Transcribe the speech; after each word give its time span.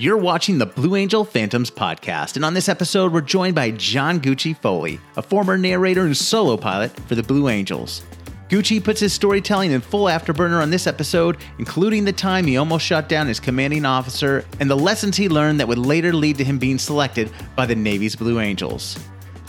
You're 0.00 0.16
watching 0.16 0.56
the 0.56 0.64
Blue 0.64 0.96
Angel 0.96 1.26
Phantoms 1.26 1.70
podcast, 1.70 2.36
and 2.36 2.42
on 2.42 2.54
this 2.54 2.70
episode, 2.70 3.12
we're 3.12 3.20
joined 3.20 3.54
by 3.54 3.70
John 3.72 4.18
Gucci 4.18 4.56
Foley, 4.56 4.98
a 5.18 5.20
former 5.20 5.58
narrator 5.58 6.06
and 6.06 6.16
solo 6.16 6.56
pilot 6.56 6.90
for 7.00 7.14
the 7.14 7.22
Blue 7.22 7.50
Angels. 7.50 8.02
Gucci 8.48 8.82
puts 8.82 9.00
his 9.00 9.12
storytelling 9.12 9.72
in 9.72 9.82
full 9.82 10.06
afterburner 10.06 10.62
on 10.62 10.70
this 10.70 10.86
episode, 10.86 11.36
including 11.58 12.06
the 12.06 12.14
time 12.14 12.46
he 12.46 12.56
almost 12.56 12.86
shot 12.86 13.10
down 13.10 13.26
his 13.26 13.38
commanding 13.38 13.84
officer 13.84 14.46
and 14.58 14.70
the 14.70 14.74
lessons 14.74 15.18
he 15.18 15.28
learned 15.28 15.60
that 15.60 15.68
would 15.68 15.76
later 15.76 16.14
lead 16.14 16.38
to 16.38 16.44
him 16.44 16.58
being 16.58 16.78
selected 16.78 17.30
by 17.54 17.66
the 17.66 17.76
Navy's 17.76 18.16
Blue 18.16 18.40
Angels. 18.40 18.98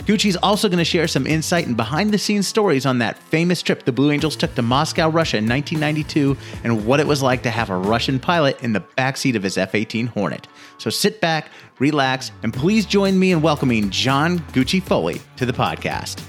Gucci's 0.04 0.36
also 0.42 0.68
going 0.68 0.78
to 0.78 0.84
share 0.84 1.06
some 1.06 1.28
insight 1.28 1.68
and 1.68 1.76
behind 1.76 2.12
the 2.12 2.18
scenes 2.18 2.48
stories 2.48 2.86
on 2.86 2.98
that 2.98 3.16
famous 3.18 3.62
trip 3.62 3.84
the 3.84 3.92
Blue 3.92 4.10
Angels 4.10 4.34
took 4.34 4.52
to 4.56 4.62
Moscow, 4.62 5.08
Russia 5.08 5.36
in 5.36 5.48
1992, 5.48 6.36
and 6.64 6.84
what 6.84 6.98
it 6.98 7.06
was 7.06 7.22
like 7.22 7.44
to 7.44 7.50
have 7.50 7.70
a 7.70 7.76
Russian 7.76 8.18
pilot 8.18 8.60
in 8.64 8.72
the 8.72 8.80
backseat 8.80 9.36
of 9.36 9.44
his 9.44 9.56
F 9.56 9.76
18 9.76 10.08
Hornet. 10.08 10.48
So 10.78 10.90
sit 10.90 11.20
back, 11.20 11.50
relax, 11.78 12.32
and 12.42 12.52
please 12.52 12.84
join 12.84 13.16
me 13.16 13.30
in 13.30 13.42
welcoming 13.42 13.90
John 13.90 14.40
Gucci 14.50 14.82
Foley 14.82 15.20
to 15.36 15.46
the 15.46 15.52
podcast. 15.52 16.20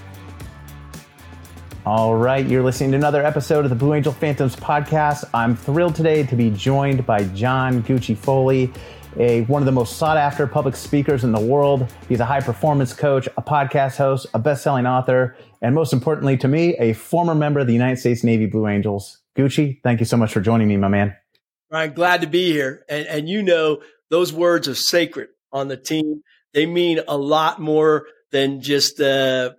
All 1.84 2.16
right, 2.16 2.46
you're 2.46 2.64
listening 2.64 2.92
to 2.92 2.98
another 2.98 3.26
episode 3.26 3.66
of 3.66 3.70
the 3.72 3.76
Blue 3.76 3.96
Angel 3.96 4.14
Phantoms 4.14 4.56
podcast. 4.56 5.26
I'm 5.34 5.56
thrilled 5.56 5.96
today 5.96 6.24
to 6.28 6.36
be 6.36 6.52
joined 6.52 7.08
by 7.08 7.24
John 7.24 7.82
Gucci 7.82 8.16
Foley, 8.16 8.72
a 9.18 9.42
one 9.44 9.62
of 9.62 9.66
the 9.66 9.72
most 9.72 9.98
sought 9.98 10.18
after 10.18 10.48
public 10.48 10.76
speakers 10.76 11.24
in 11.24 11.32
the 11.32 11.40
world. 11.40 11.92
He's 12.10 12.20
a 12.20 12.26
high 12.26 12.42
performance 12.42 12.94
coach, 12.94 13.28
a 13.38 13.42
podcast 13.42 13.98
host, 13.98 14.28
a 14.34 14.40
best-selling 14.40 14.86
author, 14.86 15.36
and 15.62 15.76
most 15.76 15.94
importantly 15.94 16.38
to 16.38 16.48
me, 16.48 16.76
a 16.78 16.94
former 16.94 17.36
member 17.36 17.60
of 17.60 17.68
the 17.68 17.74
United 17.74 17.98
States 17.98 18.24
Navy 18.24 18.46
Blue 18.46 18.68
Angels. 18.68 19.20
Gucci, 19.38 19.82
thank 19.84 20.00
you 20.00 20.06
so 20.06 20.18
much 20.18 20.34
for 20.34 20.42
joining 20.42 20.68
me, 20.68 20.78
my 20.78 20.88
man. 20.88 21.16
Ryan, 21.72 21.94
glad 21.94 22.22
to 22.22 22.28
be 22.28 22.52
here. 22.52 22.86
And, 22.88 23.08
and 23.08 23.30
you 23.30 23.42
know, 23.42 23.82
those 24.10 24.32
words 24.32 24.68
are 24.68 24.76
sacred 24.76 25.30
on 25.52 25.70
the 25.70 25.78
team. 25.78 26.22
They 26.54 26.66
mean 26.66 27.00
a 27.08 27.18
lot 27.18 27.60
more 27.60 28.06
than 28.32 28.62
just 28.62 29.00
uh, 29.02 29.52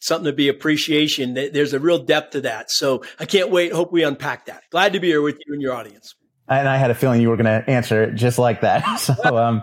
something 0.00 0.26
to 0.26 0.32
be 0.32 0.48
appreciation. 0.48 1.34
There's 1.34 1.72
a 1.72 1.80
real 1.80 2.04
depth 2.04 2.32
to 2.32 2.42
that. 2.42 2.70
So 2.70 3.02
I 3.18 3.24
can't 3.24 3.50
wait. 3.50 3.72
Hope 3.72 3.92
we 3.92 4.04
unpack 4.04 4.46
that. 4.46 4.62
Glad 4.70 4.92
to 4.92 5.00
be 5.00 5.08
here 5.08 5.22
with 5.22 5.38
you 5.44 5.52
and 5.54 5.62
your 5.62 5.74
audience. 5.74 6.14
And 6.48 6.68
I 6.68 6.76
had 6.76 6.90
a 6.90 6.94
feeling 6.94 7.20
you 7.20 7.28
were 7.28 7.36
going 7.36 7.62
to 7.62 7.70
answer 7.70 8.02
it 8.04 8.14
just 8.14 8.38
like 8.38 8.62
that. 8.62 8.84
So, 8.98 9.36
um, 9.36 9.62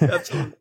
Absolutely. 0.00 0.52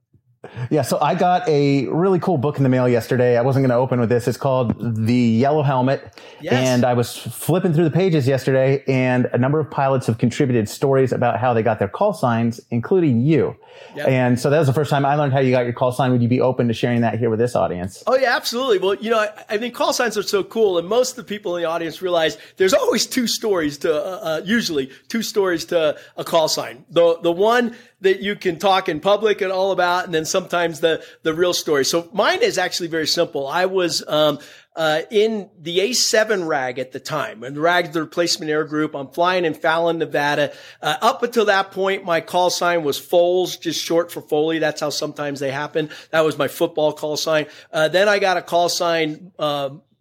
Yeah, 0.69 0.81
so 0.81 0.97
I 1.01 1.15
got 1.15 1.47
a 1.47 1.87
really 1.87 2.19
cool 2.19 2.37
book 2.37 2.57
in 2.57 2.63
the 2.63 2.69
mail 2.69 2.87
yesterday. 2.87 3.37
I 3.37 3.41
wasn't 3.41 3.63
going 3.63 3.69
to 3.69 3.75
open 3.75 3.99
with 3.99 4.09
this. 4.09 4.27
It's 4.27 4.37
called 4.37 5.05
The 5.05 5.13
Yellow 5.13 5.63
Helmet. 5.63 6.19
Yes. 6.41 6.53
And 6.53 6.85
I 6.85 6.93
was 6.93 7.17
flipping 7.17 7.73
through 7.73 7.83
the 7.85 7.91
pages 7.91 8.27
yesterday, 8.27 8.83
and 8.87 9.25
a 9.33 9.37
number 9.37 9.59
of 9.59 9.69
pilots 9.69 10.07
have 10.07 10.17
contributed 10.17 10.69
stories 10.69 11.11
about 11.11 11.39
how 11.39 11.53
they 11.53 11.63
got 11.63 11.79
their 11.79 11.87
call 11.87 12.13
signs, 12.13 12.59
including 12.71 13.21
you. 13.21 13.55
Yep. 13.95 14.07
And 14.07 14.39
so 14.39 14.49
that 14.49 14.57
was 14.59 14.67
the 14.67 14.73
first 14.73 14.89
time 14.89 15.05
I 15.05 15.15
learned 15.15 15.33
how 15.33 15.39
you 15.39 15.51
got 15.51 15.65
your 15.65 15.73
call 15.73 15.91
sign. 15.91 16.11
Would 16.11 16.21
you 16.21 16.29
be 16.29 16.41
open 16.41 16.67
to 16.67 16.73
sharing 16.73 17.01
that 17.01 17.19
here 17.19 17.29
with 17.29 17.39
this 17.39 17.55
audience? 17.55 18.03
Oh, 18.07 18.15
yeah, 18.15 18.35
absolutely. 18.35 18.79
Well, 18.79 18.95
you 18.95 19.09
know, 19.09 19.19
I, 19.19 19.29
I 19.49 19.57
think 19.57 19.73
call 19.73 19.93
signs 19.93 20.17
are 20.17 20.23
so 20.23 20.43
cool, 20.43 20.77
and 20.77 20.87
most 20.87 21.11
of 21.11 21.15
the 21.17 21.23
people 21.23 21.55
in 21.55 21.63
the 21.63 21.69
audience 21.69 22.01
realize 22.01 22.37
there's 22.57 22.73
always 22.73 23.05
two 23.05 23.27
stories 23.27 23.77
to, 23.79 23.93
uh, 23.93 24.19
uh, 24.21 24.41
usually 24.45 24.91
two 25.09 25.21
stories 25.21 25.65
to 25.65 25.97
a 26.17 26.23
call 26.23 26.47
sign. 26.47 26.85
The, 26.89 27.19
the 27.21 27.31
one 27.31 27.75
that 28.01 28.21
you 28.21 28.35
can 28.35 28.59
talk 28.59 28.87
in 28.87 28.99
public 28.99 29.41
and 29.41 29.51
all 29.51 29.71
about, 29.71 30.05
and 30.05 30.13
then 30.13 30.25
sometimes 30.45 30.79
the 30.79 31.03
the 31.23 31.33
real 31.33 31.53
story. 31.53 31.85
So 31.85 32.07
mine 32.13 32.41
is 32.41 32.57
actually 32.57 32.89
very 32.89 33.07
simple. 33.07 33.47
I 33.47 33.65
was 33.65 34.03
um, 34.07 34.39
uh, 34.75 35.01
in 35.09 35.49
the 35.59 35.79
A7 35.79 36.47
RAG 36.47 36.77
at 36.77 36.91
the 36.91 36.99
time, 36.99 37.43
and 37.43 37.57
RAG 37.57 37.93
the 37.93 38.01
replacement 38.01 38.51
air 38.51 38.63
group. 38.63 38.95
I'm 38.95 39.07
flying 39.07 39.43
in 39.45 39.55
Fallon, 39.55 39.97
Nevada. 39.97 40.53
Uh, 40.81 40.97
up 41.01 41.23
until 41.23 41.45
that 41.45 41.71
point, 41.71 42.05
my 42.05 42.21
call 42.21 42.49
sign 42.51 42.83
was 42.83 42.99
Foles, 42.99 43.59
just 43.59 43.81
short 43.81 44.11
for 44.11 44.21
Foley. 44.21 44.59
That's 44.59 44.81
how 44.81 44.91
sometimes 44.91 45.39
they 45.39 45.51
happen. 45.51 45.89
That 46.11 46.21
was 46.21 46.37
my 46.37 46.47
football 46.47 46.93
call 46.93 47.17
sign. 47.17 47.47
Uh, 47.71 47.87
then 47.87 48.07
I 48.07 48.19
got 48.19 48.37
a 48.37 48.41
call 48.41 48.69
sign. 48.69 49.31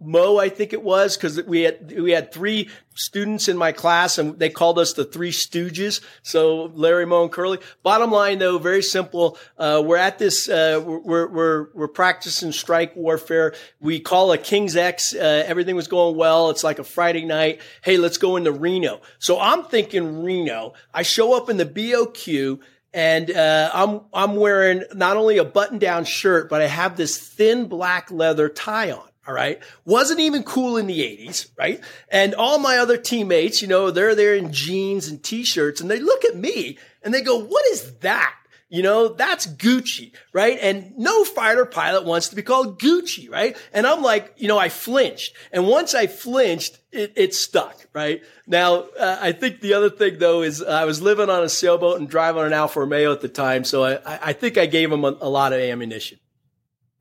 Mo, 0.04 0.38
I 0.38 0.48
think 0.48 0.72
it 0.72 0.82
was, 0.82 1.16
because 1.16 1.42
we 1.44 1.62
had 1.62 2.00
we 2.00 2.12
had 2.12 2.32
three 2.32 2.68
students 2.94 3.48
in 3.48 3.56
my 3.56 3.72
class, 3.72 4.18
and 4.18 4.38
they 4.38 4.50
called 4.50 4.78
us 4.78 4.92
the 4.92 5.04
Three 5.04 5.32
Stooges. 5.32 6.00
So 6.22 6.70
Larry, 6.74 7.06
Mo, 7.06 7.22
and 7.22 7.32
Curly. 7.32 7.58
Bottom 7.82 8.10
line, 8.10 8.38
though, 8.38 8.58
very 8.58 8.82
simple. 8.82 9.38
Uh, 9.58 9.82
we're 9.84 9.96
at 9.96 10.18
this. 10.18 10.48
Uh, 10.48 10.82
we're 10.84 11.28
we're 11.28 11.68
we're 11.74 11.88
practicing 11.88 12.52
strike 12.52 12.94
warfare. 12.94 13.54
We 13.80 14.00
call 14.00 14.32
a 14.32 14.38
King's 14.38 14.76
X. 14.76 15.14
Uh, 15.14 15.44
everything 15.46 15.76
was 15.76 15.88
going 15.88 16.16
well. 16.16 16.50
It's 16.50 16.64
like 16.64 16.78
a 16.78 16.84
Friday 16.84 17.24
night. 17.24 17.60
Hey, 17.82 17.96
let's 17.96 18.18
go 18.18 18.36
into 18.36 18.52
Reno. 18.52 19.00
So 19.18 19.40
I'm 19.40 19.64
thinking 19.64 20.22
Reno. 20.22 20.74
I 20.92 21.02
show 21.02 21.36
up 21.36 21.48
in 21.48 21.56
the 21.56 21.66
BOQ 21.66 22.60
and 22.94 23.30
uh, 23.30 23.70
I'm 23.74 24.02
I'm 24.14 24.36
wearing 24.36 24.84
not 24.94 25.16
only 25.16 25.38
a 25.38 25.44
button 25.44 25.78
down 25.78 26.04
shirt, 26.04 26.48
but 26.48 26.62
I 26.62 26.68
have 26.68 26.96
this 26.96 27.18
thin 27.18 27.66
black 27.66 28.10
leather 28.10 28.48
tie 28.48 28.92
on. 28.92 29.08
All 29.26 29.34
right. 29.34 29.60
Wasn't 29.84 30.20
even 30.20 30.42
cool 30.42 30.76
in 30.76 30.86
the 30.86 31.00
80s, 31.00 31.48
right? 31.56 31.80
And 32.10 32.34
all 32.34 32.58
my 32.58 32.76
other 32.76 32.98
teammates, 32.98 33.62
you 33.62 33.68
know, 33.68 33.90
they're 33.90 34.14
there 34.14 34.34
in 34.34 34.52
jeans 34.52 35.08
and 35.08 35.22
t-shirts 35.22 35.80
and 35.80 35.90
they 35.90 35.98
look 35.98 36.24
at 36.24 36.36
me 36.36 36.78
and 37.02 37.14
they 37.14 37.22
go, 37.22 37.38
what 37.38 37.64
is 37.66 37.94
that? 38.00 38.34
You 38.68 38.82
know, 38.82 39.08
that's 39.08 39.46
Gucci, 39.46 40.12
right? 40.32 40.58
And 40.60 40.98
no 40.98 41.24
fighter 41.24 41.64
pilot 41.64 42.04
wants 42.04 42.30
to 42.30 42.36
be 42.36 42.42
called 42.42 42.80
Gucci, 42.80 43.30
right? 43.30 43.56
And 43.72 43.86
I'm 43.86 44.02
like, 44.02 44.34
you 44.36 44.48
know, 44.48 44.58
I 44.58 44.68
flinched. 44.68 45.34
And 45.52 45.68
once 45.68 45.94
I 45.94 46.06
flinched, 46.06 46.78
it, 46.90 47.12
it 47.14 47.34
stuck, 47.34 47.86
right? 47.92 48.22
Now, 48.46 48.86
uh, 48.98 49.18
I 49.20 49.32
think 49.32 49.60
the 49.60 49.74
other 49.74 49.90
thing 49.90 50.18
though 50.18 50.42
is 50.42 50.62
I 50.62 50.84
was 50.86 51.00
living 51.00 51.30
on 51.30 51.44
a 51.44 51.48
sailboat 51.48 52.00
and 52.00 52.08
driving 52.08 52.42
an 52.42 52.52
Alfa 52.52 52.80
Romeo 52.80 53.12
at 53.12 53.20
the 53.20 53.28
time. 53.28 53.64
So 53.64 53.84
I, 53.84 54.00
I 54.04 54.32
think 54.32 54.58
I 54.58 54.66
gave 54.66 54.90
them 54.90 55.04
a, 55.04 55.16
a 55.20 55.28
lot 55.28 55.52
of 55.52 55.60
ammunition. 55.60 56.18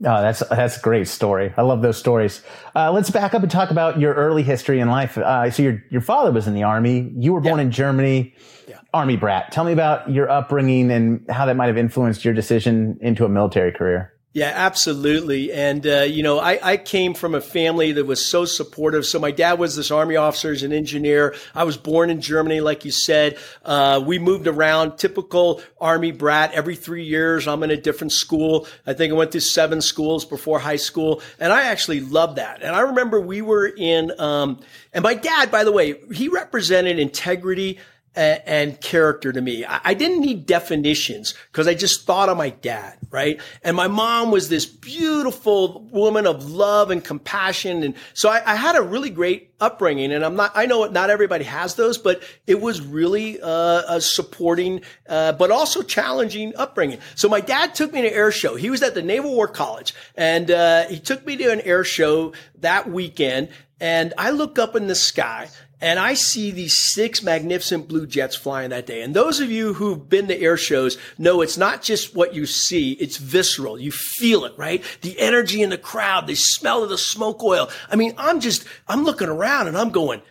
Oh, 0.05 0.21
that's 0.21 0.39
that's 0.49 0.77
a 0.77 0.81
great 0.81 1.07
story. 1.07 1.53
I 1.55 1.61
love 1.61 1.81
those 1.81 1.97
stories. 1.97 2.41
Uh, 2.75 2.91
let's 2.91 3.09
back 3.09 3.33
up 3.33 3.41
and 3.41 3.49
talk 3.49 3.71
about 3.71 3.99
your 3.99 4.13
early 4.13 4.43
history 4.43 4.79
in 4.79 4.89
life. 4.89 5.17
Uh, 5.17 5.49
so 5.49 5.63
your 5.63 5.83
your 5.89 6.01
father 6.01 6.31
was 6.31 6.47
in 6.47 6.53
the 6.53 6.63
army. 6.63 7.13
You 7.17 7.33
were 7.33 7.41
born 7.41 7.59
yeah. 7.59 7.65
in 7.65 7.71
Germany. 7.71 8.35
Yeah. 8.67 8.79
Army 8.93 9.15
brat. 9.15 9.51
Tell 9.51 9.63
me 9.63 9.71
about 9.71 10.09
your 10.09 10.29
upbringing 10.29 10.91
and 10.91 11.25
how 11.29 11.45
that 11.45 11.55
might 11.55 11.67
have 11.67 11.77
influenced 11.77 12.25
your 12.25 12.33
decision 12.33 12.97
into 13.01 13.25
a 13.25 13.29
military 13.29 13.71
career. 13.71 14.12
Yeah, 14.35 14.51
absolutely. 14.51 15.53
And, 15.53 15.85
uh, 15.85 16.01
you 16.01 16.23
know, 16.23 16.39
I, 16.39 16.71
I 16.71 16.77
came 16.77 17.13
from 17.13 17.35
a 17.35 17.41
family 17.41 17.91
that 17.91 18.05
was 18.05 18.25
so 18.25 18.45
supportive. 18.45 19.05
So 19.05 19.19
my 19.19 19.29
dad 19.29 19.59
was 19.59 19.75
this 19.75 19.91
army 19.91 20.15
officer, 20.15 20.51
as 20.51 20.63
an 20.63 20.73
engineer. 20.73 21.35
I 21.53 21.65
was 21.65 21.77
born 21.77 22.09
in 22.09 22.19
Germany, 22.19 22.59
like 22.59 22.83
you 22.83 22.89
said. 22.89 23.37
Uh, 23.63 24.03
we 24.03 24.17
moved 24.17 24.47
around, 24.47 24.97
typical 24.97 25.61
army 25.79 26.11
brat. 26.11 26.51
Every 26.53 26.75
three 26.75 27.03
years, 27.03 27.47
I'm 27.47 27.61
in 27.61 27.69
a 27.69 27.77
different 27.77 28.11
school. 28.11 28.65
I 28.87 28.93
think 28.93 29.13
I 29.13 29.15
went 29.15 29.31
through 29.31 29.41
seven 29.41 29.81
schools 29.81 30.25
before 30.25 30.57
high 30.57 30.77
school. 30.77 31.21
And 31.39 31.53
I 31.53 31.65
actually 31.65 31.99
loved 31.99 32.37
that. 32.37 32.63
And 32.63 32.75
I 32.75 32.81
remember 32.81 33.21
we 33.21 33.43
were 33.43 33.67
in, 33.67 34.19
um, 34.19 34.59
and 34.93 35.03
my 35.03 35.13
dad, 35.13 35.51
by 35.51 35.63
the 35.63 35.71
way, 35.71 35.93
he 36.11 36.27
represented 36.27 36.97
integrity, 36.97 37.77
and 38.15 38.79
character 38.79 39.33
to 39.33 39.41
me. 39.41 39.65
I 39.65 39.93
didn't 39.93 40.21
need 40.21 40.45
definitions 40.45 41.33
because 41.51 41.67
I 41.67 41.73
just 41.73 42.05
thought 42.05 42.29
of 42.29 42.37
my 42.37 42.51
dad, 42.51 42.97
right? 43.09 43.41
And 43.63 43.75
my 43.75 43.87
mom 43.87 44.29
was 44.29 44.49
this 44.49 44.65
beautiful 44.65 45.81
woman 45.91 46.27
of 46.27 46.51
love 46.51 46.91
and 46.91 47.03
compassion. 47.03 47.81
And 47.81 47.95
so 48.13 48.29
I, 48.29 48.53
I 48.53 48.55
had 48.55 48.75
a 48.75 48.81
really 48.81 49.09
great 49.09 49.53
upbringing. 49.59 50.11
And 50.11 50.23
I'm 50.23 50.35
not, 50.35 50.51
I 50.53 50.67
know 50.67 50.85
not 50.85 51.09
everybody 51.09 51.45
has 51.45 51.73
those, 51.75 51.97
but 51.97 52.21
it 52.45 52.61
was 52.61 52.81
really 52.81 53.41
uh, 53.41 53.81
a 53.87 54.01
supporting, 54.01 54.81
uh, 55.09 55.31
but 55.31 55.49
also 55.49 55.81
challenging 55.81 56.53
upbringing. 56.55 56.99
So 57.15 57.29
my 57.29 57.41
dad 57.41 57.73
took 57.73 57.93
me 57.93 58.03
to 58.03 58.13
air 58.13 58.31
show. 58.31 58.55
He 58.55 58.69
was 58.69 58.83
at 58.83 58.93
the 58.93 59.01
Naval 59.01 59.33
War 59.33 59.47
College 59.47 59.95
and 60.15 60.51
uh, 60.51 60.85
he 60.85 60.99
took 60.99 61.25
me 61.25 61.35
to 61.37 61.51
an 61.51 61.61
air 61.61 61.83
show 61.83 62.33
that 62.59 62.89
weekend. 62.89 63.49
And 63.79 64.13
I 64.17 64.29
look 64.29 64.59
up 64.59 64.75
in 64.75 64.87
the 64.87 64.95
sky 64.95 65.49
and 65.83 65.99
I 65.99 66.13
see 66.13 66.51
these 66.51 66.77
six 66.77 67.21
magnificent 67.21 67.89
blue 67.89 68.07
jets 68.07 68.37
flying 68.37 68.69
that 68.69 68.85
day. 68.85 69.01
And 69.01 69.13
those 69.13 69.41
of 69.41 69.51
you 69.51 69.73
who've 69.73 70.07
been 70.07 70.29
to 70.29 70.39
air 70.39 70.55
shows 70.55 70.97
know 71.17 71.41
it's 71.41 71.57
not 71.57 71.81
just 71.81 72.15
what 72.15 72.33
you 72.33 72.45
see, 72.45 72.93
it's 72.93 73.17
visceral. 73.17 73.77
You 73.77 73.91
feel 73.91 74.45
it, 74.45 74.53
right? 74.57 74.81
The 75.01 75.19
energy 75.19 75.61
in 75.61 75.71
the 75.71 75.77
crowd, 75.77 76.25
the 76.25 76.35
smell 76.35 76.83
of 76.83 76.89
the 76.89 76.97
smoke 76.97 77.43
oil. 77.43 77.69
I 77.89 77.97
mean, 77.97 78.13
I'm 78.17 78.39
just, 78.39 78.65
I'm 78.87 79.03
looking 79.03 79.27
around 79.27 79.67
and 79.67 79.77
I'm 79.77 79.89
going, 79.89 80.21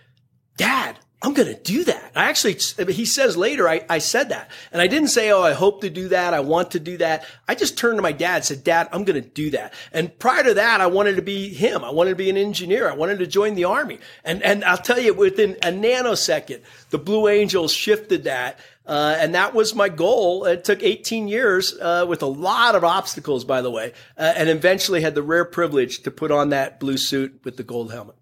Dad, 0.56 0.99
I'm 1.24 1.34
going 1.34 1.54
to 1.54 1.62
do 1.62 1.84
that. 1.84 2.10
I 2.16 2.24
actually, 2.24 2.54
he 2.92 3.04
says 3.04 3.36
later, 3.36 3.69
I, 3.69 3.84
I 3.88 3.98
said 3.98 4.30
that. 4.30 4.50
And 4.72 4.82
I 4.82 4.88
didn't 4.88 5.08
say, 5.08 5.30
oh, 5.30 5.40
I 5.40 5.52
hope 5.52 5.82
to 5.82 5.90
do 5.90 6.08
that. 6.08 6.34
I 6.34 6.40
want 6.40 6.72
to 6.72 6.80
do 6.80 6.96
that. 6.96 7.24
I 7.46 7.54
just 7.54 7.78
turned 7.78 7.96
to 7.98 8.02
my 8.02 8.10
dad 8.10 8.36
and 8.36 8.44
said, 8.44 8.64
Dad, 8.64 8.88
I'm 8.92 9.04
going 9.04 9.22
to 9.22 9.28
do 9.28 9.50
that. 9.50 9.72
And 9.92 10.19
prior 10.19 10.42
to 10.42 10.54
that, 10.54 10.80
I 10.80 10.86
wanted 10.88 11.14
to 11.16 11.22
be 11.22 11.48
him. 11.48 11.84
I 11.84 11.90
wanted 11.90 12.10
to 12.10 12.16
be 12.16 12.28
an 12.28 12.36
engineer. 12.36 12.90
I 12.90 12.94
wanted 12.94 13.20
to 13.20 13.28
join 13.28 13.54
the 13.54 13.64
army. 13.64 14.00
And, 14.24 14.42
and 14.42 14.64
I'll 14.64 14.76
tell 14.76 14.98
you, 14.98 15.14
within 15.14 15.52
a 15.62 15.70
nanosecond, 15.70 16.62
the 16.90 16.98
Blue 16.98 17.28
Angels 17.28 17.72
shifted 17.72 18.25
that. 18.25 18.58
Uh, 18.84 19.14
and 19.16 19.36
that 19.36 19.54
was 19.54 19.76
my 19.76 19.88
goal. 19.88 20.44
It 20.44 20.64
took 20.64 20.82
18 20.82 21.28
years 21.28 21.72
uh, 21.80 22.04
with 22.08 22.22
a 22.22 22.26
lot 22.26 22.75
of 22.75 22.82
obstacles, 22.82 23.44
by 23.44 23.62
the 23.62 23.70
way, 23.70 23.92
uh, 24.18 24.32
and 24.36 24.48
eventually 24.48 25.02
had 25.02 25.14
the 25.14 25.22
rare 25.22 25.44
privilege 25.44 26.02
to 26.02 26.10
put 26.10 26.32
on 26.32 26.48
that 26.48 26.80
blue 26.80 26.96
suit 26.96 27.40
with 27.44 27.56
the 27.56 27.62
gold 27.62 27.92
helmet. 27.92 28.16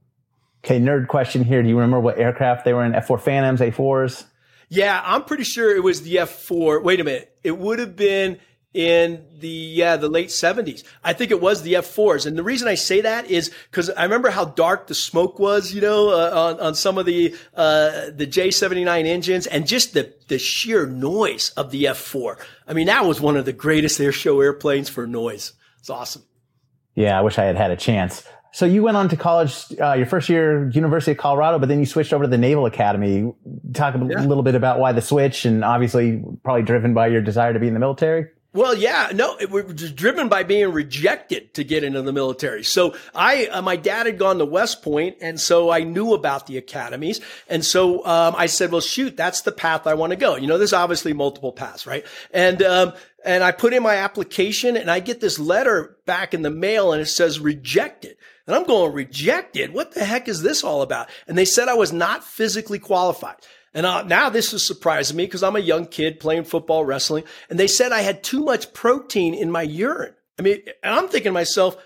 Okay, 0.65 0.79
nerd 0.79 1.09
question 1.09 1.45
here. 1.45 1.63
Do 1.63 1.69
you 1.69 1.77
remember 1.77 2.01
what 2.01 2.19
aircraft 2.19 2.65
they 2.65 2.73
were 2.73 2.85
in? 2.85 2.93
F4 2.93 3.21
Phantoms, 3.21 3.61
A4s? 3.61 4.25
Yeah, 4.69 5.03
I'm 5.05 5.25
pretty 5.25 5.45
sure 5.45 5.75
it 5.75 5.83
was 5.83 6.03
the 6.03 6.17
F4. 6.17 6.83
Wait 6.83 7.01
a 7.01 7.05
minute. 7.05 7.35
It 7.43 7.59
would 7.59 7.79
have 7.79 7.97
been 7.97 8.39
in 8.73 9.25
the 9.41 9.49
yeah 9.49 9.97
the 9.97 10.09
late 10.09 10.29
70s 10.29 10.85
i 11.03 11.13
think 11.13 11.33
it 11.33 11.41
was 11.41 11.63
the 11.63 11.73
f4s 11.73 12.25
and 12.25 12.39
the 12.39 12.43
reason 12.45 12.69
i 12.69 12.77
say 12.77 13.01
that 13.01 13.29
is 13.29 13.53
because 13.69 13.91
i 13.91 14.05
remember 14.05 14.31
how 14.31 14.45
dark 14.45 14.87
the 14.87 14.95
smoke 14.95 15.41
was 15.41 15.75
you 15.75 15.81
know 15.81 16.11
uh, 16.11 16.55
on, 16.55 16.61
on 16.61 16.75
some 16.77 16.97
of 16.97 17.05
the 17.05 17.35
uh, 17.57 18.11
the 18.15 18.29
j79 18.29 19.07
engines 19.07 19.49
and 19.49 19.67
just 19.67 19.93
the 19.93 20.15
the 20.29 20.39
sheer 20.39 20.87
noise 20.87 21.51
of 21.57 21.73
the 21.73 21.85
f4 21.85 22.39
i 22.69 22.73
mean 22.73 22.87
that 22.87 23.05
was 23.05 23.21
one 23.21 23.37
of 23.37 23.45
the 23.45 23.53
greatest 23.53 24.01
air 24.01 24.13
show 24.13 24.41
airplanes 24.41 24.89
for 24.89 25.05
noise 25.05 25.53
it's 25.81 25.91
awesome 25.91 26.23
yeah 26.95 27.19
i 27.19 27.23
wish 27.23 27.39
i 27.39 27.45
had 27.45 27.57
had 27.57 27.73
a 27.73 27.77
chance 27.77 28.23
so 28.53 28.67
you 28.67 28.83
went 28.83 28.97
on 28.97 29.09
to 29.09 29.17
college, 29.17 29.67
uh, 29.81 29.93
your 29.93 30.07
first 30.07 30.29
year, 30.29 30.69
University 30.71 31.13
of 31.13 31.19
Colorado, 31.19 31.59
but 31.59 31.69
then 31.69 31.79
you 31.79 31.87
switched 31.87 32.13
over 32.13 32.25
to 32.25 32.31
the 32.31 32.39
Naval 32.39 32.67
Academy. 32.67 33.33
Talk 33.73 33.95
a 33.95 33.99
yeah. 33.99 34.23
little 34.25 34.43
bit 34.43 34.55
about 34.55 34.79
why 34.79 34.93
the 34.93 35.03
switch, 35.03 35.45
and 35.45 35.65
obviously 35.65 36.23
probably 36.43 36.63
driven 36.63 36.95
by 36.95 37.09
your 37.09 37.21
desire 37.21 37.53
to 37.53 37.61
be 37.61 37.69
in 37.69 37.75
the 37.75 37.81
military. 37.81 38.27
Well, 38.53 38.75
yeah, 38.75 39.13
no, 39.15 39.37
it 39.39 39.49
was 39.49 39.93
driven 39.93 40.29
by 40.29 40.43
being 40.43 40.73
rejected 40.73 41.55
to 41.55 41.63
get 41.63 41.85
into 41.85 42.03
the 42.03 42.13
military. 42.13 42.65
So 42.65 42.97
I, 43.15 43.47
uh, 43.47 43.63
my 43.63 43.77
dad 43.77 44.07
had 44.07 44.19
gone 44.19 44.39
to 44.39 44.45
West 44.45 44.83
Point, 44.83 45.19
and 45.21 45.41
so 45.41 45.71
I 45.71 45.85
knew 45.85 46.15
about 46.15 46.49
the 46.49 46.57
academies. 46.57 47.21
And 47.49 47.65
so 47.65 48.05
um, 48.05 48.35
I 48.37 48.47
said, 48.47 48.73
well, 48.73 48.81
shoot, 48.81 49.17
that's 49.17 49.43
the 49.43 49.53
path 49.53 49.87
I 49.87 49.95
want 49.95 50.11
to 50.11 50.17
go. 50.17 50.35
You 50.35 50.49
know, 50.49 50.59
there's 50.59 50.73
obviously 50.73 51.13
multiple 51.13 51.53
paths, 51.53 51.87
right? 51.87 52.05
And 52.33 52.61
um, 52.63 52.93
and 53.25 53.45
I 53.45 53.53
put 53.53 53.73
in 53.73 53.85
my 53.85 53.97
application, 53.97 54.77
and 54.77 54.91
I 54.91 54.99
get 54.99 55.21
this 55.21 55.39
letter 55.39 55.99
back 56.05 56.35
in 56.35 56.43
the 56.43 56.51
mail, 56.51 56.93
and 56.93 57.01
it 57.01 57.07
says 57.07 57.39
rejected. 57.39 58.17
And 58.51 58.57
I'm 58.57 58.67
going, 58.67 58.93
rejected? 58.93 59.73
What 59.73 59.95
the 59.95 60.05
heck 60.05 60.27
is 60.27 60.43
this 60.43 60.65
all 60.65 60.83
about? 60.83 61.09
And 61.29 61.39
they 61.39 61.45
said 61.45 61.69
I 61.69 61.75
was 61.75 61.93
not 61.93 62.25
physically 62.25 62.81
qualified. 62.81 63.37
And 63.73 63.87
uh, 63.87 64.03
now 64.03 64.29
this 64.29 64.53
is 64.53 64.67
surprising 64.67 65.17
me 65.17 65.25
because 65.25 65.45
I'm 65.45 65.55
a 65.55 65.61
young 65.61 65.87
kid 65.87 66.19
playing 66.19 66.43
football, 66.43 66.85
wrestling, 66.85 67.23
and 67.49 67.61
they 67.61 67.69
said 67.69 67.93
I 67.93 68.01
had 68.01 68.25
too 68.25 68.43
much 68.43 68.73
protein 68.73 69.35
in 69.35 69.53
my 69.53 69.63
urine. 69.63 70.17
I 70.37 70.43
mean, 70.43 70.63
and 70.83 70.93
I'm 70.93 71.07
thinking 71.07 71.29
to 71.29 71.33
myself, 71.33 71.77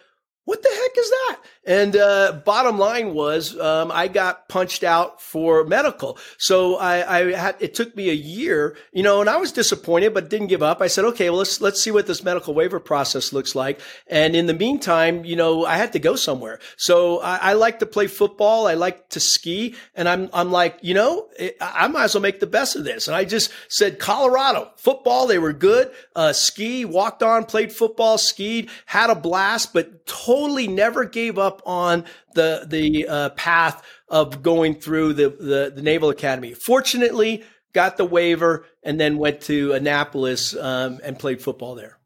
what 0.47 0.63
the 0.63 0.71
heck 0.71 0.97
is 0.97 1.11
that? 1.11 1.41
And 1.67 1.97
uh, 1.97 2.43
bottom 2.45 2.79
line 2.79 3.15
was, 3.15 3.59
um, 3.59 3.91
I 3.91 4.09
got 4.09 4.49
punched 4.49 4.85
out 4.85 5.23
for 5.23 5.65
medical. 5.65 6.19
So 6.37 6.77
I, 6.77 7.19
I, 7.19 7.33
had 7.33 7.57
it 7.59 7.75
took 7.75 7.97
me 7.97 8.11
a 8.11 8.15
year, 8.15 8.77
you 8.93 9.03
know, 9.03 9.21
and 9.21 9.31
I 9.31 9.37
was 9.37 9.51
disappointed, 9.51 10.13
but 10.13 10.29
didn't 10.29 10.49
give 10.49 10.63
up. 10.63 10.83
I 10.83 10.89
said, 10.89 11.05
okay, 11.07 11.31
well 11.31 11.39
let's 11.39 11.61
let's 11.61 11.83
see 11.83 11.91
what 11.91 12.07
this 12.07 12.23
medical 12.23 12.53
waiver 12.53 12.81
process 12.81 13.33
looks 13.33 13.55
like. 13.55 13.81
And 14.07 14.37
in 14.37 14.47
the 14.47 14.55
meantime, 14.55 15.25
you 15.25 15.37
know, 15.37 15.65
I 15.65 15.77
had 15.77 15.93
to 15.95 15.99
go 15.99 16.17
somewhere. 16.17 16.59
So 16.77 17.21
I, 17.21 17.37
I 17.37 17.53
like 17.55 17.79
to 17.79 17.87
play 17.87 18.09
football. 18.09 18.67
I 18.67 18.75
like 18.75 19.09
to 19.11 19.21
ski, 19.21 19.75
and 19.95 20.09
I'm 20.09 20.29
I'm 20.33 20.53
like, 20.53 20.79
you 20.83 20.95
know, 20.95 21.29
I 21.61 21.89
might 21.89 22.05
as 22.05 22.15
well 22.15 22.23
make 22.23 22.41
the 22.41 22.47
best 22.47 22.77
of 22.77 22.85
this. 22.85 23.09
And 23.09 23.17
I 23.17 23.25
just 23.25 23.51
said 23.69 23.99
Colorado 23.99 24.71
football. 24.77 25.27
They 25.27 25.39
were 25.39 25.53
good. 25.53 25.91
Uh, 26.15 26.33
ski, 26.33 26.85
walked 26.85 27.23
on, 27.23 27.45
played 27.45 27.73
football, 27.73 28.19
skied, 28.19 28.69
had 28.87 29.09
a 29.09 29.15
blast, 29.15 29.73
but 29.73 30.07
totally 30.07 30.69
never 30.69 31.05
gave 31.05 31.39
up 31.39 31.54
up 31.55 31.63
on 31.67 32.05
the 32.35 32.67
the 32.69 33.07
uh, 33.09 33.29
path 33.31 33.83
of 34.09 34.43
going 34.43 34.75
through 34.75 35.15
the, 35.15 35.31
the, 35.31 35.73
the 35.75 35.83
Naval 35.83 36.11
Academy. 36.11 36.55
Fortunately, 36.55 37.43
got 37.73 37.97
the 37.97 38.05
waiver 38.05 38.67
and 38.83 39.01
then 39.01 39.19
went 39.19 39.41
to 39.43 39.73
Annapolis 39.73 40.55
um, 40.57 41.01
and 41.03 41.19
played 41.19 41.41
football 41.43 41.75
there. 41.75 41.99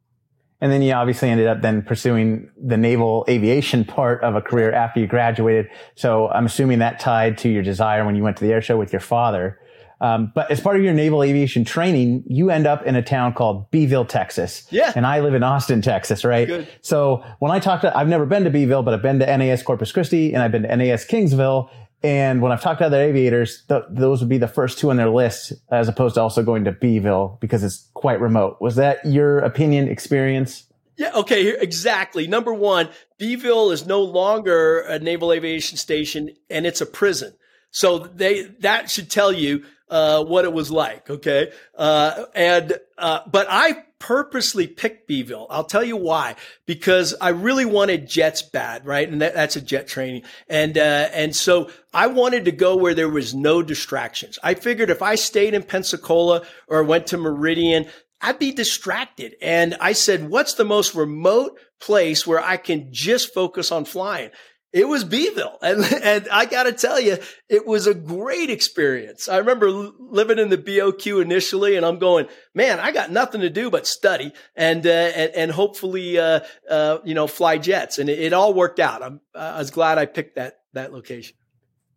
And 0.61 0.73
then 0.73 0.83
you 0.83 0.93
obviously 0.93 1.29
ended 1.29 1.47
up 1.47 1.63
then 1.63 1.83
pursuing 1.83 2.51
the 2.61 2.77
naval 2.77 3.25
aviation 3.29 3.85
part 3.85 4.25
of 4.25 4.35
a 4.35 4.41
career 4.41 4.73
after 4.73 4.99
you 4.99 5.07
graduated. 5.07 5.69
So 5.95 6.29
I'm 6.29 6.47
assuming 6.47 6.81
that 6.81 6.99
tied 6.99 7.39
to 7.39 7.49
your 7.49 7.63
desire 7.63 8.05
when 8.05 8.17
you 8.17 8.25
went 8.25 8.39
to 8.39 8.45
the 8.45 8.53
air 8.53 8.63
show 8.63 8.77
with 8.77 8.93
your 8.93 9.01
father. 9.01 9.61
Um, 10.01 10.33
but 10.35 10.51
as 10.51 10.61
part 10.61 10.77
of 10.77 10.83
your 10.83 10.95
naval 10.95 11.23
aviation 11.23 11.65
training, 11.65 12.25
you 12.27 12.51
end 12.51 12.67
up 12.67 12.87
in 12.87 12.95
a 12.95 13.03
town 13.03 13.35
called 13.35 13.71
Beeville, 13.71 14.05
Texas. 14.05 14.67
Yeah. 14.71 14.93
And 14.95 15.07
I 15.07 15.21
live 15.21 15.35
in 15.35 15.43
Austin, 15.43 15.83
Texas, 15.83 16.25
right? 16.25 16.47
Good. 16.47 16.69
So 16.83 17.25
when 17.41 17.51
I 17.51 17.59
talk 17.59 17.81
to, 17.81 17.97
I've 17.97 18.09
never 18.09 18.27
been 18.27 18.45
to 18.45 18.51
Beeville, 18.51 18.83
but 18.83 18.95
I've 18.95 19.03
been 19.03 19.19
to 19.19 19.37
NAS 19.37 19.63
Corpus 19.63 19.91
Christi 19.91 20.33
and 20.35 20.43
I've 20.43 20.53
been 20.53 20.63
to 20.63 20.77
NAS 20.77 21.05
Kingsville. 21.05 21.69
And 22.03 22.41
when 22.41 22.53
I've 22.53 22.63
talked 22.63 22.79
to 22.79 22.87
other 22.87 23.01
aviators, 23.03 23.65
th- 23.69 23.83
those 23.91 24.21
would 24.21 24.29
be 24.29 24.39
the 24.39 24.47
first 24.47 24.79
two 24.79 24.91
on 24.91 24.97
their 24.97 25.11
list, 25.11 25.53
as 25.73 25.89
opposed 25.89 26.15
to 26.15 26.21
also 26.21 26.45
going 26.45 26.65
to 26.65 26.73
Beeville 26.73 27.39
because 27.41 27.65
it's 27.65 27.91
quite 27.95 28.21
remote. 28.21 28.59
Was 28.61 28.77
that 28.77 29.05
your 29.05 29.41
opinion, 29.41 29.89
experience? 29.89 30.65
Yeah, 30.97 31.11
okay, 31.15 31.57
exactly. 31.61 32.27
Number 32.27 32.55
one, 32.55 32.89
Beeville 33.19 33.71
is 33.73 33.87
no 33.87 34.03
longer 34.03 34.81
a 34.81 34.99
naval 34.99 35.33
aviation 35.33 35.77
station 35.77 36.31
and 36.51 36.67
it's 36.67 36.81
a 36.81 36.87
prison. 36.87 37.35
So 37.71 37.99
they, 37.99 38.45
that 38.61 38.91
should 38.91 39.11
tell 39.11 39.33
you 39.33 39.65
uh, 39.91 40.25
what 40.25 40.45
it 40.45 40.53
was 40.53 40.71
like. 40.71 41.09
Okay. 41.11 41.53
Uh, 41.77 42.25
and, 42.35 42.79
uh, 42.97 43.21
but 43.31 43.47
I 43.49 43.85
purposely 43.99 44.67
picked 44.67 45.09
Beeville. 45.09 45.47
I'll 45.51 45.65
tell 45.65 45.83
you 45.83 45.97
why, 45.97 46.37
because 46.67 47.15
I 47.21 47.31
really 47.31 47.65
wanted 47.65 48.09
jets 48.09 48.43
bad, 48.43 48.87
right? 48.87 49.09
And 49.09 49.21
that, 49.23 49.35
that's 49.35 49.57
a 49.57 49.61
jet 49.61 49.89
training. 49.89 50.23
And, 50.49 50.79
uh, 50.79 51.09
and 51.13 51.35
so 51.35 51.71
I 51.93 52.07
wanted 52.07 52.45
to 52.45 52.53
go 52.53 52.77
where 52.77 52.95
there 52.95 53.09
was 53.09 53.35
no 53.35 53.63
distractions. 53.63 54.39
I 54.43 54.55
figured 54.55 54.91
if 54.91 55.03
I 55.03 55.17
stayed 55.17 55.55
in 55.55 55.63
Pensacola 55.63 56.43
or 56.69 56.85
went 56.85 57.09
to 57.09 57.17
Meridian, 57.17 57.87
I'd 58.21 58.39
be 58.39 58.53
distracted. 58.53 59.35
And 59.43 59.77
I 59.81 59.93
said, 59.93 60.29
what's 60.29 60.55
the 60.55 60.65
most 60.65 60.95
remote 60.95 61.59
place 61.81 62.27
where 62.27 62.43
I 62.43 62.57
can 62.57 62.93
just 62.93 63.35
focus 63.35 63.73
on 63.73 63.85
flying? 63.85 64.31
It 64.79 64.87
was 64.87 65.03
Beeville. 65.03 65.59
And, 65.61 65.85
and 66.05 66.29
I 66.31 66.47
got 66.47 66.63
to 66.63 66.73
tell 66.73 67.01
you, 67.01 67.19
it 67.49 67.67
was 67.67 67.89
a 67.89 67.95
great 67.95 68.49
experience. 68.49 69.29
I 69.29 69.39
remember 69.39 69.69
living 69.71 70.39
in 70.39 70.51
the 70.51 70.57
BOQ 70.57 71.21
initially 71.21 71.75
and 71.75 71.85
I'm 71.85 71.99
going, 71.99 72.29
man, 72.55 72.79
I 72.79 72.93
got 72.93 73.11
nothing 73.11 73.41
to 73.41 73.51
do 73.51 73.71
but 73.71 73.89
study 73.89 74.33
and, 74.55 74.87
uh, 74.87 74.91
and, 74.91 75.33
and, 75.35 75.51
hopefully, 75.51 76.17
uh, 76.17 76.41
uh, 76.71 76.99
you 77.05 77.15
know, 77.15 77.27
fly 77.27 77.59
jets. 77.59 77.99
And 77.99 78.09
it, 78.09 78.21
it 78.21 78.33
all 78.33 78.55
worked 78.55 78.79
out. 78.79 79.03
I'm, 79.03 79.21
I 79.35 79.59
was 79.59 79.73
glad 79.73 79.99
I 79.99 80.07
picked 80.07 80.37
that, 80.37 80.61
that 80.75 80.93
location. 80.93 81.37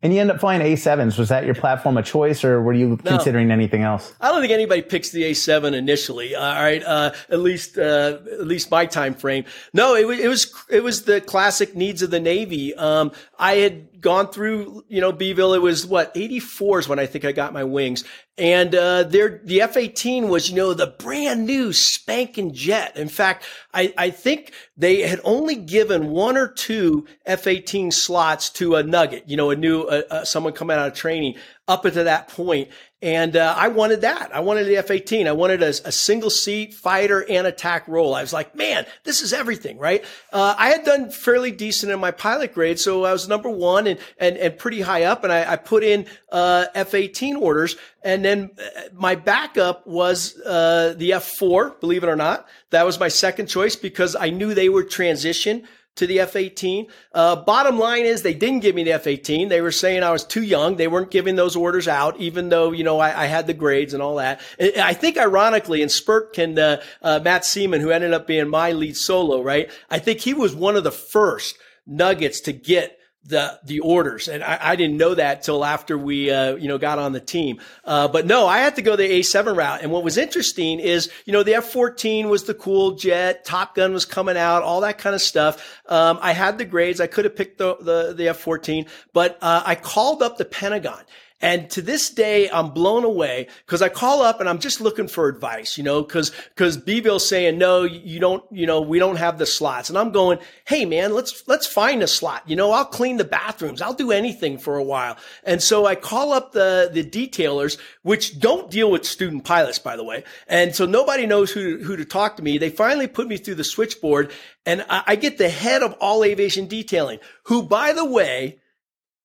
And 0.04 0.14
you 0.14 0.20
end 0.20 0.32
up 0.32 0.40
flying 0.40 0.62
A7s. 0.62 1.20
Was 1.20 1.30
that 1.30 1.46
your 1.46 1.54
platform 1.54 1.96
of 1.96 2.06
choice, 2.06 2.44
or 2.44 2.60
were 2.62 2.74
you 2.74 2.90
no. 2.90 2.98
considering 3.12 3.52
anything 3.52 3.84
else? 3.84 4.14
I 4.20 4.30
don't 4.30 4.42
think 4.42 4.52
anybody 4.52 4.82
picks 4.82 5.12
the 5.12 5.24
A7 5.24 5.74
initially. 5.74 6.36
All 6.36 6.42
right, 6.42 6.84
uh, 6.84 7.12
at 7.30 7.40
least 7.40 7.78
uh, 7.78 8.18
at 8.32 8.48
least 8.48 8.72
my 8.72 8.88
time 8.88 9.14
frame. 9.14 9.46
No, 9.74 9.94
it 9.94 10.08
was 10.08 10.20
it 10.20 10.28
was 10.28 10.54
it 10.70 10.84
was 10.84 11.04
the 11.04 11.22
classic 11.22 11.76
needs 11.76 12.02
of 12.02 12.10
the 12.10 12.20
Navy. 12.20 12.74
Um, 12.74 13.12
I 13.42 13.56
had 13.56 14.00
gone 14.00 14.28
through, 14.28 14.84
you 14.88 15.02
know, 15.02 15.12
Beeville. 15.12 15.56
It 15.56 15.64
was 15.64 15.84
what 15.84 16.12
84 16.14 16.80
is 16.80 16.88
when 16.88 17.00
I 17.00 17.08
think 17.08 17.26
I 17.26 17.32
got 17.32 17.54
my 17.54 17.64
wings. 17.64 18.04
And, 18.38 18.76
uh, 18.76 19.04
there, 19.04 19.42
the 19.44 19.62
F-18 19.62 20.30
was, 20.30 20.52
you 20.52 20.56
know, 20.56 20.76
the 20.76 20.96
brand 21.00 21.48
new 21.48 21.74
spanking 21.74 22.54
jet. 22.54 22.96
In 22.98 23.10
fact, 23.10 23.46
I, 23.74 23.94
I 23.98 24.12
think 24.12 24.54
they 24.78 25.02
had 25.02 25.20
only 25.24 25.56
given 25.56 26.12
one 26.12 26.38
or 26.38 26.50
two 26.50 27.08
F-18 27.26 27.92
slots 27.92 28.52
to 28.52 28.76
a 28.76 28.84
nugget, 28.84 29.28
you 29.28 29.38
know, 29.38 29.50
a 29.50 29.56
new, 29.56 29.82
uh, 29.82 30.04
uh, 30.12 30.24
someone 30.24 30.54
coming 30.54 30.78
out 30.78 30.88
of 30.88 30.94
training 30.94 31.36
up 31.68 31.84
until 31.84 32.04
that 32.04 32.28
point. 32.28 32.70
And 33.04 33.36
uh, 33.36 33.56
I 33.58 33.70
wanted 33.70 34.02
that. 34.02 34.34
I 34.34 34.42
wanted 34.42 34.66
the 34.66 34.78
F-18. 34.78 35.26
I 35.26 35.32
wanted 35.32 35.64
a, 35.64 35.70
a, 35.70 35.92
single 35.92 36.30
seat 36.30 36.76
fighter 36.76 37.26
and 37.28 37.48
attack 37.48 37.88
role. 37.88 38.14
I 38.14 38.22
was 38.22 38.32
like, 38.32 38.56
man, 38.56 38.86
this 39.04 39.24
is 39.24 39.34
everything, 39.34 39.80
right? 39.80 40.06
Uh, 40.32 40.54
I 40.56 40.70
had 40.70 40.86
done 40.86 41.10
fairly 41.10 41.50
decent 41.50 41.92
in 41.92 42.00
my 42.00 42.12
pilot 42.12 42.54
grade, 42.54 42.80
so 42.80 43.04
I 43.04 43.12
was 43.12 43.28
number 43.28 43.50
one 43.50 43.88
and 43.88 44.00
and, 44.20 44.38
and 44.38 44.56
pretty 44.56 44.82
high 44.82 45.04
up. 45.04 45.24
And 45.24 45.34
I, 45.34 45.54
I 45.54 45.56
put 45.56 45.84
in 45.84 46.06
uh, 46.32 46.66
F-18 46.76 47.42
orders, 47.42 47.76
and 48.04 48.24
then 48.24 48.52
uh, 48.60 48.82
my 48.94 49.16
backup 49.16 49.88
was 49.88 50.40
uh, 50.40 50.94
the 50.96 51.14
F-4. 51.14 51.80
Believe 51.80 52.04
it 52.04 52.08
or 52.08 52.16
not, 52.16 52.48
that 52.70 52.86
was 52.86 53.00
my 53.00 53.08
second 53.08 53.48
choice 53.48 53.76
because 53.76 54.16
I 54.16 54.30
knew 54.30 54.54
they 54.54 54.70
were 54.70 54.84
transition 54.84 55.68
to 55.96 56.08
the 56.08 56.22
F-18. 56.22 56.90
Uh, 57.14 57.36
bottom 57.36 57.78
line 57.78 58.06
is 58.06 58.22
they 58.22 58.34
didn't 58.34 58.62
give 58.62 58.76
me 58.76 58.84
the 58.84 58.94
F-18. 58.94 59.50
They 59.50 59.62
were 59.62 59.72
saying 59.72 60.04
I 60.04 60.12
was 60.12 60.26
too 60.26 60.42
young. 60.42 60.78
They 60.78 60.88
weren't 60.88 61.12
giving 61.12 61.36
those 61.36 61.56
orders 61.56 61.88
out, 61.88 62.18
even 62.20 62.50
though, 62.50 62.72
you 62.72 62.84
know, 62.84 63.00
I, 63.00 63.24
I 63.24 63.26
had 63.26 63.48
the 63.48 63.54
grades 63.54 63.94
and 63.94 64.02
all 64.02 64.16
that. 64.16 64.42
I 64.60 64.94
think 64.94 65.18
ironically, 65.18 65.82
in 65.82 65.90
Spurtkin, 65.90 66.58
uh, 66.58 66.82
uh, 67.02 67.20
Matt 67.24 67.46
Seaman, 67.46 67.82
who 67.82 67.92
ended 67.92 68.14
up 68.14 68.26
being 68.26 68.50
my 68.50 68.72
lead 68.72 68.96
solo, 68.96 69.42
right? 69.42 69.70
I 69.90 70.00
think 70.00 70.22
he 70.22 70.34
was 70.34 70.56
one 70.56 70.76
of 70.76 70.84
the 70.84 70.92
first 70.92 71.58
nuggets 71.86 72.40
to 72.42 72.54
get 72.54 72.98
the 73.24 73.60
the 73.64 73.80
orders, 73.82 74.28
and 74.28 74.44
I, 74.44 74.58
I, 74.62 74.76
didn't 74.76 74.98
know 74.98 75.14
that 75.14 75.44
till 75.44 75.64
after 75.64 75.96
we 75.96 76.32
uh, 76.32 76.56
you 76.56 76.68
know 76.68 76.80
got 76.80 76.98
on 76.98 77.12
the 77.12 77.20
team. 77.20 77.60
Uh, 77.86 78.08
but 78.08 78.26
no, 78.26 78.48
I 78.48 78.60
had 78.60 78.76
to 78.78 78.82
go 78.82 78.96
the 78.96 79.04
A7 79.04 79.56
route. 79.56 79.82
And 79.84 79.92
what 79.92 80.04
was 80.04 80.18
interesting 80.18 80.80
is 80.80 81.12
you 81.26 81.34
know 81.34 81.44
the 81.44 81.54
F14 81.54 82.30
was 82.30 82.46
the 82.46 82.56
cool 82.56 82.92
jet, 82.92 83.46
Top 83.46 83.76
Gun 83.76 83.94
was 83.94 84.06
coming 84.06 84.38
out, 84.38 84.64
all 84.64 84.82
that 84.82 84.98
kind 84.98 85.14
of 85.14 85.22
stuff. 85.22 85.80
Um, 85.88 86.18
I 86.22 86.34
had 86.34 86.58
the 86.58 86.66
grades. 86.66 87.00
I 87.00 87.08
could 87.08 87.26
have 87.26 87.36
picked 87.36 87.60
the 87.60 87.76
the, 87.76 88.14
the 88.14 88.24
F14, 88.26 88.90
but 89.14 89.38
uh, 89.42 89.62
I 89.66 89.76
called 89.76 90.24
up 90.24 90.38
the 90.38 90.46
Pentagon 90.46 91.04
And 91.42 91.70
to 91.72 91.82
this 91.82 92.10
day, 92.12 92.50
I'm 92.52 92.70
blown 92.70 93.04
away 93.04 93.48
because 93.66 93.82
I 93.82 93.90
call 93.90 94.22
up 94.22 94.40
and 94.40 94.48
I'm 94.48 94.60
just 94.60 94.80
looking 94.80 95.08
for 95.08 95.28
advice, 95.28 95.78
you 95.78 95.84
know, 95.84 96.04
because 96.04 96.32
because 96.50 96.78
Beeville's 96.78 97.28
saying 97.28 97.58
no, 97.58 97.84
you 97.84 98.20
don't, 98.20 98.44
you 98.52 98.68
know, 98.68 98.82
we 98.82 99.00
don't 99.00 99.16
have 99.16 99.40
the 99.40 99.48
slots, 99.48 99.90
and 99.90 99.98
I'm 99.98 100.12
going, 100.12 100.38
hey 100.66 100.86
man, 100.86 101.14
let's 101.14 101.48
let's 101.48 101.66
find 101.66 102.04
a 102.04 102.08
slot. 102.08 102.44
You 102.48 102.56
know, 102.56 102.72
I'll 102.72 102.86
clean 102.86 103.18
the 103.18 103.26
bathrooms, 103.26 103.82
I'll 103.82 103.94
do 103.94 104.12
anything 104.12 104.60
for 104.60 104.78
a 104.78 104.84
while. 104.84 105.18
And 105.44 105.62
so 105.64 105.86
I 105.88 105.96
call 105.96 106.32
up 106.32 106.52
the 106.52 106.90
the 106.94 107.04
detailers, 107.04 107.80
which 108.04 108.40
don't 108.40 108.70
deal 108.70 108.92
with 108.92 109.06
student 109.06 109.44
pilots, 109.44 109.80
by 109.80 109.96
the 109.96 110.04
way, 110.04 110.24
and 110.48 110.76
so 110.76 110.86
nobody 110.86 111.26
knows 111.26 111.52
who 111.52 111.80
who 111.80 111.98
to 111.98 112.06
talk 112.06 112.38
to 112.38 112.44
me. 112.44 112.60
They 112.60 112.70
finally 112.70 113.08
put 113.08 113.28
me 113.28 113.38
through 113.38 113.56
the 113.56 113.64
switchboard, 113.64 114.32
and 114.66 114.86
I, 114.90 115.04
I 115.08 115.16
get 115.16 115.40
the 115.40 115.50
head 115.50 115.82
of 115.82 115.94
all 116.00 116.24
aviation 116.24 116.68
detailing, 116.68 117.20
who, 117.46 117.64
by 117.64 117.94
the 117.94 118.06
way, 118.06 118.60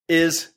is 0.09 0.49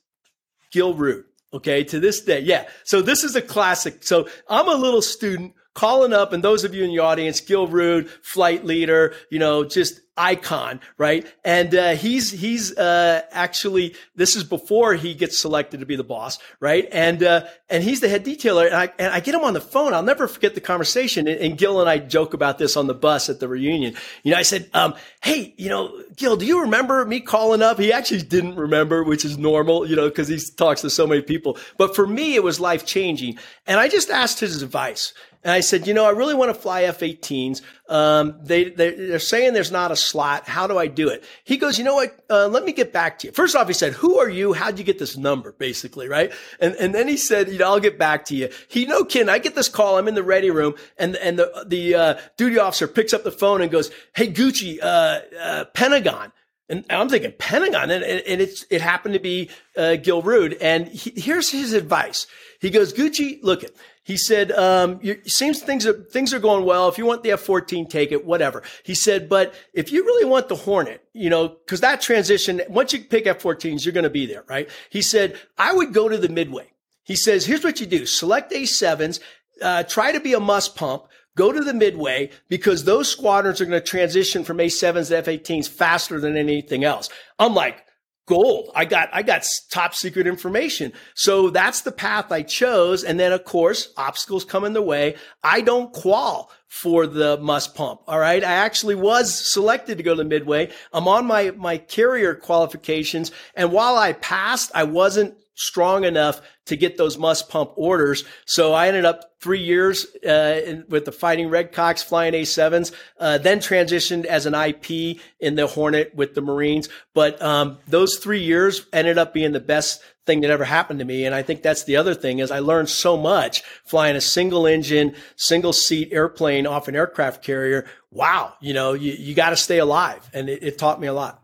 Gil 0.70 0.94
Rud. 0.94 1.24
Okay, 1.52 1.82
to 1.84 1.98
this 1.98 2.20
day. 2.20 2.40
Yeah. 2.40 2.68
So 2.84 3.02
this 3.02 3.24
is 3.24 3.34
a 3.34 3.42
classic. 3.42 4.04
So 4.04 4.28
I'm 4.48 4.68
a 4.68 4.74
little 4.74 5.02
student 5.02 5.54
calling 5.74 6.12
up, 6.12 6.32
and 6.32 6.44
those 6.44 6.64
of 6.64 6.74
you 6.74 6.84
in 6.84 6.90
the 6.90 7.00
audience, 7.00 7.40
Gil 7.40 7.66
Rud, 7.66 8.08
flight 8.22 8.64
leader, 8.64 9.14
you 9.30 9.38
know, 9.38 9.64
just 9.64 10.00
icon, 10.20 10.80
right? 10.98 11.26
And 11.44 11.74
uh, 11.74 11.94
he's 11.94 12.30
he's 12.30 12.76
uh, 12.76 13.22
actually 13.30 13.94
this 14.14 14.36
is 14.36 14.44
before 14.44 14.94
he 14.94 15.14
gets 15.14 15.38
selected 15.38 15.80
to 15.80 15.86
be 15.86 15.96
the 15.96 16.04
boss, 16.04 16.38
right? 16.60 16.86
And 16.92 17.22
uh, 17.22 17.46
and 17.70 17.82
he's 17.82 18.00
the 18.00 18.08
head 18.08 18.24
detailer, 18.24 18.66
and 18.66 18.74
I 18.74 18.92
and 18.98 19.12
I 19.12 19.20
get 19.20 19.34
him 19.34 19.42
on 19.42 19.54
the 19.54 19.60
phone. 19.62 19.94
I'll 19.94 20.02
never 20.02 20.28
forget 20.28 20.54
the 20.54 20.60
conversation. 20.60 21.26
And, 21.26 21.40
and 21.40 21.58
Gil 21.58 21.80
and 21.80 21.88
I 21.88 21.98
joke 21.98 22.34
about 22.34 22.58
this 22.58 22.76
on 22.76 22.86
the 22.86 22.94
bus 22.94 23.30
at 23.30 23.40
the 23.40 23.48
reunion. 23.48 23.96
You 24.22 24.32
know, 24.32 24.38
I 24.38 24.42
said, 24.42 24.68
um, 24.74 24.94
"Hey, 25.22 25.54
you 25.56 25.70
know, 25.70 26.02
Gil, 26.14 26.36
do 26.36 26.44
you 26.44 26.60
remember 26.60 27.04
me 27.06 27.20
calling 27.20 27.62
up?" 27.62 27.78
He 27.78 27.90
actually 27.90 28.22
didn't 28.22 28.56
remember, 28.56 29.02
which 29.02 29.24
is 29.24 29.38
normal, 29.38 29.88
you 29.88 29.96
know, 29.96 30.08
because 30.08 30.28
he 30.28 30.38
talks 30.38 30.82
to 30.82 30.90
so 30.90 31.06
many 31.06 31.22
people. 31.22 31.56
But 31.78 31.96
for 31.96 32.06
me, 32.06 32.34
it 32.34 32.44
was 32.44 32.60
life 32.60 32.84
changing, 32.84 33.38
and 33.66 33.80
I 33.80 33.88
just 33.88 34.10
asked 34.10 34.38
his 34.40 34.62
advice. 34.62 35.14
And 35.42 35.52
I 35.52 35.60
said, 35.60 35.86
you 35.86 35.94
know, 35.94 36.04
I 36.04 36.10
really 36.10 36.34
want 36.34 36.54
to 36.54 36.60
fly 36.60 36.82
F-18s. 36.82 37.62
Um, 37.88 38.38
they, 38.42 38.64
they, 38.64 38.88
are 39.12 39.18
saying 39.18 39.54
there's 39.54 39.72
not 39.72 39.90
a 39.90 39.96
slot. 40.10 40.48
How 40.48 40.66
do 40.66 40.78
I 40.78 40.86
do 40.86 41.08
it? 41.08 41.24
He 41.44 41.56
goes, 41.56 41.78
you 41.78 41.84
know 41.84 41.94
what? 41.94 42.18
Uh, 42.28 42.48
let 42.48 42.64
me 42.64 42.72
get 42.72 42.92
back 42.92 43.18
to 43.20 43.28
you. 43.28 43.32
First 43.32 43.54
off, 43.54 43.68
he 43.68 43.74
said, 43.74 43.92
who 43.92 44.18
are 44.18 44.28
you? 44.28 44.52
How'd 44.52 44.78
you 44.78 44.84
get 44.84 44.98
this 44.98 45.16
number? 45.16 45.52
Basically, 45.52 46.08
right? 46.08 46.32
And, 46.60 46.74
and 46.74 46.94
then 46.94 47.08
he 47.08 47.16
said, 47.16 47.48
you 47.48 47.58
know, 47.58 47.66
I'll 47.66 47.80
get 47.80 47.98
back 47.98 48.24
to 48.26 48.36
you. 48.36 48.48
He, 48.68 48.86
no 48.86 49.04
kidding. 49.04 49.28
I 49.28 49.38
get 49.38 49.54
this 49.54 49.68
call. 49.68 49.98
I'm 49.98 50.08
in 50.08 50.14
the 50.14 50.22
ready 50.22 50.50
room 50.50 50.74
and, 50.98 51.16
and 51.16 51.38
the, 51.38 51.64
the, 51.66 51.94
uh, 51.94 52.14
duty 52.36 52.58
officer 52.58 52.88
picks 52.88 53.12
up 53.12 53.24
the 53.24 53.30
phone 53.30 53.62
and 53.62 53.70
goes, 53.70 53.90
Hey, 54.14 54.32
Gucci, 54.32 54.78
uh, 54.82 55.20
uh 55.40 55.64
Pentagon. 55.74 56.32
And 56.70 56.84
I'm 56.88 57.08
thinking 57.08 57.32
Pentagon, 57.32 57.90
and, 57.90 58.04
and 58.04 58.40
it's 58.40 58.64
it 58.70 58.80
happened 58.80 59.14
to 59.14 59.20
be 59.20 59.50
uh, 59.76 59.96
Gil 59.96 60.22
Rud. 60.22 60.52
And 60.60 60.86
he, 60.86 61.10
here's 61.20 61.50
his 61.50 61.72
advice. 61.72 62.28
He 62.60 62.70
goes, 62.70 62.92
Gucci, 62.92 63.40
look 63.42 63.64
it. 63.64 63.76
He 64.02 64.16
said, 64.16 64.50
um, 64.52 65.00
seems 65.26 65.60
things 65.60 65.86
are, 65.86 65.92
things 65.92 66.32
are 66.32 66.38
going 66.38 66.64
well. 66.64 66.88
If 66.88 66.96
you 66.96 67.04
want 67.04 67.22
the 67.22 67.32
F-14, 67.32 67.88
take 67.88 68.12
it, 68.12 68.24
whatever. 68.24 68.62
He 68.82 68.94
said, 68.94 69.28
but 69.28 69.54
if 69.74 69.92
you 69.92 70.04
really 70.04 70.24
want 70.24 70.48
the 70.48 70.56
Hornet, 70.56 71.04
you 71.12 71.28
know, 71.28 71.56
cause 71.66 71.80
that 71.80 72.00
transition, 72.00 72.62
once 72.68 72.92
you 72.92 73.04
pick 73.04 73.26
F-14s, 73.26 73.84
you're 73.84 73.92
going 73.92 74.04
to 74.04 74.10
be 74.10 74.26
there, 74.26 74.44
right? 74.48 74.70
He 74.88 75.02
said, 75.02 75.38
I 75.58 75.74
would 75.74 75.92
go 75.92 76.08
to 76.08 76.16
the 76.16 76.30
midway. 76.30 76.72
He 77.04 77.14
says, 77.14 77.44
here's 77.44 77.62
what 77.62 77.78
you 77.78 77.86
do. 77.86 78.06
Select 78.06 78.52
A7s, 78.52 79.20
uh, 79.60 79.82
try 79.82 80.12
to 80.12 80.20
be 80.20 80.32
a 80.32 80.40
must 80.40 80.76
pump, 80.76 81.04
go 81.36 81.52
to 81.52 81.60
the 81.60 81.74
midway 81.74 82.30
because 82.48 82.84
those 82.84 83.08
squadrons 83.08 83.60
are 83.60 83.66
going 83.66 83.80
to 83.80 83.86
transition 83.86 84.44
from 84.44 84.58
A7s 84.58 85.08
to 85.08 85.18
F-18s 85.18 85.68
faster 85.68 86.18
than 86.20 86.36
anything 86.36 86.84
else. 86.84 87.10
I'm 87.38 87.54
like, 87.54 87.84
gold. 88.30 88.70
I 88.76 88.84
got, 88.84 89.10
I 89.12 89.22
got 89.22 89.44
top 89.70 89.92
secret 89.94 90.28
information. 90.28 90.92
So 91.14 91.50
that's 91.50 91.82
the 91.82 91.90
path 91.90 92.30
I 92.30 92.42
chose. 92.42 93.02
And 93.02 93.18
then 93.18 93.32
of 93.32 93.44
course, 93.44 93.92
obstacles 93.96 94.44
come 94.44 94.64
in 94.64 94.72
the 94.72 94.80
way. 94.80 95.16
I 95.42 95.60
don't 95.60 95.92
qual 95.92 96.50
for 96.70 97.08
the 97.08 97.36
must 97.38 97.74
pump. 97.74 98.00
All 98.06 98.20
right. 98.20 98.44
I 98.44 98.52
actually 98.52 98.94
was 98.94 99.34
selected 99.34 99.98
to 99.98 100.04
go 100.04 100.14
to 100.14 100.22
Midway. 100.22 100.70
I'm 100.92 101.08
on 101.08 101.26
my, 101.26 101.50
my 101.50 101.78
carrier 101.78 102.32
qualifications. 102.36 103.32
And 103.56 103.72
while 103.72 103.96
I 103.96 104.12
passed, 104.12 104.70
I 104.72 104.84
wasn't 104.84 105.34
strong 105.56 106.04
enough 106.04 106.40
to 106.66 106.76
get 106.76 106.96
those 106.96 107.18
must 107.18 107.48
pump 107.48 107.72
orders. 107.74 108.22
So 108.44 108.72
I 108.72 108.86
ended 108.86 109.04
up 109.04 109.32
three 109.40 109.58
years 109.58 110.06
uh, 110.24 110.60
in, 110.64 110.84
with 110.88 111.06
the 111.06 111.12
Fighting 111.12 111.48
Red 111.48 111.72
Redcocks 111.72 112.04
flying 112.04 112.34
A7s, 112.34 112.94
uh, 113.18 113.38
then 113.38 113.58
transitioned 113.58 114.24
as 114.24 114.46
an 114.46 114.54
IP 114.54 115.18
in 115.40 115.56
the 115.56 115.66
Hornet 115.66 116.14
with 116.14 116.36
the 116.36 116.40
Marines. 116.40 116.88
But 117.14 117.42
um, 117.42 117.78
those 117.88 118.16
three 118.16 118.42
years 118.42 118.86
ended 118.92 119.18
up 119.18 119.34
being 119.34 119.50
the 119.50 119.60
best 119.60 120.02
thing 120.30 120.42
that 120.42 120.50
ever 120.50 120.64
happened 120.64 121.00
to 121.00 121.04
me. 121.04 121.24
And 121.24 121.34
I 121.34 121.42
think 121.42 121.60
that's 121.60 121.82
the 121.82 121.96
other 121.96 122.14
thing 122.14 122.38
is 122.38 122.52
I 122.52 122.60
learned 122.60 122.88
so 122.88 123.16
much 123.16 123.64
flying 123.84 124.14
a 124.14 124.20
single 124.20 124.64
engine, 124.64 125.16
single 125.34 125.72
seat 125.72 126.10
airplane 126.12 126.68
off 126.68 126.86
an 126.86 126.94
aircraft 126.94 127.42
carrier. 127.42 127.84
Wow. 128.12 128.54
You 128.60 128.72
know, 128.72 128.92
you, 128.92 129.12
you 129.12 129.34
got 129.34 129.50
to 129.50 129.56
stay 129.56 129.78
alive. 129.78 130.28
And 130.32 130.48
it, 130.48 130.62
it 130.62 130.78
taught 130.78 131.00
me 131.00 131.08
a 131.08 131.12
lot. 131.12 131.42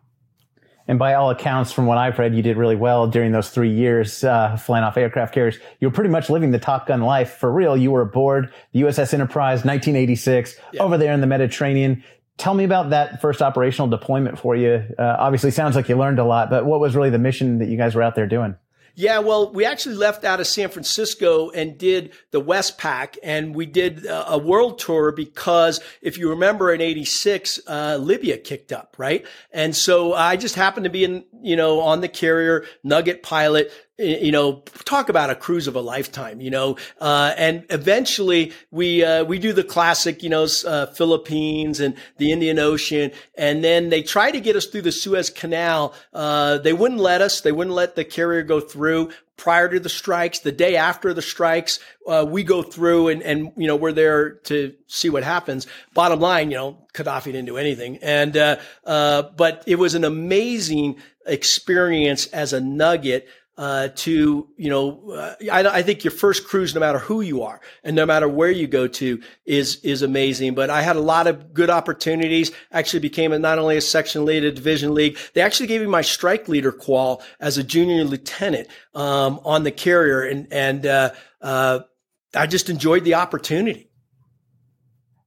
And 0.87 1.00
by 1.00 1.14
all 1.14 1.31
accounts, 1.31 1.73
from 1.73 1.87
what 1.87 1.99
I've 1.99 2.16
read, 2.16 2.37
you 2.37 2.43
did 2.43 2.57
really 2.57 2.76
well 2.76 3.09
during 3.09 3.33
those 3.33 3.50
three 3.50 3.73
years 3.73 4.23
uh, 4.23 4.57
flying 4.57 4.85
off 4.85 4.97
aircraft 4.97 5.35
carriers. 5.35 5.59
You 5.81 5.88
were 5.88 5.93
pretty 5.93 6.11
much 6.11 6.31
living 6.31 6.52
the 6.52 6.61
Top 6.61 6.87
Gun 6.87 7.00
life 7.00 7.38
for 7.38 7.50
real. 7.50 7.76
You 7.76 7.90
were 7.90 8.02
aboard 8.02 8.52
the 8.71 8.83
USS 8.83 9.12
Enterprise, 9.12 9.64
1986, 9.64 10.55
yeah. 10.73 10.83
over 10.85 10.97
there 10.97 11.12
in 11.12 11.21
the 11.21 11.26
Mediterranean. 11.26 12.05
Tell 12.37 12.55
me 12.55 12.62
about 12.62 12.90
that 12.90 13.21
first 13.21 13.43
operational 13.43 13.88
deployment 13.88 14.38
for 14.38 14.55
you. 14.55 14.85
Uh, 14.97 15.16
obviously, 15.19 15.50
sounds 15.50 15.75
like 15.75 15.88
you 15.88 15.97
learned 15.97 16.21
a 16.21 16.25
lot, 16.25 16.50
but 16.50 16.64
what 16.64 16.78
was 16.78 16.95
really 16.95 17.11
the 17.11 17.19
mission 17.19 17.59
that 17.59 17.66
you 17.66 17.76
guys 17.76 17.97
were 17.97 18.02
out 18.02 18.14
there 18.14 18.28
doing? 18.28 18.55
Yeah, 18.98 19.18
well, 19.18 19.52
we 19.52 19.66
actually 19.66 19.96
left 19.96 20.24
out 20.24 20.40
of 20.40 20.46
San 20.46 20.70
Francisco 20.70 21.50
and 21.50 21.76
did 21.76 22.14
the 22.30 22.40
Westpac, 22.40 23.16
and 23.22 23.54
we 23.54 23.66
did 23.66 24.06
a 24.08 24.38
world 24.38 24.78
tour 24.78 25.12
because 25.12 25.80
if 26.00 26.16
you 26.16 26.30
remember 26.30 26.72
in 26.72 26.80
'86, 26.80 27.60
uh, 27.66 27.98
Libya 28.00 28.38
kicked 28.38 28.72
up, 28.72 28.96
right? 28.96 29.26
And 29.52 29.76
so 29.76 30.14
I 30.14 30.36
just 30.36 30.54
happened 30.54 30.84
to 30.84 30.90
be 30.90 31.04
in, 31.04 31.26
you 31.42 31.56
know, 31.56 31.80
on 31.80 32.00
the 32.00 32.08
carrier, 32.08 32.64
Nugget 32.82 33.22
pilot, 33.22 33.70
you 33.98 34.30
know, 34.30 34.62
talk 34.84 35.08
about 35.08 35.30
a 35.30 35.34
cruise 35.34 35.66
of 35.66 35.74
a 35.74 35.80
lifetime, 35.80 36.40
you 36.40 36.50
know, 36.50 36.76
uh, 37.00 37.32
and 37.36 37.64
eventually 37.70 38.52
we, 38.70 39.02
uh, 39.02 39.24
we 39.24 39.38
do 39.38 39.54
the 39.54 39.64
classic, 39.64 40.22
you 40.22 40.28
know, 40.28 40.46
uh, 40.66 40.86
Philippines 40.86 41.80
and 41.80 41.96
the 42.18 42.30
Indian 42.30 42.58
Ocean. 42.58 43.10
And 43.36 43.64
then 43.64 43.88
they 43.88 44.02
try 44.02 44.30
to 44.30 44.40
get 44.40 44.54
us 44.54 44.66
through 44.66 44.82
the 44.82 44.92
Suez 44.92 45.30
Canal. 45.30 45.94
Uh, 46.12 46.58
they 46.58 46.74
wouldn't 46.74 47.00
let 47.00 47.22
us. 47.22 47.40
They 47.40 47.52
wouldn't 47.52 47.74
let 47.74 47.96
the 47.96 48.04
carrier 48.04 48.42
go 48.42 48.60
through 48.60 49.12
prior 49.38 49.68
to 49.70 49.80
the 49.80 49.88
strikes. 49.88 50.40
The 50.40 50.52
day 50.52 50.76
after 50.76 51.14
the 51.14 51.22
strikes, 51.22 51.78
uh, 52.06 52.26
we 52.28 52.44
go 52.44 52.62
through 52.62 53.08
and, 53.08 53.22
and, 53.22 53.52
you 53.56 53.66
know, 53.66 53.76
we're 53.76 53.92
there 53.92 54.34
to 54.44 54.74
see 54.88 55.08
what 55.08 55.24
happens. 55.24 55.66
Bottom 55.94 56.20
line, 56.20 56.50
you 56.50 56.58
know, 56.58 56.86
Gaddafi 56.92 57.24
didn't 57.24 57.46
do 57.46 57.56
anything. 57.56 57.98
And, 58.02 58.36
uh, 58.36 59.30
but 59.36 59.64
it 59.66 59.76
was 59.76 59.94
an 59.94 60.04
amazing 60.04 60.96
experience 61.26 62.26
as 62.26 62.52
a 62.52 62.60
nugget 62.60 63.26
uh, 63.58 63.88
to, 63.94 64.46
you 64.56 64.68
know, 64.68 65.10
uh, 65.12 65.34
I, 65.50 65.78
I, 65.78 65.82
think 65.82 66.04
your 66.04 66.10
first 66.10 66.46
cruise, 66.46 66.75
no 66.75 66.80
matter 66.80 66.98
who 66.98 67.22
you 67.22 67.42
are 67.42 67.60
and 67.82 67.96
no 67.96 68.04
matter 68.04 68.28
where 68.28 68.50
you 68.50 68.66
go 68.66 68.86
to 68.86 69.20
is, 69.46 69.76
is 69.82 70.02
amazing. 70.02 70.54
But 70.54 70.68
I 70.68 70.82
had 70.82 70.96
a 70.96 71.00
lot 71.00 71.26
of 71.26 71.54
good 71.54 71.70
opportunities. 71.70 72.52
Actually 72.70 73.00
became 73.00 73.32
a, 73.32 73.38
not 73.38 73.58
only 73.58 73.78
a 73.78 73.80
section 73.80 74.26
lead, 74.26 74.44
a 74.44 74.52
division 74.52 74.94
lead. 74.94 75.16
They 75.32 75.40
actually 75.40 75.68
gave 75.68 75.80
me 75.80 75.86
my 75.86 76.02
strike 76.02 76.48
leader 76.48 76.70
qual 76.70 77.22
as 77.40 77.56
a 77.56 77.64
junior 77.64 78.04
lieutenant, 78.04 78.68
um, 78.94 79.40
on 79.42 79.62
the 79.62 79.72
carrier. 79.72 80.22
And, 80.22 80.52
and, 80.52 80.84
uh, 80.84 81.10
uh, 81.40 81.80
I 82.34 82.46
just 82.46 82.68
enjoyed 82.68 83.04
the 83.04 83.14
opportunity. 83.14 83.90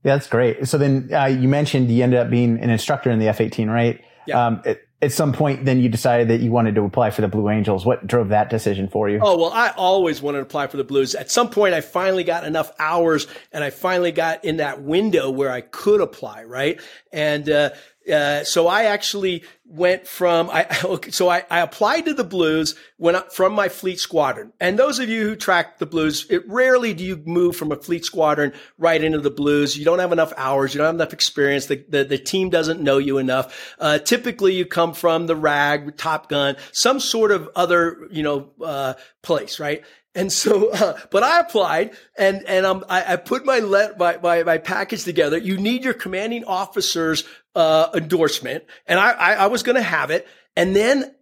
Yeah, 0.03 0.15
that's 0.15 0.27
great. 0.27 0.67
So 0.67 0.77
then, 0.77 1.09
uh, 1.11 1.25
you 1.25 1.47
mentioned 1.47 1.89
you 1.89 2.03
ended 2.03 2.19
up 2.19 2.29
being 2.29 2.59
an 2.59 2.69
instructor 2.69 3.09
in 3.09 3.17
the 3.17 3.27
F-18, 3.29 3.67
right? 3.69 3.99
Yeah. 4.27 4.45
Um, 4.45 4.61
it, 4.65 4.81
at 5.01 5.13
some 5.13 5.31
point 5.31 5.63
then 5.65 5.79
you 5.79 5.87
decided 5.87 6.27
that 6.27 6.41
you 6.41 6.51
wanted 6.51 6.75
to 6.75 6.83
apply 6.83 7.09
for 7.11 7.21
the 7.21 7.27
Blue 7.27 7.49
Angels. 7.49 7.85
What 7.85 8.05
drove 8.05 8.29
that 8.29 8.49
decision 8.49 8.87
for 8.89 9.09
you? 9.09 9.19
Oh, 9.21 9.37
well, 9.37 9.51
I 9.51 9.69
always 9.77 10.21
wanted 10.21 10.39
to 10.39 10.43
apply 10.43 10.67
for 10.67 10.77
the 10.77 10.83
Blues. 10.83 11.15
At 11.15 11.31
some 11.31 11.49
point, 11.49 11.73
I 11.73 11.81
finally 11.81 12.23
got 12.23 12.43
enough 12.43 12.71
hours 12.79 13.27
and 13.53 13.63
I 13.63 13.69
finally 13.69 14.11
got 14.11 14.43
in 14.43 14.57
that 14.57 14.81
window 14.81 15.29
where 15.29 15.51
I 15.51 15.61
could 15.61 16.01
apply, 16.01 16.43
right? 16.43 16.81
And, 17.13 17.49
uh, 17.49 17.69
uh, 18.09 18.43
so 18.43 18.67
I 18.67 18.85
actually 18.85 19.43
went 19.65 20.07
from 20.07 20.49
I 20.49 20.65
so 21.11 21.29
I, 21.29 21.43
I 21.49 21.59
applied 21.59 22.05
to 22.05 22.13
the 22.13 22.23
Blues 22.23 22.75
when 22.97 23.15
from 23.31 23.53
my 23.53 23.69
fleet 23.69 23.99
squadron. 23.99 24.51
And 24.59 24.77
those 24.77 24.99
of 24.99 25.09
you 25.09 25.23
who 25.23 25.35
track 25.35 25.77
the 25.77 25.85
Blues, 25.85 26.25
it 26.29 26.47
rarely 26.47 26.93
do 26.93 27.03
you 27.03 27.21
move 27.25 27.55
from 27.55 27.71
a 27.71 27.75
fleet 27.75 28.03
squadron 28.05 28.53
right 28.77 29.03
into 29.03 29.19
the 29.19 29.29
Blues. 29.29 29.77
You 29.77 29.85
don't 29.85 29.99
have 29.99 30.11
enough 30.11 30.33
hours, 30.37 30.73
you 30.73 30.79
don't 30.79 30.87
have 30.87 30.95
enough 30.95 31.13
experience. 31.13 31.67
The 31.67 31.85
the, 31.87 32.03
the 32.03 32.17
team 32.17 32.49
doesn't 32.49 32.81
know 32.81 32.97
you 32.97 33.17
enough. 33.17 33.75
Uh, 33.79 33.99
typically, 33.99 34.55
you 34.55 34.65
come 34.65 34.93
from 34.93 35.27
the 35.27 35.35
RAG, 35.35 35.97
Top 35.97 36.29
Gun, 36.29 36.55
some 36.71 36.99
sort 36.99 37.31
of 37.31 37.49
other 37.55 38.07
you 38.11 38.23
know 38.23 38.49
uh, 38.63 38.93
place, 39.21 39.59
right? 39.59 39.83
And 40.15 40.31
so, 40.31 40.69
uh, 40.73 40.99
but 41.11 41.23
I 41.23 41.39
applied 41.39 41.91
and, 42.17 42.43
and 42.47 42.65
I, 42.65 43.13
I 43.13 43.15
put 43.15 43.45
my, 43.45 43.59
let, 43.59 43.97
my, 43.97 44.17
my, 44.17 44.43
my, 44.43 44.57
package 44.57 45.03
together. 45.03 45.37
You 45.37 45.57
need 45.57 45.83
your 45.83 45.93
commanding 45.93 46.45
officer's, 46.45 47.23
uh, 47.55 47.89
endorsement. 47.93 48.63
And 48.85 48.99
I, 48.99 49.11
I, 49.11 49.33
I 49.33 49.47
was 49.47 49.63
going 49.63 49.75
to 49.75 49.81
have 49.81 50.11
it. 50.11 50.27
And 50.55 50.75
then 50.75 51.13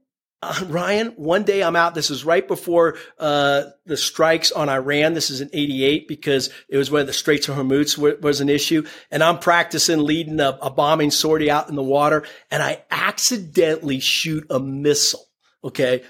uh, 0.43 0.65
Ryan, 0.67 1.07
one 1.15 1.43
day 1.43 1.63
I'm 1.63 1.75
out. 1.75 1.95
This 1.95 2.11
is 2.11 2.23
right 2.23 2.47
before 2.47 2.97
uh, 3.17 3.63
the 3.85 3.97
strikes 3.97 4.51
on 4.51 4.69
Iran. 4.69 5.15
This 5.15 5.31
is 5.31 5.41
in 5.41 5.49
'88 5.51 6.07
because 6.07 6.51
it 6.69 6.77
was 6.77 6.91
when 6.91 7.07
the 7.07 7.13
Straits 7.13 7.49
of 7.49 7.55
Hormuz 7.55 7.95
w- 7.95 8.19
was 8.21 8.39
an 8.39 8.47
issue, 8.47 8.85
and 9.09 9.23
I'm 9.23 9.39
practicing 9.39 9.99
leading 9.99 10.39
a, 10.39 10.57
a 10.61 10.69
bombing 10.69 11.09
sortie 11.09 11.49
out 11.49 11.69
in 11.69 11.75
the 11.75 11.81
water, 11.81 12.23
and 12.51 12.61
I 12.61 12.83
accidentally 12.91 13.99
shoot 13.99 14.45
a 14.51 14.59
missile. 14.59 15.25
Okay, 15.63 16.03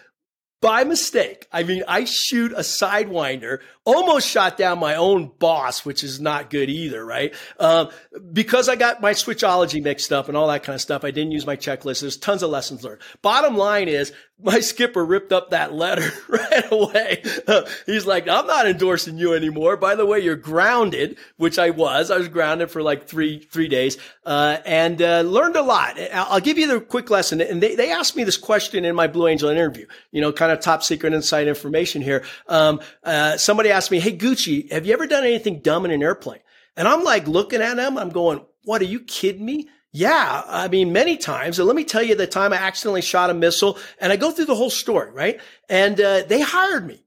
by 0.61 0.83
mistake. 0.83 1.47
I 1.51 1.63
mean, 1.63 1.83
I 1.87 2.05
shoot 2.05 2.51
a 2.51 2.61
sidewinder, 2.61 3.59
almost 3.87 4.27
shot 4.27 4.57
down 4.57 4.79
my 4.79 4.95
own 4.95 5.31
boss, 5.39 5.85
which 5.85 6.03
is 6.03 6.19
not 6.19 6.49
good 6.49 6.69
either, 6.69 7.05
right? 7.05 7.33
Um, 7.57 7.89
because 8.33 8.67
I 8.67 8.75
got 8.75 8.99
my 8.99 9.13
switchology 9.13 9.81
mixed 9.81 10.11
up 10.11 10.27
and 10.27 10.35
all 10.35 10.49
that 10.49 10.63
kind 10.63 10.75
of 10.75 10.81
stuff. 10.81 11.05
I 11.05 11.11
didn't 11.11 11.31
use 11.31 11.45
my 11.45 11.55
checklist. 11.55 12.01
There's 12.01 12.17
tons 12.17 12.43
of 12.43 12.49
lessons 12.49 12.83
learned. 12.83 12.99
Bottom 13.21 13.55
line 13.55 13.87
is 13.87 14.11
my 14.43 14.59
skipper 14.59 15.03
ripped 15.03 15.31
up 15.31 15.51
that 15.51 15.73
letter 15.73 16.11
right 16.27 16.71
away. 16.71 17.23
He's 17.85 18.05
like, 18.05 18.27
I'm 18.27 18.45
not 18.45 18.67
endorsing 18.67 19.17
you 19.17 19.33
anymore. 19.33 19.77
By 19.77 19.95
the 19.95 20.05
way, 20.05 20.19
you're 20.19 20.35
grounded, 20.35 21.17
which 21.37 21.57
I 21.57 21.69
was. 21.69 22.11
I 22.11 22.17
was 22.17 22.27
grounded 22.27 22.69
for 22.69 22.83
like 22.83 23.07
three, 23.07 23.39
three 23.39 23.69
days, 23.69 23.97
uh, 24.25 24.57
and, 24.65 25.01
uh, 25.01 25.21
learned 25.21 25.55
a 25.55 25.61
lot. 25.61 25.97
I'll 26.13 26.41
give 26.41 26.57
you 26.57 26.67
the 26.67 26.81
quick 26.81 27.09
lesson. 27.09 27.39
And 27.41 27.63
they, 27.63 27.75
they 27.75 27.91
asked 27.91 28.15
me 28.15 28.23
this 28.23 28.37
question 28.37 28.85
in 28.85 28.95
my 28.95 29.07
Blue 29.07 29.27
Angel 29.27 29.49
interview, 29.49 29.85
you 30.11 30.21
know, 30.21 30.31
kind 30.31 30.51
of 30.51 30.59
top 30.59 30.83
secret 30.83 31.13
inside 31.13 31.47
information 31.47 32.01
here. 32.01 32.25
Um, 32.47 32.81
uh, 33.03 33.37
somebody 33.37 33.71
asked 33.77 33.91
me, 33.91 33.99
Hey, 33.99 34.17
Gucci, 34.17 34.71
have 34.71 34.85
you 34.85 34.93
ever 34.93 35.05
done 35.05 35.23
anything 35.23 35.59
dumb 35.59 35.85
in 35.85 35.91
an 35.91 36.01
airplane? 36.01 36.39
And 36.75 36.87
I'm 36.87 37.03
like 37.03 37.27
looking 37.27 37.61
at 37.61 37.77
him. 37.77 37.97
I'm 37.97 38.09
going, 38.09 38.43
what 38.63 38.81
are 38.81 38.85
you 38.85 38.99
kidding 38.99 39.45
me? 39.45 39.69
Yeah, 39.91 40.43
I 40.47 40.67
mean, 40.67 40.91
many 40.91 41.17
times. 41.17 41.57
And 41.57 41.67
let 41.67 41.75
me 41.75 41.83
tell 41.83 42.03
you 42.03 42.15
the 42.15 42.27
time 42.27 42.53
I 42.53 42.57
accidentally 42.57 43.01
shot 43.01 43.29
a 43.29 43.33
missile 43.33 43.77
and 43.99 44.11
I 44.11 44.15
go 44.15 44.31
through 44.31 44.45
the 44.45 44.55
whole 44.55 44.69
story, 44.69 45.11
right? 45.11 45.39
And 45.69 45.99
uh, 46.01 46.23
they 46.27 46.41
hired 46.41 46.85
me. 46.85 47.03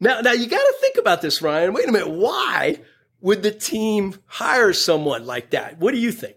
Now, 0.00 0.20
now 0.20 0.32
you 0.32 0.48
got 0.48 0.58
to 0.58 0.74
think 0.80 0.96
about 0.96 1.22
this, 1.22 1.40
Ryan. 1.40 1.72
Wait 1.72 1.88
a 1.88 1.92
minute. 1.92 2.10
Why 2.10 2.80
would 3.20 3.42
the 3.42 3.50
team 3.50 4.14
hire 4.26 4.72
someone 4.72 5.24
like 5.26 5.50
that? 5.50 5.78
What 5.78 5.92
do 5.92 5.98
you 5.98 6.12
think? 6.12 6.36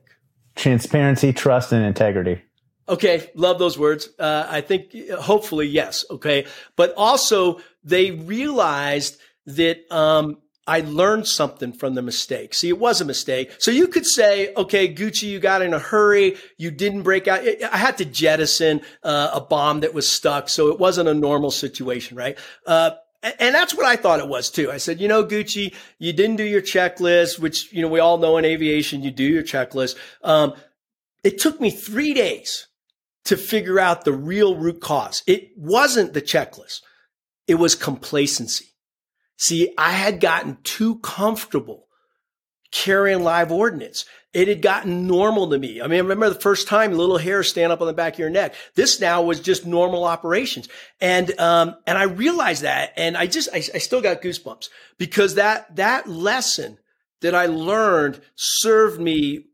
Transparency, 0.55 1.33
trust, 1.33 1.71
and 1.71 1.85
integrity. 1.85 2.41
Okay, 2.89 3.29
love 3.35 3.59
those 3.59 3.77
words. 3.77 4.09
Uh, 4.17 4.45
I 4.49 4.61
think 4.61 4.95
hopefully 5.11 5.67
yes. 5.67 6.03
Okay, 6.09 6.47
but 6.75 6.93
also 6.97 7.59
they 7.83 8.11
realized 8.11 9.17
that 9.45 9.91
um, 9.91 10.37
I 10.67 10.81
learned 10.81 11.27
something 11.27 11.73
from 11.73 11.95
the 11.95 12.01
mistake. 12.01 12.53
See, 12.53 12.69
it 12.69 12.79
was 12.79 13.01
a 13.01 13.05
mistake. 13.05 13.51
So 13.59 13.71
you 13.71 13.87
could 13.87 14.05
say, 14.05 14.53
okay, 14.55 14.93
Gucci, 14.93 15.23
you 15.23 15.39
got 15.39 15.61
in 15.61 15.73
a 15.73 15.79
hurry. 15.79 16.37
You 16.57 16.71
didn't 16.71 17.01
break 17.01 17.27
out. 17.27 17.41
I 17.71 17.77
had 17.77 17.97
to 17.97 18.05
jettison 18.05 18.81
uh, 19.03 19.31
a 19.33 19.41
bomb 19.41 19.81
that 19.81 19.93
was 19.93 20.07
stuck. 20.07 20.49
So 20.49 20.69
it 20.69 20.79
wasn't 20.79 21.09
a 21.09 21.13
normal 21.13 21.51
situation, 21.51 22.15
right? 22.15 22.37
Uh, 22.65 22.91
and 23.39 23.53
that's 23.53 23.75
what 23.75 23.85
I 23.85 23.95
thought 23.95 24.19
it 24.19 24.27
was 24.27 24.49
too. 24.49 24.71
I 24.71 24.77
said, 24.77 24.99
you 24.99 25.07
know, 25.07 25.23
Gucci, 25.23 25.75
you 25.99 26.13
didn't 26.13 26.37
do 26.37 26.43
your 26.43 26.61
checklist, 26.61 27.39
which, 27.39 27.71
you 27.73 27.81
know, 27.81 27.87
we 27.87 27.99
all 27.99 28.17
know 28.17 28.37
in 28.37 28.45
aviation, 28.45 29.03
you 29.03 29.11
do 29.11 29.23
your 29.23 29.43
checklist. 29.43 29.95
Um, 30.23 30.53
it 31.23 31.39
took 31.39 31.61
me 31.61 31.69
three 31.69 32.13
days 32.13 32.67
to 33.25 33.37
figure 33.37 33.79
out 33.79 34.05
the 34.05 34.13
real 34.13 34.55
root 34.55 34.81
cause. 34.81 35.21
It 35.27 35.51
wasn't 35.55 36.13
the 36.13 36.21
checklist. 36.21 36.81
It 37.47 37.55
was 37.55 37.75
complacency. 37.75 38.70
See, 39.41 39.73
I 39.75 39.93
had 39.93 40.19
gotten 40.19 40.59
too 40.61 40.99
comfortable 40.99 41.87
carrying 42.71 43.23
live 43.23 43.51
ordnance. 43.51 44.05
It 44.35 44.47
had 44.47 44.61
gotten 44.61 45.07
normal 45.07 45.49
to 45.49 45.57
me. 45.57 45.81
I 45.81 45.87
mean, 45.87 45.97
I 45.97 46.01
remember 46.03 46.29
the 46.29 46.39
first 46.39 46.67
time 46.67 46.93
little 46.93 47.17
hairs 47.17 47.49
stand 47.49 47.71
up 47.71 47.81
on 47.81 47.87
the 47.87 47.93
back 47.93 48.13
of 48.13 48.19
your 48.19 48.29
neck. 48.29 48.53
This 48.75 49.01
now 49.01 49.23
was 49.23 49.39
just 49.39 49.65
normal 49.65 50.03
operations. 50.03 50.69
And, 51.01 51.37
um, 51.39 51.75
and 51.87 51.97
I 51.97 52.03
realized 52.03 52.61
that 52.61 52.93
and 52.95 53.17
I 53.17 53.25
just, 53.25 53.49
I, 53.51 53.57
I 53.57 53.79
still 53.79 53.99
got 53.99 54.21
goosebumps 54.21 54.69
because 54.99 55.33
that, 55.33 55.75
that 55.75 56.07
lesson 56.07 56.77
that 57.21 57.33
I 57.33 57.47
learned 57.47 58.21
served 58.35 59.01
me, 59.01 59.45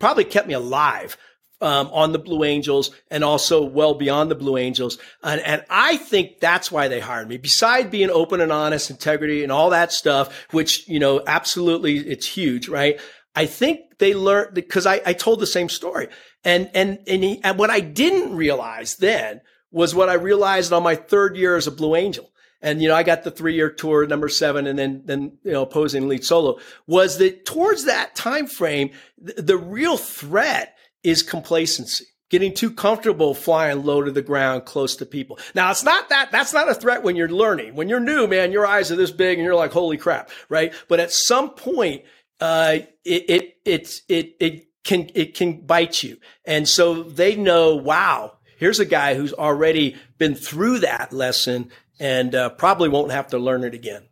probably 0.00 0.24
kept 0.24 0.48
me 0.48 0.54
alive 0.54 1.16
um, 1.60 1.88
on 1.88 2.12
the 2.12 2.18
Blue 2.18 2.44
Angels 2.44 2.90
and 3.10 3.24
also 3.24 3.64
well 3.64 3.94
beyond 3.94 4.30
the 4.30 4.34
Blue 4.34 4.56
Angels. 4.56 4.98
And, 5.22 5.40
and 5.40 5.64
I 5.68 5.96
think 5.96 6.40
that's 6.40 6.70
why 6.70 6.88
they 6.88 7.00
hired 7.00 7.28
me. 7.28 7.36
Beside 7.36 7.90
being 7.90 8.10
open 8.10 8.40
and 8.40 8.52
honest, 8.52 8.90
integrity 8.90 9.42
and 9.42 9.52
all 9.52 9.70
that 9.70 9.92
stuff, 9.92 10.46
which, 10.52 10.88
you 10.88 11.00
know, 11.00 11.22
absolutely 11.26 11.98
it's 11.98 12.26
huge, 12.26 12.68
right? 12.68 13.00
I 13.34 13.46
think 13.46 13.98
they 13.98 14.14
learned 14.14 14.54
because 14.54 14.86
I, 14.86 15.00
I 15.04 15.12
told 15.12 15.40
the 15.40 15.46
same 15.46 15.68
story. 15.68 16.08
And, 16.44 16.70
and, 16.74 17.00
and, 17.06 17.22
he, 17.22 17.40
and 17.42 17.58
what 17.58 17.70
I 17.70 17.80
didn't 17.80 18.36
realize 18.36 18.96
then 18.96 19.40
was 19.70 19.94
what 19.94 20.08
I 20.08 20.14
realized 20.14 20.72
on 20.72 20.82
my 20.82 20.94
third 20.94 21.36
year 21.36 21.56
as 21.56 21.66
a 21.66 21.72
Blue 21.72 21.94
Angel. 21.94 22.30
And, 22.60 22.82
you 22.82 22.88
know, 22.88 22.94
I 22.96 23.04
got 23.04 23.22
the 23.22 23.30
three 23.30 23.54
year 23.54 23.70
tour, 23.70 24.06
number 24.06 24.28
seven, 24.28 24.66
and 24.66 24.78
then, 24.78 25.02
then, 25.04 25.38
you 25.44 25.52
know, 25.52 25.64
posing 25.64 26.08
lead 26.08 26.24
solo 26.24 26.58
was 26.86 27.18
that 27.18 27.46
towards 27.46 27.84
that 27.84 28.16
time 28.16 28.46
frame, 28.46 28.90
the 29.18 29.56
real 29.56 29.96
threat 29.96 30.76
is 31.02 31.22
complacency 31.22 32.06
getting 32.30 32.52
too 32.52 32.70
comfortable 32.70 33.34
flying 33.34 33.84
low 33.84 34.02
to 34.02 34.10
the 34.10 34.22
ground 34.22 34.64
close 34.64 34.96
to 34.96 35.06
people. 35.06 35.38
Now 35.54 35.70
it's 35.70 35.84
not 35.84 36.08
that, 36.10 36.30
that's 36.30 36.52
not 36.52 36.68
a 36.68 36.74
threat 36.74 37.02
when 37.02 37.16
you're 37.16 37.28
learning. 37.28 37.74
When 37.74 37.88
you're 37.88 38.00
new, 38.00 38.26
man, 38.26 38.52
your 38.52 38.66
eyes 38.66 38.92
are 38.92 38.96
this 38.96 39.10
big 39.10 39.38
and 39.38 39.44
you're 39.44 39.54
like, 39.54 39.72
holy 39.72 39.96
crap, 39.96 40.30
right? 40.48 40.72
But 40.88 41.00
at 41.00 41.12
some 41.12 41.50
point, 41.50 42.02
uh, 42.40 42.78
it, 43.04 43.30
it, 43.30 43.56
it, 43.64 44.00
it, 44.08 44.36
it 44.40 44.68
can, 44.84 45.10
it 45.14 45.34
can 45.34 45.60
bite 45.62 46.02
you. 46.02 46.18
And 46.44 46.68
so 46.68 47.02
they 47.02 47.34
know, 47.34 47.76
wow, 47.76 48.38
here's 48.58 48.80
a 48.80 48.84
guy 48.84 49.14
who's 49.14 49.32
already 49.32 49.96
been 50.18 50.34
through 50.34 50.80
that 50.80 51.12
lesson 51.12 51.70
and 51.98 52.34
uh, 52.34 52.50
probably 52.50 52.88
won't 52.88 53.10
have 53.10 53.28
to 53.28 53.38
learn 53.38 53.64
it 53.64 53.74
again. 53.74 54.04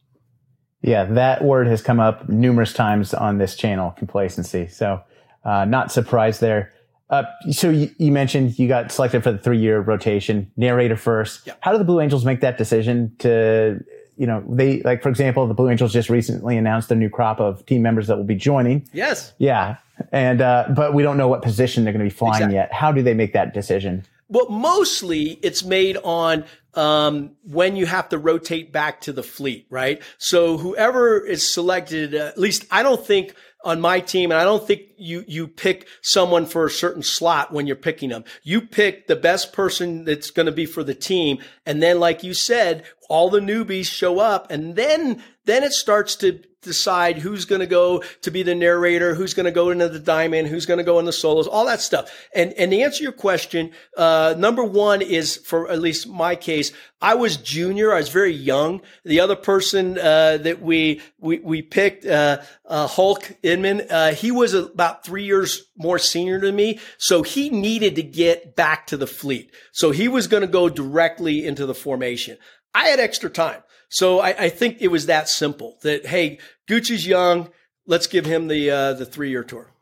Yeah, 0.82 1.04
that 1.04 1.42
word 1.42 1.66
has 1.66 1.82
come 1.82 2.00
up 2.00 2.28
numerous 2.28 2.72
times 2.72 3.12
on 3.12 3.38
this 3.38 3.56
channel, 3.56 3.92
complacency. 3.92 4.68
So, 4.68 5.00
uh, 5.44 5.64
not 5.64 5.90
surprised 5.90 6.40
there. 6.40 6.72
Uh, 7.08 7.22
so 7.50 7.70
you, 7.70 7.90
you, 7.98 8.10
mentioned 8.10 8.58
you 8.58 8.66
got 8.66 8.90
selected 8.90 9.22
for 9.22 9.30
the 9.30 9.38
three 9.38 9.58
year 9.58 9.80
rotation, 9.80 10.50
narrator 10.56 10.96
first. 10.96 11.48
How 11.60 11.72
do 11.72 11.78
the 11.78 11.84
Blue 11.84 12.00
Angels 12.00 12.24
make 12.24 12.40
that 12.40 12.58
decision 12.58 13.14
to, 13.18 13.78
you 14.16 14.26
know, 14.26 14.42
they 14.48 14.82
like, 14.82 15.02
for 15.02 15.08
example, 15.08 15.46
the 15.46 15.54
Blue 15.54 15.70
Angels 15.70 15.92
just 15.92 16.10
recently 16.10 16.56
announced 16.56 16.90
a 16.90 16.96
new 16.96 17.08
crop 17.08 17.38
of 17.38 17.64
team 17.66 17.82
members 17.82 18.08
that 18.08 18.16
will 18.16 18.24
be 18.24 18.34
joining. 18.34 18.88
Yes. 18.92 19.32
Yeah. 19.38 19.76
And, 20.10 20.40
uh, 20.40 20.66
but 20.74 20.94
we 20.94 21.02
don't 21.02 21.16
know 21.16 21.28
what 21.28 21.42
position 21.42 21.84
they're 21.84 21.92
going 21.92 22.04
to 22.04 22.10
be 22.12 22.16
flying 22.16 22.34
exactly. 22.34 22.56
yet. 22.56 22.72
How 22.72 22.90
do 22.90 23.02
they 23.02 23.14
make 23.14 23.32
that 23.34 23.54
decision? 23.54 24.04
Well, 24.28 24.48
mostly 24.50 25.38
it's 25.42 25.62
made 25.62 25.96
on 25.98 26.44
um, 26.74 27.36
when 27.44 27.76
you 27.76 27.86
have 27.86 28.08
to 28.10 28.18
rotate 28.18 28.72
back 28.72 29.02
to 29.02 29.12
the 29.12 29.22
fleet, 29.22 29.66
right? 29.70 30.02
So 30.18 30.58
whoever 30.58 31.24
is 31.24 31.48
selected, 31.48 32.14
uh, 32.14 32.26
at 32.26 32.38
least 32.38 32.66
I 32.70 32.82
don't 32.82 33.04
think 33.04 33.34
on 33.66 33.80
my 33.80 33.98
team, 33.98 34.30
and 34.30 34.40
I 34.40 34.44
don't 34.44 34.64
think 34.64 34.82
you 34.96 35.24
you 35.26 35.48
pick 35.48 35.88
someone 36.00 36.46
for 36.46 36.64
a 36.64 36.70
certain 36.70 37.02
slot 37.02 37.52
when 37.52 37.66
you're 37.66 37.74
picking 37.74 38.10
them. 38.10 38.24
You 38.44 38.60
pick 38.60 39.08
the 39.08 39.16
best 39.16 39.52
person 39.52 40.04
that's 40.04 40.30
going 40.30 40.46
to 40.46 40.52
be 40.52 40.66
for 40.66 40.84
the 40.84 40.94
team, 40.94 41.38
and 41.66 41.82
then, 41.82 41.98
like 41.98 42.22
you 42.22 42.32
said, 42.32 42.84
all 43.10 43.28
the 43.28 43.40
newbies 43.40 43.86
show 43.86 44.20
up, 44.20 44.50
and 44.50 44.76
then 44.76 45.20
then 45.46 45.64
it 45.64 45.72
starts 45.72 46.14
to 46.16 46.40
decide 46.66 47.16
who's 47.16 47.46
going 47.46 47.60
to 47.60 47.66
go 47.66 48.02
to 48.22 48.30
be 48.30 48.42
the 48.42 48.54
narrator, 48.54 49.14
who's 49.14 49.32
going 49.32 49.46
to 49.46 49.52
go 49.52 49.70
into 49.70 49.88
the 49.88 49.98
diamond, 49.98 50.48
who's 50.48 50.66
going 50.66 50.78
to 50.78 50.84
go 50.84 50.98
in 50.98 51.06
the 51.06 51.12
solos, 51.12 51.46
all 51.46 51.64
that 51.66 51.80
stuff. 51.80 52.12
And 52.34 52.52
and 52.54 52.70
to 52.72 52.80
answer 52.80 53.02
your 53.02 53.12
question, 53.12 53.70
uh, 53.96 54.34
number 54.36 54.62
one 54.64 55.00
is 55.00 55.36
for 55.36 55.70
at 55.70 55.80
least 55.80 56.08
my 56.08 56.36
case, 56.36 56.72
I 57.00 57.14
was 57.14 57.36
junior. 57.36 57.92
I 57.92 57.98
was 57.98 58.08
very 58.08 58.32
young. 58.32 58.82
The 59.04 59.20
other 59.20 59.36
person 59.36 59.98
uh, 59.98 60.38
that 60.38 60.60
we 60.60 61.00
we 61.18 61.38
we 61.38 61.62
picked, 61.62 62.04
uh, 62.04 62.42
uh 62.64 62.86
Hulk 62.86 63.32
Inman, 63.42 63.82
uh, 63.90 64.12
he 64.12 64.30
was 64.30 64.54
about 64.54 65.04
three 65.04 65.24
years 65.24 65.62
more 65.76 65.98
senior 65.98 66.40
than 66.40 66.56
me, 66.56 66.80
so 66.98 67.22
he 67.22 67.50
needed 67.50 67.96
to 67.96 68.02
get 68.02 68.56
back 68.56 68.86
to 68.88 68.96
the 68.96 69.06
fleet. 69.06 69.52
So 69.72 69.90
he 69.90 70.08
was 70.08 70.26
going 70.26 70.40
to 70.40 70.46
go 70.46 70.68
directly 70.68 71.46
into 71.46 71.66
the 71.66 71.74
formation. 71.74 72.38
I 72.74 72.88
had 72.88 73.00
extra 73.00 73.30
time. 73.30 73.62
So 73.88 74.20
I, 74.20 74.44
I, 74.44 74.48
think 74.48 74.78
it 74.80 74.88
was 74.88 75.06
that 75.06 75.28
simple 75.28 75.78
that, 75.82 76.06
hey, 76.06 76.38
Gucci's 76.68 77.06
young. 77.06 77.50
Let's 77.86 78.06
give 78.06 78.26
him 78.26 78.48
the, 78.48 78.70
uh, 78.70 78.92
the 78.94 79.06
three 79.06 79.30
year 79.30 79.44
tour. 79.44 79.72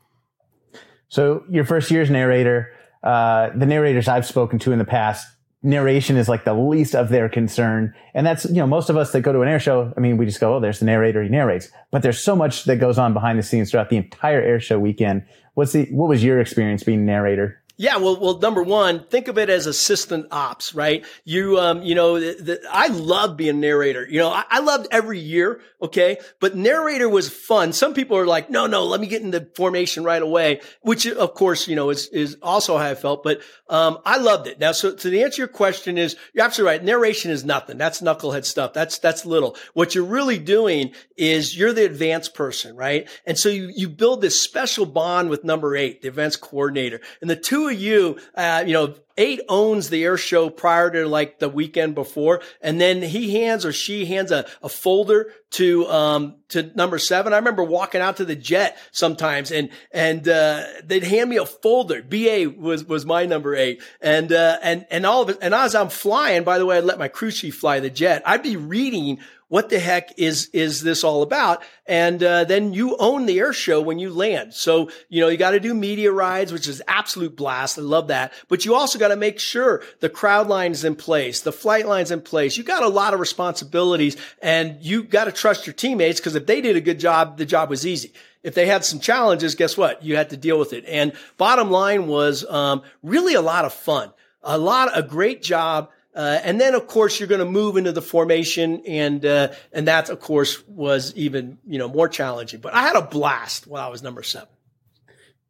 So 1.08 1.44
your 1.48 1.64
first 1.64 1.90
year's 1.90 2.10
narrator, 2.10 2.72
uh, 3.02 3.50
the 3.54 3.66
narrators 3.66 4.08
I've 4.08 4.26
spoken 4.26 4.58
to 4.60 4.72
in 4.72 4.78
the 4.78 4.84
past, 4.84 5.26
narration 5.62 6.16
is 6.16 6.28
like 6.28 6.44
the 6.44 6.54
least 6.54 6.94
of 6.94 7.08
their 7.08 7.28
concern. 7.28 7.94
And 8.12 8.26
that's, 8.26 8.44
you 8.44 8.56
know, 8.56 8.66
most 8.66 8.90
of 8.90 8.96
us 8.96 9.12
that 9.12 9.22
go 9.22 9.32
to 9.32 9.40
an 9.40 9.48
air 9.48 9.58
show, 9.58 9.92
I 9.96 10.00
mean, 10.00 10.18
we 10.18 10.26
just 10.26 10.38
go, 10.38 10.56
oh, 10.56 10.60
there's 10.60 10.78
the 10.78 10.84
narrator, 10.84 11.22
he 11.22 11.30
narrates. 11.30 11.70
But 11.90 12.02
there's 12.02 12.20
so 12.20 12.36
much 12.36 12.64
that 12.64 12.76
goes 12.76 12.98
on 12.98 13.14
behind 13.14 13.38
the 13.38 13.42
scenes 13.42 13.70
throughout 13.70 13.88
the 13.88 13.96
entire 13.96 14.42
air 14.42 14.60
show 14.60 14.78
weekend. 14.78 15.24
What's 15.54 15.72
the, 15.72 15.86
what 15.86 16.08
was 16.08 16.22
your 16.22 16.38
experience 16.38 16.82
being 16.82 17.06
narrator? 17.06 17.62
Yeah, 17.76 17.96
well, 17.96 18.20
well, 18.20 18.38
number 18.38 18.62
one, 18.62 19.04
think 19.06 19.26
of 19.26 19.36
it 19.36 19.50
as 19.50 19.66
assistant 19.66 20.28
ops, 20.30 20.76
right? 20.76 21.04
You, 21.24 21.58
um, 21.58 21.82
you 21.82 21.96
know, 21.96 22.20
the, 22.20 22.40
the, 22.40 22.60
I 22.70 22.86
love 22.86 23.36
being 23.36 23.58
narrator. 23.58 24.06
You 24.08 24.20
know, 24.20 24.28
I, 24.28 24.44
I, 24.48 24.60
loved 24.60 24.86
every 24.92 25.18
year, 25.18 25.60
okay, 25.82 26.18
but 26.38 26.54
narrator 26.54 27.08
was 27.08 27.28
fun. 27.28 27.72
Some 27.72 27.92
people 27.92 28.16
are 28.16 28.26
like, 28.26 28.48
no, 28.48 28.68
no, 28.68 28.84
let 28.84 29.00
me 29.00 29.08
get 29.08 29.22
into 29.22 29.48
formation 29.56 30.04
right 30.04 30.22
away, 30.22 30.60
which 30.82 31.04
of 31.04 31.34
course, 31.34 31.66
you 31.66 31.74
know, 31.74 31.90
is 31.90 32.06
is 32.08 32.36
also 32.42 32.78
how 32.78 32.84
I 32.84 32.94
felt. 32.94 33.24
But 33.24 33.40
um, 33.68 33.98
I 34.06 34.18
loved 34.18 34.46
it. 34.46 34.60
Now, 34.60 34.70
so 34.70 34.94
to 34.94 35.10
the 35.10 35.24
answer 35.24 35.42
your 35.42 35.48
question 35.48 35.98
is, 35.98 36.14
you're 36.32 36.44
absolutely 36.44 36.78
right. 36.78 36.84
Narration 36.84 37.32
is 37.32 37.44
nothing. 37.44 37.76
That's 37.76 38.00
knucklehead 38.00 38.44
stuff. 38.44 38.72
That's 38.72 38.98
that's 38.98 39.26
little. 39.26 39.56
What 39.72 39.96
you're 39.96 40.04
really 40.04 40.38
doing 40.38 40.92
is 41.16 41.58
you're 41.58 41.72
the 41.72 41.84
advanced 41.84 42.34
person, 42.34 42.76
right? 42.76 43.08
And 43.26 43.36
so 43.36 43.48
you 43.48 43.72
you 43.74 43.88
build 43.88 44.20
this 44.20 44.40
special 44.40 44.86
bond 44.86 45.28
with 45.28 45.42
number 45.42 45.74
eight, 45.74 46.02
the 46.02 46.08
events 46.08 46.36
coordinator, 46.36 47.00
and 47.20 47.28
the 47.28 47.36
two 47.36 47.63
of 47.68 47.80
you, 47.80 48.18
uh, 48.34 48.64
you 48.66 48.72
know, 48.72 48.94
eight 49.16 49.40
owns 49.48 49.90
the 49.90 50.02
air 50.04 50.16
show 50.16 50.50
prior 50.50 50.90
to 50.90 51.06
like 51.06 51.38
the 51.38 51.48
weekend 51.48 51.94
before. 51.94 52.40
And 52.60 52.80
then 52.80 53.02
he 53.02 53.38
hands 53.40 53.64
or 53.64 53.72
she 53.72 54.06
hands 54.06 54.32
a, 54.32 54.46
a 54.62 54.68
folder 54.68 55.30
to, 55.50 55.86
um, 55.88 56.36
to 56.48 56.70
number 56.74 56.98
seven. 56.98 57.32
I 57.32 57.36
remember 57.36 57.62
walking 57.62 58.00
out 58.00 58.16
to 58.16 58.24
the 58.24 58.34
jet 58.34 58.76
sometimes 58.90 59.52
and, 59.52 59.70
and, 59.92 60.26
uh, 60.28 60.64
they'd 60.84 61.04
hand 61.04 61.30
me 61.30 61.36
a 61.36 61.46
folder. 61.46 62.02
BA 62.02 62.52
was, 62.56 62.84
was 62.84 63.06
my 63.06 63.26
number 63.26 63.54
eight. 63.54 63.82
And, 64.00 64.32
uh, 64.32 64.58
and, 64.62 64.86
and 64.90 65.06
all 65.06 65.22
of 65.22 65.28
it. 65.28 65.38
And 65.40 65.54
as 65.54 65.74
I'm 65.74 65.90
flying, 65.90 66.42
by 66.42 66.58
the 66.58 66.66
way, 66.66 66.78
I'd 66.78 66.84
let 66.84 66.98
my 66.98 67.08
crew 67.08 67.30
chief 67.30 67.56
fly 67.56 67.80
the 67.80 67.90
jet. 67.90 68.22
I'd 68.26 68.42
be 68.42 68.56
reading 68.56 69.20
what 69.48 69.68
the 69.68 69.78
heck 69.78 70.18
is 70.18 70.48
is 70.52 70.82
this 70.82 71.04
all 71.04 71.22
about? 71.22 71.62
And 71.86 72.22
uh, 72.22 72.44
then 72.44 72.72
you 72.72 72.96
own 72.96 73.26
the 73.26 73.38
air 73.38 73.52
show 73.52 73.80
when 73.80 73.98
you 73.98 74.10
land. 74.10 74.54
So 74.54 74.90
you 75.08 75.20
know 75.20 75.28
you 75.28 75.36
got 75.36 75.52
to 75.52 75.60
do 75.60 75.74
media 75.74 76.10
rides, 76.12 76.52
which 76.52 76.68
is 76.68 76.82
absolute 76.88 77.36
blast. 77.36 77.78
I 77.78 77.82
love 77.82 78.08
that. 78.08 78.32
But 78.48 78.64
you 78.64 78.74
also 78.74 78.98
got 78.98 79.08
to 79.08 79.16
make 79.16 79.38
sure 79.38 79.82
the 80.00 80.08
crowd 80.08 80.48
line 80.48 80.72
is 80.72 80.84
in 80.84 80.96
place, 80.96 81.40
the 81.40 81.52
flight 81.52 81.86
line's 81.86 82.10
in 82.10 82.20
place. 82.20 82.56
You 82.56 82.64
got 82.64 82.82
a 82.82 82.88
lot 82.88 83.14
of 83.14 83.20
responsibilities, 83.20 84.16
and 84.42 84.78
you 84.80 85.04
got 85.04 85.24
to 85.24 85.32
trust 85.32 85.66
your 85.66 85.74
teammates 85.74 86.20
because 86.20 86.34
if 86.34 86.46
they 86.46 86.60
did 86.60 86.76
a 86.76 86.80
good 86.80 87.00
job, 87.00 87.38
the 87.38 87.46
job 87.46 87.70
was 87.70 87.86
easy 87.86 88.12
if 88.44 88.54
they 88.54 88.66
had 88.66 88.84
some 88.84 89.00
challenges, 89.00 89.56
guess 89.56 89.76
what? 89.76 90.04
You 90.04 90.16
had 90.16 90.30
to 90.30 90.36
deal 90.36 90.58
with 90.58 90.74
it. 90.74 90.84
And 90.86 91.14
bottom 91.38 91.70
line 91.70 92.06
was 92.06 92.44
um, 92.44 92.82
really 93.02 93.34
a 93.34 93.40
lot 93.40 93.64
of 93.64 93.72
fun, 93.72 94.12
a 94.42 94.58
lot, 94.58 94.96
a 94.96 95.02
great 95.02 95.42
job. 95.42 95.90
Uh, 96.14 96.38
and 96.44 96.60
then, 96.60 96.74
of 96.74 96.86
course, 96.86 97.18
you're 97.18 97.28
going 97.28 97.40
to 97.40 97.44
move 97.44 97.76
into 97.76 97.90
the 97.90 98.02
formation, 98.02 98.82
and 98.86 99.26
uh, 99.26 99.48
and 99.72 99.88
that, 99.88 100.10
of 100.10 100.20
course, 100.20 100.66
was 100.68 101.12
even 101.16 101.58
you 101.66 101.78
know 101.78 101.88
more 101.88 102.08
challenging. 102.08 102.60
But 102.60 102.74
I 102.74 102.82
had 102.82 102.96
a 102.96 103.02
blast 103.02 103.66
while 103.66 103.84
I 103.84 103.90
was 103.90 104.02
number 104.02 104.22
seven. 104.22 104.48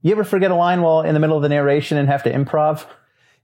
You 0.01 0.13
ever 0.13 0.25
forget 0.25 0.51
a 0.51 0.55
line 0.55 0.83
while 0.83 1.03
in 1.03 1.15
the 1.15 1.21
middle 1.21 1.37
of 1.37 1.43
the 1.43 1.49
narration 1.49 1.99
and 1.99 2.09
have 2.09 2.23
to 2.25 2.33
improv? 2.33 2.87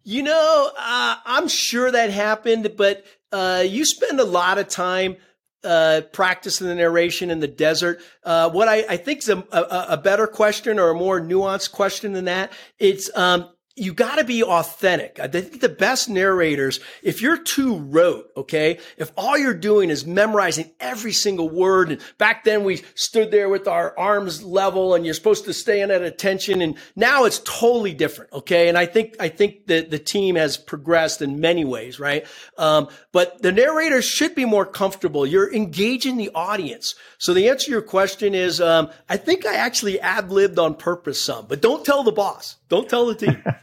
You 0.02 0.22
know, 0.22 0.70
uh, 0.78 1.16
I'm 1.24 1.48
sure 1.48 1.90
that 1.90 2.10
happened, 2.10 2.72
but 2.76 3.04
uh, 3.32 3.64
you 3.66 3.84
spend 3.84 4.18
a 4.18 4.24
lot 4.24 4.58
of 4.58 4.68
time 4.68 5.16
uh, 5.62 6.02
practicing 6.12 6.66
the 6.66 6.74
narration 6.74 7.30
in 7.30 7.40
the 7.40 7.48
desert. 7.48 8.00
Uh, 8.24 8.50
what 8.50 8.68
I, 8.68 8.84
I 8.88 8.96
think 8.96 9.18
is 9.18 9.28
a, 9.28 9.38
a, 9.52 9.86
a, 9.90 9.96
better 9.98 10.26
question 10.26 10.78
or 10.78 10.88
a 10.88 10.94
more 10.94 11.20
nuanced 11.20 11.72
question 11.72 12.14
than 12.14 12.24
that, 12.24 12.50
it's 12.78 13.14
um, 13.14 13.50
you 13.80 13.94
got 13.94 14.16
to 14.16 14.24
be 14.24 14.44
authentic. 14.44 15.18
I 15.18 15.26
think 15.26 15.60
the 15.60 15.68
best 15.70 16.10
narrators, 16.10 16.80
if 17.02 17.22
you're 17.22 17.38
too 17.38 17.78
rote, 17.78 18.30
okay, 18.36 18.78
if 18.98 19.10
all 19.16 19.38
you're 19.38 19.54
doing 19.54 19.88
is 19.88 20.04
memorizing 20.04 20.70
every 20.78 21.12
single 21.12 21.48
word, 21.48 21.90
and 21.90 22.00
back 22.18 22.44
then 22.44 22.62
we 22.64 22.82
stood 22.94 23.30
there 23.30 23.48
with 23.48 23.66
our 23.66 23.98
arms 23.98 24.42
level 24.42 24.94
and 24.94 25.06
you're 25.06 25.14
supposed 25.14 25.46
to 25.46 25.54
stay 25.54 25.80
in 25.80 25.90
at 25.90 26.02
attention, 26.02 26.60
and 26.60 26.76
now 26.94 27.24
it's 27.24 27.38
totally 27.38 27.94
different, 27.94 28.30
okay? 28.34 28.68
And 28.68 28.76
I 28.76 28.84
think, 28.84 29.16
I 29.18 29.30
think 29.30 29.66
that 29.68 29.90
the 29.90 29.98
team 29.98 30.36
has 30.36 30.58
progressed 30.58 31.22
in 31.22 31.40
many 31.40 31.64
ways, 31.64 31.98
right? 31.98 32.26
Um, 32.58 32.88
but 33.12 33.40
the 33.40 33.50
narrator 33.50 34.02
should 34.02 34.34
be 34.34 34.44
more 34.44 34.66
comfortable. 34.66 35.26
You're 35.26 35.52
engaging 35.54 36.18
the 36.18 36.30
audience. 36.34 36.96
So 37.16 37.32
the 37.32 37.48
answer 37.48 37.66
to 37.66 37.70
your 37.70 37.82
question 37.82 38.34
is, 38.34 38.60
um, 38.60 38.90
I 39.08 39.16
think 39.16 39.46
I 39.46 39.54
actually 39.54 39.98
ad 40.00 40.30
libbed 40.30 40.58
on 40.58 40.74
purpose 40.74 41.18
some, 41.18 41.46
but 41.46 41.62
don't 41.62 41.82
tell 41.82 42.02
the 42.02 42.12
boss. 42.12 42.56
Don't 42.68 42.86
tell 42.86 43.06
the 43.06 43.14
team. 43.14 43.42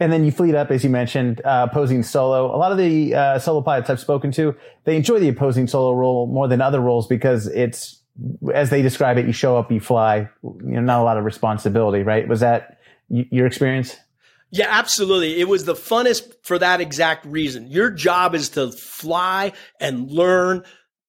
And 0.00 0.12
then 0.12 0.24
you 0.24 0.30
fleet 0.30 0.54
up, 0.54 0.70
as 0.70 0.84
you 0.84 0.90
mentioned, 0.90 1.40
uh, 1.44 1.66
opposing 1.70 2.02
solo. 2.02 2.54
A 2.54 2.56
lot 2.56 2.70
of 2.70 2.78
the 2.78 3.14
uh, 3.14 3.38
solo 3.38 3.60
pilots 3.62 3.90
I've 3.90 3.98
spoken 3.98 4.30
to, 4.32 4.54
they 4.84 4.96
enjoy 4.96 5.18
the 5.18 5.28
opposing 5.28 5.66
solo 5.66 5.92
role 5.92 6.26
more 6.28 6.46
than 6.46 6.60
other 6.60 6.80
roles 6.80 7.08
because 7.08 7.48
it's, 7.48 8.00
as 8.54 8.70
they 8.70 8.80
describe 8.80 9.18
it, 9.18 9.26
you 9.26 9.32
show 9.32 9.56
up, 9.58 9.72
you 9.72 9.80
fly, 9.80 10.28
you 10.42 10.60
know, 10.62 10.80
not 10.80 11.00
a 11.00 11.04
lot 11.04 11.18
of 11.18 11.24
responsibility, 11.24 12.04
right? 12.04 12.28
Was 12.28 12.40
that 12.40 12.78
y- 13.08 13.26
your 13.30 13.46
experience? 13.46 13.96
Yeah, 14.50 14.68
absolutely. 14.70 15.40
It 15.40 15.48
was 15.48 15.64
the 15.64 15.74
funnest 15.74 16.32
for 16.42 16.58
that 16.58 16.80
exact 16.80 17.26
reason. 17.26 17.66
Your 17.66 17.90
job 17.90 18.34
is 18.34 18.50
to 18.50 18.70
fly 18.72 19.52
and 19.78 20.10
learn 20.10 20.64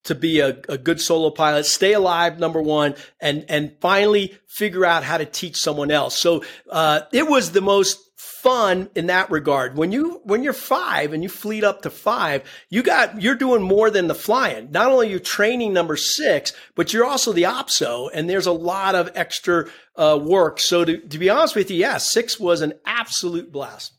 to 0.05 0.15
be 0.15 0.39
a, 0.39 0.57
a 0.69 0.77
good 0.77 1.01
solo 1.01 1.29
pilot, 1.29 1.65
stay 1.65 1.93
alive, 1.93 2.39
number 2.39 2.61
one, 2.61 2.95
and, 3.19 3.45
and 3.49 3.75
finally 3.81 4.37
figure 4.47 4.85
out 4.85 5.03
how 5.03 5.17
to 5.17 5.25
teach 5.25 5.57
someone 5.57 5.91
else. 5.91 6.19
So, 6.19 6.43
uh, 6.69 7.01
it 7.11 7.27
was 7.27 7.51
the 7.51 7.61
most 7.61 8.09
fun 8.19 8.89
in 8.95 9.07
that 9.07 9.29
regard. 9.31 9.77
When 9.77 9.91
you 9.91 10.21
when 10.23 10.43
you're 10.43 10.53
five 10.53 11.13
and 11.13 11.23
you 11.23 11.29
fleet 11.29 11.63
up 11.63 11.81
to 11.81 11.89
five, 11.89 12.43
you 12.69 12.83
got 12.83 13.21
you're 13.21 13.35
doing 13.35 13.61
more 13.61 13.89
than 13.89 14.07
the 14.07 14.15
flying. 14.15 14.71
Not 14.71 14.91
only 14.91 15.09
you're 15.09 15.19
training 15.19 15.73
number 15.73 15.97
six, 15.97 16.53
but 16.75 16.93
you're 16.93 17.05
also 17.05 17.33
the 17.33 17.43
opso, 17.43 18.09
and 18.13 18.29
there's 18.29 18.45
a 18.47 18.51
lot 18.51 18.95
of 18.95 19.11
extra 19.15 19.67
uh, 19.95 20.19
work. 20.21 20.59
So 20.59 20.85
to, 20.85 20.97
to 20.97 21.17
be 21.17 21.29
honest 21.29 21.55
with 21.55 21.69
you, 21.69 21.77
yeah, 21.77 21.97
six 21.97 22.39
was 22.39 22.61
an 22.61 22.73
absolute 22.85 23.51
blast. 23.51 23.93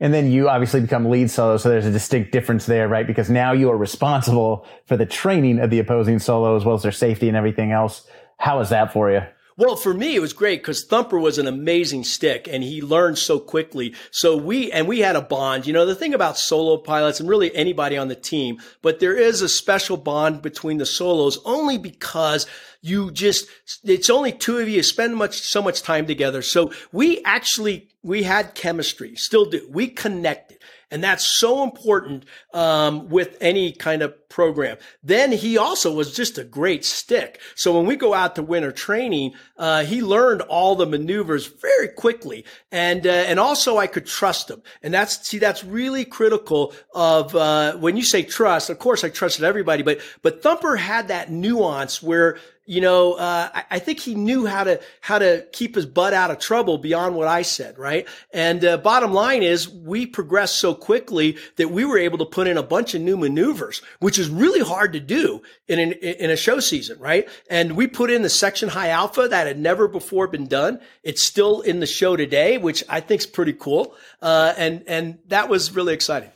And 0.00 0.14
then 0.14 0.30
you 0.30 0.48
obviously 0.48 0.80
become 0.80 1.10
lead 1.10 1.30
solo, 1.30 1.56
so 1.56 1.68
there's 1.68 1.86
a 1.86 1.90
distinct 1.90 2.30
difference 2.30 2.66
there, 2.66 2.86
right? 2.88 3.06
Because 3.06 3.28
now 3.28 3.52
you 3.52 3.68
are 3.70 3.76
responsible 3.76 4.64
for 4.86 4.96
the 4.96 5.06
training 5.06 5.58
of 5.58 5.70
the 5.70 5.80
opposing 5.80 6.20
solo 6.20 6.56
as 6.56 6.64
well 6.64 6.76
as 6.76 6.82
their 6.82 6.92
safety 6.92 7.26
and 7.26 7.36
everything 7.36 7.72
else. 7.72 8.06
How 8.38 8.60
is 8.60 8.68
that 8.68 8.92
for 8.92 9.10
you? 9.10 9.22
Well, 9.58 9.74
for 9.74 9.92
me, 9.92 10.14
it 10.14 10.20
was 10.20 10.32
great 10.32 10.60
because 10.60 10.84
Thumper 10.84 11.18
was 11.18 11.36
an 11.36 11.48
amazing 11.48 12.04
stick 12.04 12.46
and 12.48 12.62
he 12.62 12.80
learned 12.80 13.18
so 13.18 13.40
quickly. 13.40 13.92
So 14.12 14.36
we, 14.36 14.70
and 14.70 14.86
we 14.86 15.00
had 15.00 15.16
a 15.16 15.20
bond. 15.20 15.66
You 15.66 15.72
know, 15.72 15.84
the 15.84 15.96
thing 15.96 16.14
about 16.14 16.38
solo 16.38 16.76
pilots 16.76 17.18
and 17.18 17.28
really 17.28 17.52
anybody 17.56 17.96
on 17.96 18.06
the 18.06 18.14
team, 18.14 18.58
but 18.82 19.00
there 19.00 19.16
is 19.16 19.42
a 19.42 19.48
special 19.48 19.96
bond 19.96 20.42
between 20.42 20.78
the 20.78 20.86
solos 20.86 21.40
only 21.44 21.76
because 21.76 22.46
you 22.82 23.10
just, 23.10 23.48
it's 23.82 24.08
only 24.08 24.30
two 24.30 24.58
of 24.58 24.68
you 24.68 24.80
spend 24.84 25.16
much, 25.16 25.40
so 25.40 25.60
much 25.60 25.82
time 25.82 26.06
together. 26.06 26.40
So 26.40 26.70
we 26.92 27.20
actually, 27.24 27.88
we 28.04 28.22
had 28.22 28.54
chemistry, 28.54 29.16
still 29.16 29.46
do. 29.46 29.68
We 29.68 29.88
connected. 29.88 30.57
And 30.90 31.04
that's 31.04 31.38
so 31.38 31.62
important 31.62 32.24
um, 32.54 33.08
with 33.08 33.36
any 33.40 33.72
kind 33.72 34.00
of 34.00 34.28
program. 34.28 34.78
Then 35.02 35.32
he 35.32 35.58
also 35.58 35.92
was 35.92 36.14
just 36.14 36.38
a 36.38 36.44
great 36.44 36.84
stick. 36.84 37.40
So 37.54 37.76
when 37.76 37.86
we 37.86 37.96
go 37.96 38.14
out 38.14 38.36
to 38.36 38.42
winter 38.42 38.72
training, 38.72 39.34
uh, 39.58 39.84
he 39.84 40.00
learned 40.00 40.42
all 40.42 40.76
the 40.76 40.86
maneuvers 40.86 41.46
very 41.46 41.88
quickly, 41.88 42.44
and 42.72 43.06
uh, 43.06 43.10
and 43.10 43.38
also 43.38 43.76
I 43.76 43.86
could 43.86 44.06
trust 44.06 44.50
him. 44.50 44.62
And 44.82 44.94
that's 44.94 45.28
see 45.28 45.38
that's 45.38 45.64
really 45.64 46.04
critical 46.04 46.72
of 46.94 47.34
uh, 47.34 47.76
when 47.76 47.96
you 47.96 48.02
say 48.02 48.22
trust. 48.22 48.70
Of 48.70 48.78
course, 48.78 49.04
I 49.04 49.10
trusted 49.10 49.44
everybody, 49.44 49.82
but 49.82 50.00
but 50.22 50.42
Thumper 50.42 50.76
had 50.76 51.08
that 51.08 51.30
nuance 51.30 52.02
where 52.02 52.38
you 52.68 52.82
know, 52.82 53.14
uh, 53.14 53.48
I, 53.54 53.64
I, 53.70 53.78
think 53.78 53.98
he 53.98 54.14
knew 54.14 54.44
how 54.44 54.62
to 54.62 54.78
how 55.00 55.18
to 55.18 55.46
keep 55.52 55.74
his 55.74 55.86
butt 55.86 56.12
out 56.12 56.30
of 56.30 56.38
trouble 56.38 56.76
beyond 56.76 57.14
what 57.14 57.26
I 57.26 57.40
said, 57.40 57.78
right? 57.78 58.06
And 58.30 58.62
uh, 58.62 58.76
bottom 58.76 59.14
line 59.14 59.42
is, 59.42 59.66
we 59.66 60.04
progressed 60.04 60.58
so 60.58 60.74
quickly 60.74 61.38
that 61.56 61.70
we 61.70 61.86
were 61.86 61.96
able 61.96 62.18
to 62.18 62.26
put 62.26 62.46
in 62.46 62.58
a 62.58 62.62
bunch 62.62 62.92
of 62.92 63.00
new 63.00 63.16
maneuvers, 63.16 63.80
which 64.00 64.18
is 64.18 64.28
really 64.28 64.60
hard 64.60 64.92
to 64.92 65.00
do 65.00 65.40
in 65.66 65.78
an, 65.78 65.92
in 65.92 66.30
a 66.30 66.36
show 66.36 66.60
season, 66.60 66.98
right? 66.98 67.26
And 67.48 67.74
we 67.74 67.86
put 67.86 68.10
in 68.10 68.20
the 68.20 68.28
section 68.28 68.68
high 68.68 68.90
alpha 68.90 69.28
that 69.28 69.46
had 69.46 69.58
never 69.58 69.88
before 69.88 70.28
been 70.28 70.46
done. 70.46 70.78
It's 71.02 71.22
still 71.22 71.62
in 71.62 71.80
the 71.80 71.86
show 71.86 72.16
today, 72.16 72.58
which 72.58 72.84
I 72.86 73.00
think 73.00 73.22
is 73.22 73.26
pretty 73.26 73.54
cool, 73.54 73.94
uh, 74.20 74.52
and 74.58 74.84
and 74.86 75.18
that 75.28 75.48
was 75.48 75.74
really 75.74 75.94
exciting. 75.94 76.30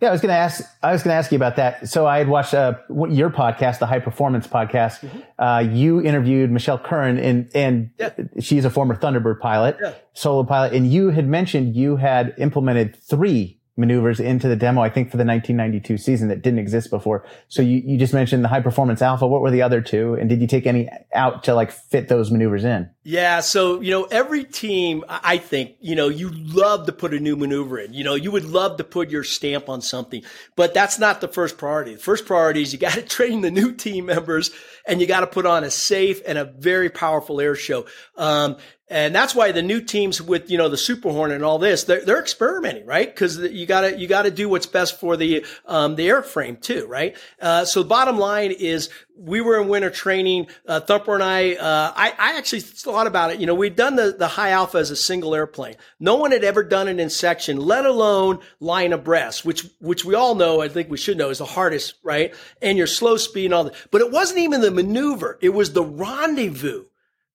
Yeah, 0.00 0.08
I 0.08 0.12
was 0.12 0.22
going 0.22 0.30
to 0.30 0.38
ask. 0.38 0.64
I 0.82 0.92
was 0.92 1.02
going 1.02 1.12
to 1.12 1.18
ask 1.18 1.30
you 1.30 1.36
about 1.36 1.56
that. 1.56 1.88
So 1.88 2.06
I 2.06 2.18
had 2.18 2.28
watched 2.28 2.54
uh, 2.54 2.74
your 3.10 3.28
podcast, 3.28 3.80
the 3.80 3.86
High 3.86 3.98
Performance 3.98 4.46
Podcast. 4.46 5.00
Mm-hmm. 5.00 5.18
Uh, 5.38 5.58
you 5.60 6.00
interviewed 6.00 6.50
Michelle 6.50 6.78
Curran, 6.78 7.18
and 7.18 7.50
and 7.54 7.90
yeah. 7.98 8.10
she's 8.40 8.64
a 8.64 8.70
former 8.70 8.96
Thunderbird 8.96 9.40
pilot, 9.40 9.76
yeah. 9.80 9.92
solo 10.14 10.42
pilot, 10.44 10.72
and 10.72 10.90
you 10.90 11.10
had 11.10 11.28
mentioned 11.28 11.76
you 11.76 11.96
had 11.96 12.34
implemented 12.38 12.96
three 12.96 13.60
maneuvers 13.76 14.20
into 14.20 14.48
the 14.48 14.56
demo. 14.56 14.80
I 14.80 14.88
think 14.88 15.10
for 15.10 15.16
the 15.16 15.24
1992 15.24 15.98
season 15.98 16.28
that 16.28 16.42
didn't 16.42 16.60
exist 16.60 16.88
before. 16.88 17.26
So 17.48 17.60
you 17.60 17.82
you 17.84 17.98
just 17.98 18.14
mentioned 18.14 18.42
the 18.42 18.48
High 18.48 18.60
Performance 18.60 19.02
Alpha. 19.02 19.26
What 19.26 19.42
were 19.42 19.50
the 19.50 19.62
other 19.62 19.82
two, 19.82 20.14
and 20.14 20.30
did 20.30 20.40
you 20.40 20.46
take 20.46 20.66
any 20.66 20.88
out 21.12 21.44
to 21.44 21.54
like 21.54 21.70
fit 21.70 22.08
those 22.08 22.30
maneuvers 22.30 22.64
in? 22.64 22.88
Yeah, 23.02 23.40
so 23.40 23.80
you 23.80 23.90
know, 23.92 24.04
every 24.04 24.44
team, 24.44 25.04
I 25.08 25.38
think, 25.38 25.76
you 25.80 25.96
know, 25.96 26.08
you 26.08 26.28
love 26.30 26.84
to 26.84 26.92
put 26.92 27.14
a 27.14 27.18
new 27.18 27.34
maneuver 27.34 27.78
in. 27.78 27.94
You 27.94 28.04
know, 28.04 28.14
you 28.14 28.30
would 28.30 28.44
love 28.44 28.76
to 28.76 28.84
put 28.84 29.08
your 29.08 29.24
stamp 29.24 29.70
on 29.70 29.80
something, 29.80 30.22
but 30.54 30.74
that's 30.74 30.98
not 30.98 31.22
the 31.22 31.28
first 31.28 31.56
priority. 31.56 31.94
The 31.94 32.00
first 32.00 32.26
priority 32.26 32.60
is 32.60 32.74
you 32.74 32.78
got 32.78 32.92
to 32.92 33.02
train 33.16 33.40
the 33.40 33.50
new 33.50 33.72
team 33.72 34.04
members, 34.06 34.50
and 34.86 35.00
you 35.00 35.06
got 35.06 35.20
to 35.20 35.26
put 35.26 35.46
on 35.46 35.64
a 35.64 35.70
safe 35.70 36.20
and 36.26 36.36
a 36.36 36.44
very 36.44 36.90
powerful 36.90 37.40
air 37.40 37.54
show. 37.54 37.86
Um, 38.18 38.58
and 38.90 39.14
that's 39.14 39.36
why 39.36 39.52
the 39.52 39.62
new 39.62 39.80
teams 39.80 40.20
with, 40.20 40.50
you 40.50 40.58
know, 40.58 40.68
the 40.68 40.76
Super 40.76 41.10
Hornet 41.10 41.36
and 41.36 41.44
all 41.44 41.60
this, 41.60 41.84
they're, 41.84 42.04
they're 42.04 42.20
experimenting, 42.20 42.84
right? 42.84 43.06
Because 43.06 43.38
you 43.38 43.64
gotta, 43.64 43.96
you 43.96 44.08
gotta 44.08 44.32
do 44.32 44.48
what's 44.48 44.66
best 44.66 44.98
for 44.98 45.16
the, 45.16 45.46
um, 45.64 45.94
the 45.94 46.08
airframe 46.08 46.60
too, 46.60 46.86
right? 46.86 47.16
Uh, 47.40 47.64
so 47.64 47.84
bottom 47.84 48.18
line 48.18 48.50
is 48.50 48.90
we 49.20 49.40
were 49.40 49.60
in 49.60 49.68
winter 49.68 49.90
training. 49.90 50.48
Uh, 50.66 50.80
Thumper 50.80 51.14
and 51.14 51.22
I, 51.22 51.54
uh, 51.54 51.92
I, 51.94 52.14
I 52.18 52.38
actually 52.38 52.60
thought 52.60 53.06
about 53.06 53.30
it. 53.30 53.40
You 53.40 53.46
know, 53.46 53.54
we'd 53.54 53.76
done 53.76 53.96
the, 53.96 54.12
the 54.18 54.28
high 54.28 54.50
alpha 54.50 54.78
as 54.78 54.90
a 54.90 54.96
single 54.96 55.34
airplane. 55.34 55.76
No 55.98 56.16
one 56.16 56.32
had 56.32 56.42
ever 56.42 56.62
done 56.62 56.88
it 56.88 56.98
in 56.98 57.10
section, 57.10 57.58
let 57.58 57.84
alone 57.84 58.40
line 58.60 58.92
abreast, 58.92 59.44
which, 59.44 59.66
which 59.80 60.04
we 60.04 60.14
all 60.14 60.34
know, 60.34 60.62
I 60.62 60.68
think 60.68 60.90
we 60.90 60.96
should 60.96 61.18
know 61.18 61.30
is 61.30 61.38
the 61.38 61.44
hardest, 61.44 61.94
right? 62.02 62.34
And 62.62 62.78
your 62.78 62.86
slow 62.86 63.16
speed 63.18 63.46
and 63.46 63.54
all 63.54 63.64
that. 63.64 63.74
But 63.90 64.00
it 64.00 64.10
wasn't 64.10 64.40
even 64.40 64.62
the 64.62 64.70
maneuver. 64.70 65.38
It 65.42 65.50
was 65.50 65.72
the 65.72 65.84
rendezvous 65.84 66.86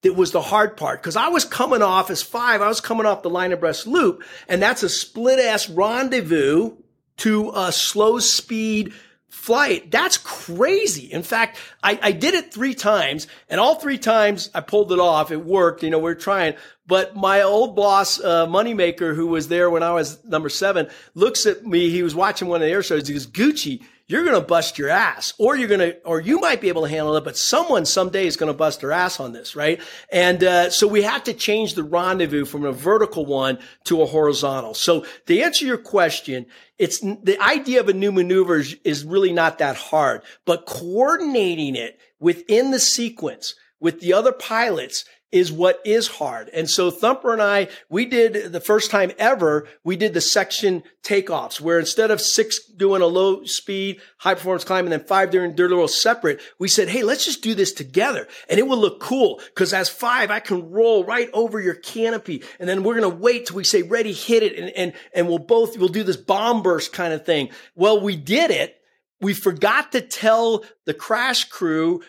that 0.01 0.13
was 0.13 0.31
the 0.31 0.41
hard 0.41 0.77
part 0.77 1.01
because 1.01 1.15
I 1.15 1.29
was 1.29 1.45
coming 1.45 1.81
off 1.81 2.09
as 2.09 2.21
five. 2.21 2.61
I 2.61 2.67
was 2.67 2.81
coming 2.81 3.05
off 3.05 3.23
the 3.23 3.29
line 3.29 3.51
abreast 3.51 3.87
loop, 3.87 4.23
and 4.47 4.61
that's 4.61 4.83
a 4.83 4.89
split 4.89 5.39
ass 5.39 5.69
rendezvous 5.69 6.75
to 7.17 7.51
a 7.55 7.71
slow 7.71 8.19
speed 8.19 8.93
flight. 9.35 9.91
That's 9.91 10.17
crazy. 10.17 11.11
In 11.11 11.21
fact, 11.21 11.59
I, 11.83 11.99
I 12.01 12.11
did 12.13 12.33
it 12.33 12.53
three 12.53 12.73
times, 12.73 13.27
and 13.49 13.59
all 13.59 13.75
three 13.75 13.97
times 13.97 14.49
I 14.55 14.61
pulled 14.61 14.91
it 14.91 14.99
off. 14.99 15.29
It 15.29 15.45
worked. 15.45 15.83
You 15.83 15.89
know, 15.89 15.99
we 15.99 16.09
are 16.09 16.15
trying. 16.15 16.55
But 16.87 17.15
my 17.15 17.41
old 17.41 17.75
boss, 17.75 18.19
uh, 18.19 18.47
Moneymaker, 18.47 19.13
who 19.13 19.27
was 19.27 19.47
there 19.47 19.69
when 19.69 19.83
I 19.83 19.91
was 19.91 20.23
number 20.23 20.49
seven, 20.49 20.87
looks 21.13 21.45
at 21.45 21.65
me. 21.65 21.89
He 21.89 22.01
was 22.01 22.15
watching 22.15 22.47
one 22.47 22.61
of 22.61 22.67
the 22.67 22.71
air 22.71 22.81
shows. 22.81 23.07
He 23.07 23.13
goes, 23.13 23.27
Gucci, 23.27 23.83
you're 24.07 24.23
going 24.23 24.39
to 24.39 24.45
bust 24.45 24.77
your 24.77 24.89
ass 24.89 25.33
or 25.39 25.55
you're 25.55 25.67
going 25.67 25.79
to, 25.79 25.99
or 26.03 26.19
you 26.19 26.39
might 26.39 26.61
be 26.61 26.69
able 26.69 26.83
to 26.83 26.89
handle 26.89 27.15
it, 27.15 27.23
but 27.23 27.37
someone 27.37 27.85
someday 27.85 28.27
is 28.27 28.37
going 28.37 28.51
to 28.51 28.57
bust 28.57 28.81
their 28.81 28.91
ass 28.91 29.19
on 29.19 29.33
this, 29.33 29.55
right? 29.55 29.81
And, 30.11 30.43
uh, 30.43 30.69
so 30.69 30.87
we 30.87 31.01
had 31.01 31.25
to 31.25 31.33
change 31.33 31.73
the 31.73 31.83
rendezvous 31.83 32.45
from 32.45 32.65
a 32.65 32.71
vertical 32.71 33.25
one 33.25 33.57
to 33.85 34.01
a 34.01 34.05
horizontal. 34.05 34.73
So 34.73 35.05
to 35.25 35.39
answer 35.39 35.65
your 35.65 35.77
question, 35.77 36.45
it's 36.77 36.99
the 36.99 37.37
idea 37.41 37.79
of 37.79 37.89
a 37.89 37.93
new 37.93 38.11
maneuver 38.11 38.61
is 38.83 39.03
really 39.03 39.33
not 39.33 39.57
that 39.57 39.75
hard, 39.75 40.21
but 40.45 40.65
coordinating 40.65 41.75
it 41.75 41.99
within 42.19 42.71
the 42.71 42.79
sequence 42.79 43.55
with 43.79 43.99
the 43.99 44.13
other 44.13 44.31
pilots 44.31 45.05
is 45.31 45.51
what 45.51 45.81
is 45.83 46.07
hard. 46.07 46.49
And 46.53 46.69
so 46.69 46.89
Thumper 46.89 47.33
and 47.33 47.41
I, 47.41 47.67
we 47.89 48.05
did 48.05 48.53
the 48.53 48.59
first 48.59 48.91
time 48.91 49.11
ever, 49.17 49.67
we 49.83 49.95
did 49.95 50.13
the 50.13 50.21
section 50.21 50.83
takeoffs 51.03 51.59
where 51.59 51.79
instead 51.79 52.11
of 52.11 52.21
six 52.21 52.65
doing 52.65 53.01
a 53.01 53.07
low 53.07 53.43
speed, 53.43 53.99
high 54.19 54.35
performance 54.35 54.63
climb 54.63 54.85
and 54.85 54.93
then 54.93 55.03
five 55.03 55.31
doing 55.31 55.55
dirt 55.55 55.71
little 55.71 55.87
separate, 55.87 56.41
we 56.59 56.67
said, 56.67 56.89
Hey, 56.89 57.03
let's 57.03 57.25
just 57.25 57.43
do 57.43 57.53
this 57.53 57.73
together 57.73 58.27
and 58.49 58.59
it 58.59 58.67
will 58.67 58.77
look 58.77 59.01
cool. 59.01 59.41
Cause 59.55 59.73
as 59.73 59.89
five, 59.89 60.31
I 60.31 60.39
can 60.39 60.71
roll 60.71 61.03
right 61.03 61.29
over 61.33 61.59
your 61.59 61.75
canopy 61.75 62.43
and 62.59 62.69
then 62.69 62.83
we're 62.83 62.99
going 62.99 63.11
to 63.11 63.17
wait 63.17 63.47
till 63.47 63.57
we 63.57 63.63
say 63.63 63.81
ready, 63.81 64.13
hit 64.13 64.43
it. 64.43 64.57
And, 64.57 64.69
and, 64.69 64.93
and 65.13 65.27
we'll 65.27 65.39
both, 65.39 65.77
we'll 65.77 65.89
do 65.89 66.03
this 66.03 66.17
bomb 66.17 66.61
burst 66.61 66.93
kind 66.93 67.13
of 67.13 67.25
thing. 67.25 67.49
Well, 67.75 67.99
we 67.99 68.15
did 68.15 68.51
it. 68.51 68.77
We 69.21 69.33
forgot 69.33 69.93
to 69.93 70.01
tell 70.01 70.63
the 70.85 70.93
crash 70.93 71.45
crew 71.45 72.03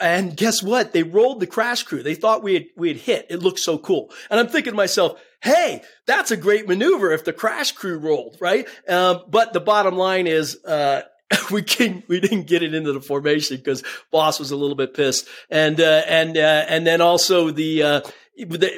and 0.00 0.36
guess 0.36 0.62
what? 0.62 0.92
They 0.92 1.02
rolled 1.02 1.40
the 1.40 1.46
crash 1.46 1.82
crew. 1.82 2.02
They 2.02 2.14
thought 2.14 2.42
we 2.42 2.54
had, 2.54 2.66
we 2.76 2.88
had 2.88 2.96
hit. 2.98 3.26
It 3.30 3.42
looked 3.42 3.60
so 3.60 3.78
cool. 3.78 4.10
And 4.30 4.38
I'm 4.38 4.48
thinking 4.48 4.72
to 4.72 4.76
myself, 4.76 5.20
Hey, 5.40 5.82
that's 6.06 6.30
a 6.30 6.36
great 6.36 6.66
maneuver 6.66 7.12
if 7.12 7.24
the 7.24 7.32
crash 7.32 7.72
crew 7.72 7.98
rolled, 7.98 8.36
right? 8.40 8.66
Um, 8.88 9.22
but 9.28 9.52
the 9.52 9.60
bottom 9.60 9.96
line 9.96 10.26
is, 10.26 10.62
uh, 10.64 11.02
we 11.50 11.62
can 11.62 12.02
we 12.08 12.20
didn't 12.20 12.46
get 12.46 12.62
it 12.62 12.74
into 12.74 12.92
the 12.92 13.00
formation 13.00 13.56
because 13.56 13.84
boss 14.10 14.38
was 14.40 14.50
a 14.50 14.56
little 14.56 14.76
bit 14.76 14.94
pissed. 14.94 15.28
And, 15.50 15.80
uh, 15.80 16.02
and, 16.06 16.36
uh, 16.36 16.64
and 16.68 16.86
then 16.86 17.00
also 17.00 17.50
the, 17.50 17.82
uh, 17.82 18.00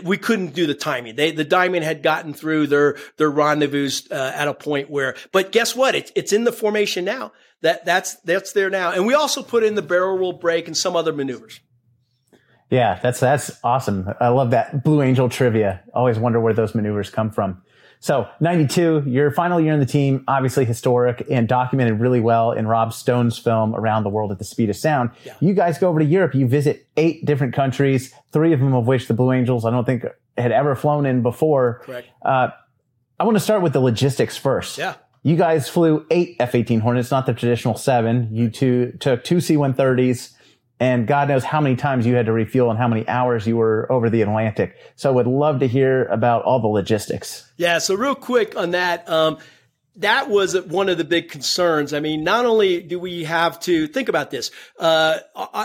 we 0.03 0.17
couldn't 0.17 0.55
do 0.55 0.67
the 0.67 0.75
timing. 0.75 1.17
They, 1.17 1.33
the 1.33 1.45
diamond 1.45 1.85
had 1.85 2.03
gotten 2.03 2.33
through 2.33 2.69
their, 2.69 2.97
their 3.19 3.31
rendezvous, 3.31 3.91
uh, 4.11 4.33
at 4.35 4.49
a 4.49 4.55
point 4.55 4.91
where, 4.91 5.17
but 5.33 5.53
guess 5.53 5.77
what? 5.77 5.95
It's, 5.95 6.11
it's 6.15 6.33
in 6.33 6.45
the 6.45 6.53
formation 6.53 7.05
now 7.05 7.33
that 7.63 7.85
that's 7.85 8.17
that's 8.17 8.53
there 8.53 8.71
now. 8.71 8.93
And 8.93 9.07
we 9.07 9.15
also 9.15 9.43
put 9.43 9.63
in 9.63 9.75
the 9.75 9.83
barrel 9.83 10.17
roll 10.17 10.33
break 10.33 10.67
and 10.67 10.77
some 10.77 10.97
other 10.97 11.13
maneuvers. 11.13 11.61
Yeah, 12.71 12.99
that's 13.03 13.21
that's 13.21 13.51
awesome. 13.65 14.09
I 14.21 14.29
love 14.29 14.51
that 14.51 14.85
Blue 14.85 15.03
Angel 15.03 15.29
trivia. 15.29 15.83
Always 15.93 16.19
wonder 16.19 16.41
where 16.41 16.55
those 16.55 16.75
maneuvers 16.75 17.11
come 17.11 17.31
from. 17.31 17.63
So 18.03 18.27
92, 18.41 19.05
your 19.07 19.31
final 19.31 19.61
year 19.61 19.75
in 19.75 19.81
the 19.81 19.85
team, 19.85 20.25
obviously 20.27 20.65
historic 20.65 21.27
and 21.31 21.47
documented 21.47 22.01
really 22.01 22.21
well 22.21 22.53
in 22.53 22.67
Rob 22.67 22.95
Stone's 22.95 23.39
film 23.39 23.75
Around 23.75 24.05
the 24.05 24.09
World 24.09 24.33
at 24.33 24.39
the 24.39 24.45
Speed 24.45 24.71
of 24.71 24.77
Sound. 24.77 25.11
Yeah. 25.23 25.35
You 25.41 25.53
guys 25.53 25.79
go 25.79 25.91
over 25.91 25.99
to 25.99 26.05
Europe. 26.05 26.35
You 26.35 26.49
visit 26.49 26.89
eight 26.97 27.27
different 27.27 27.53
countries, 27.53 28.15
three 28.33 28.55
of 28.55 28.61
them 28.61 28.73
of 28.73 28.87
which 28.87 29.07
the 29.07 29.13
Blue 29.13 29.33
Angels, 29.33 29.67
I 29.67 29.71
don't 29.71 29.85
think 29.85 30.07
had 30.39 30.51
ever 30.51 30.75
flown 30.75 31.05
in 31.05 31.23
before. 31.23 31.83
Correct. 31.85 32.09
Uh, 32.23 32.49
I 33.19 33.25
want 33.25 33.37
to 33.37 33.41
start 33.41 33.61
with 33.61 33.75
the 33.75 33.81
logistics 33.81 34.39
first. 34.39 34.79
Yeah. 34.79 34.95
You 35.23 35.37
guys 35.37 35.69
flew 35.69 36.07
eight 36.11 36.37
F-18 36.41 36.81
Hornets, 36.81 37.11
not 37.11 37.27
the 37.27 37.35
traditional 37.35 37.77
seven. 37.77 38.29
You 38.33 38.51
two 38.51 38.93
took 39.01 39.23
two 39.23 39.41
C-130s 39.41 40.33
and 40.81 41.07
God 41.07 41.29
knows 41.29 41.45
how 41.45 41.61
many 41.61 41.77
times 41.77 42.07
you 42.07 42.15
had 42.15 42.25
to 42.27 42.33
refuel 42.33 42.71
and 42.71 42.79
how 42.79 42.89
many 42.89 43.07
hours 43.07 43.47
you 43.47 43.59
were 43.59 43.87
over 43.93 44.09
the 44.09 44.23
Atlantic. 44.23 44.77
So 44.97 45.11
I 45.11 45.13
would 45.13 45.27
love 45.27 45.61
to 45.61 45.69
hear 45.69 46.07
about 46.07 46.43
all 46.45 46.59
the 46.59 46.69
logistics. 46.69 47.53
Yeah. 47.59 47.79
So 47.79 47.95
real 47.95 48.15
quick 48.15 48.57
on 48.57 48.71
that. 48.71 49.07
Um, 49.09 49.37
that 49.97 50.31
was 50.31 50.59
one 50.67 50.89
of 50.89 50.99
the 50.99 51.05
big 51.05 51.29
concerns. 51.29 51.93
I 51.93 52.01
mean, 52.01 52.23
not 52.23 52.47
only 52.47 52.81
do 52.81 52.99
we 52.99 53.25
have 53.25 53.59
to 53.61 53.87
think 53.89 54.09
about 54.09 54.31
this, 54.31 54.51
uh, 54.79 55.19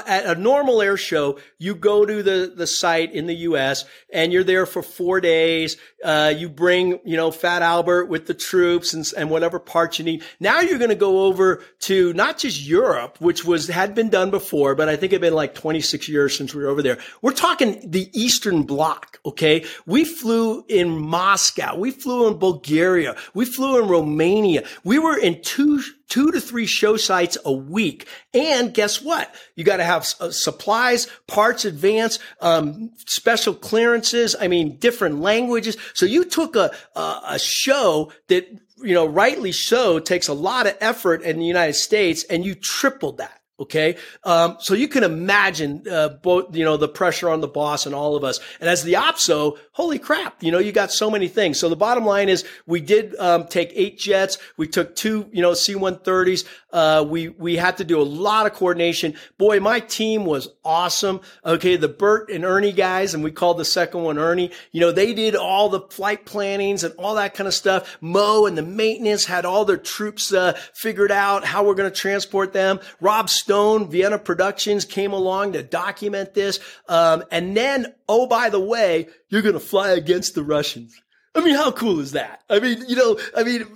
at 0.07 0.25
a 0.25 0.39
normal 0.39 0.81
air 0.81 0.97
show, 0.97 1.39
you 1.59 1.75
go 1.75 2.05
to 2.05 2.23
the, 2.23 2.53
the 2.55 2.65
site 2.65 3.13
in 3.13 3.27
the 3.27 3.35
U.S. 3.35 3.85
and 4.11 4.33
you're 4.33 4.43
there 4.43 4.65
for 4.65 4.81
four 4.81 5.21
days. 5.21 5.77
Uh, 6.03 6.33
you 6.35 6.49
bring, 6.49 6.99
you 7.05 7.15
know, 7.15 7.29
Fat 7.29 7.61
Albert 7.61 8.05
with 8.05 8.25
the 8.25 8.33
troops 8.33 8.93
and, 8.93 9.05
and 9.15 9.29
whatever 9.29 9.59
parts 9.59 9.99
you 9.99 10.05
need. 10.05 10.23
Now 10.39 10.59
you're 10.59 10.79
going 10.79 10.89
to 10.89 10.95
go 10.95 11.25
over 11.25 11.63
to 11.81 12.11
not 12.13 12.39
just 12.39 12.65
Europe, 12.65 13.17
which 13.19 13.45
was, 13.45 13.67
had 13.67 13.93
been 13.93 14.09
done 14.09 14.31
before, 14.31 14.75
but 14.75 14.89
I 14.89 14.95
think 14.95 15.13
it 15.13 15.15
had 15.15 15.21
been 15.21 15.33
like 15.33 15.53
26 15.53 16.09
years 16.09 16.35
since 16.35 16.53
we 16.53 16.63
were 16.63 16.69
over 16.69 16.81
there. 16.81 16.97
We're 17.21 17.31
talking 17.31 17.79
the 17.89 18.09
Eastern 18.19 18.63
Bloc. 18.63 19.19
Okay. 19.25 19.65
We 19.85 20.03
flew 20.03 20.65
in 20.67 20.89
Moscow. 20.97 21.77
We 21.77 21.91
flew 21.91 22.27
in 22.27 22.37
Bulgaria. 22.37 23.15
We 23.33 23.45
flew 23.45 23.81
in 23.81 23.87
Romania. 23.87 24.14
Romania. 24.15 24.63
We 24.83 24.97
were 24.97 25.17
in 25.17 25.41
two, 25.41 25.81
two 26.07 26.31
to 26.31 26.39
three 26.39 26.65
show 26.65 26.95
sites 26.95 27.37
a 27.43 27.51
week. 27.51 28.07
And 28.33 28.73
guess 28.73 29.01
what? 29.01 29.35
You 29.55 29.65
got 29.65 29.77
to 29.77 29.83
have 29.83 30.07
uh, 30.21 30.31
supplies, 30.31 31.07
parts 31.27 31.65
advance, 31.65 32.19
um, 32.39 32.91
special 33.05 33.53
clearances. 33.53 34.35
I 34.39 34.47
mean, 34.47 34.77
different 34.77 35.19
languages. 35.19 35.75
So 35.93 36.05
you 36.05 36.23
took 36.23 36.55
a, 36.55 36.71
a, 36.95 37.21
a 37.31 37.39
show 37.39 38.11
that, 38.29 38.47
you 38.77 38.93
know, 38.93 39.05
rightly 39.05 39.51
so 39.51 39.99
takes 39.99 40.29
a 40.29 40.33
lot 40.33 40.65
of 40.65 40.77
effort 40.79 41.21
in 41.21 41.37
the 41.37 41.45
United 41.45 41.75
States 41.75 42.23
and 42.29 42.45
you 42.45 42.55
tripled 42.55 43.17
that. 43.17 43.41
Okay. 43.57 43.95
Um, 44.25 44.57
so 44.59 44.73
you 44.73 44.89
can 44.89 45.03
imagine, 45.03 45.83
uh, 45.89 46.09
both, 46.09 46.53
you 46.53 46.65
know, 46.65 46.75
the 46.75 46.89
pressure 46.89 47.29
on 47.29 47.39
the 47.39 47.47
boss 47.47 47.85
and 47.85 47.95
all 47.95 48.17
of 48.17 48.23
us. 48.25 48.41
And 48.59 48.69
as 48.69 48.83
the 48.83 48.95
OPSO, 48.95 49.57
holy 49.71 49.97
crap, 49.97 50.43
you 50.43 50.51
know, 50.51 50.59
you 50.59 50.73
got 50.73 50.91
so 50.91 51.09
many 51.09 51.29
things. 51.29 51.57
So 51.57 51.69
the 51.69 51.77
bottom 51.77 52.05
line 52.05 52.27
is 52.27 52.43
we 52.67 52.81
did, 52.81 53.15
um, 53.15 53.47
take 53.47 53.71
eight 53.73 53.97
jets. 53.97 54.37
We 54.57 54.67
took 54.67 54.93
two, 54.97 55.29
you 55.31 55.41
know, 55.41 55.53
C-130s. 55.53 56.43
Uh, 56.75 57.05
we, 57.07 57.29
we 57.29 57.55
had 57.55 57.77
to 57.77 57.85
do 57.85 58.01
a 58.01 58.03
lot 58.03 58.45
of 58.45 58.51
coordination. 58.51 59.13
Boy, 59.37 59.61
my 59.61 59.79
team 59.79 60.25
was 60.25 60.49
awesome. 60.65 61.21
Okay. 61.45 61.77
The 61.77 61.87
Bert 61.87 62.29
and 62.29 62.43
Ernie 62.43 62.73
guys, 62.73 63.13
and 63.13 63.23
we 63.23 63.31
called 63.31 63.57
the 63.57 63.63
second 63.63 64.03
one 64.03 64.17
Ernie, 64.17 64.51
you 64.73 64.81
know, 64.81 64.91
they 64.91 65.13
did 65.13 65.37
all 65.37 65.69
the 65.69 65.79
flight 65.79 66.25
plannings 66.25 66.83
and 66.83 66.93
all 66.95 67.15
that 67.15 67.33
kind 67.33 67.47
of 67.47 67.53
stuff. 67.53 67.97
Mo 68.01 68.45
and 68.45 68.57
the 68.57 68.61
maintenance 68.61 69.23
had 69.23 69.45
all 69.45 69.63
their 69.63 69.77
troops, 69.77 70.33
uh, 70.33 70.51
figured 70.73 71.13
out 71.13 71.45
how 71.45 71.63
we're 71.63 71.75
going 71.75 71.89
to 71.89 71.97
transport 71.97 72.51
them. 72.51 72.81
Rob 72.99 73.29
Stone, 73.29 73.89
Vienna 73.89 74.19
Productions 74.19 74.83
came 74.83 75.13
along 75.13 75.53
to 75.53 75.63
document 75.63 76.33
this. 76.33 76.59
Um, 76.89 77.23
and 77.31 77.55
then, 77.55 77.93
oh, 78.09 78.27
by 78.27 78.49
the 78.49 78.59
way, 78.59 79.07
you're 79.29 79.41
going 79.41 79.53
to 79.53 79.61
fly 79.61 79.91
against 79.91 80.35
the 80.35 80.43
Russians. 80.43 81.01
I 81.35 81.41
mean, 81.41 81.55
how 81.55 81.71
cool 81.71 81.99
is 81.99 82.13
that? 82.13 82.41
I 82.49 82.59
mean, 82.59 82.85
you 82.87 82.95
know, 82.95 83.19
I 83.35 83.43
mean, 83.43 83.67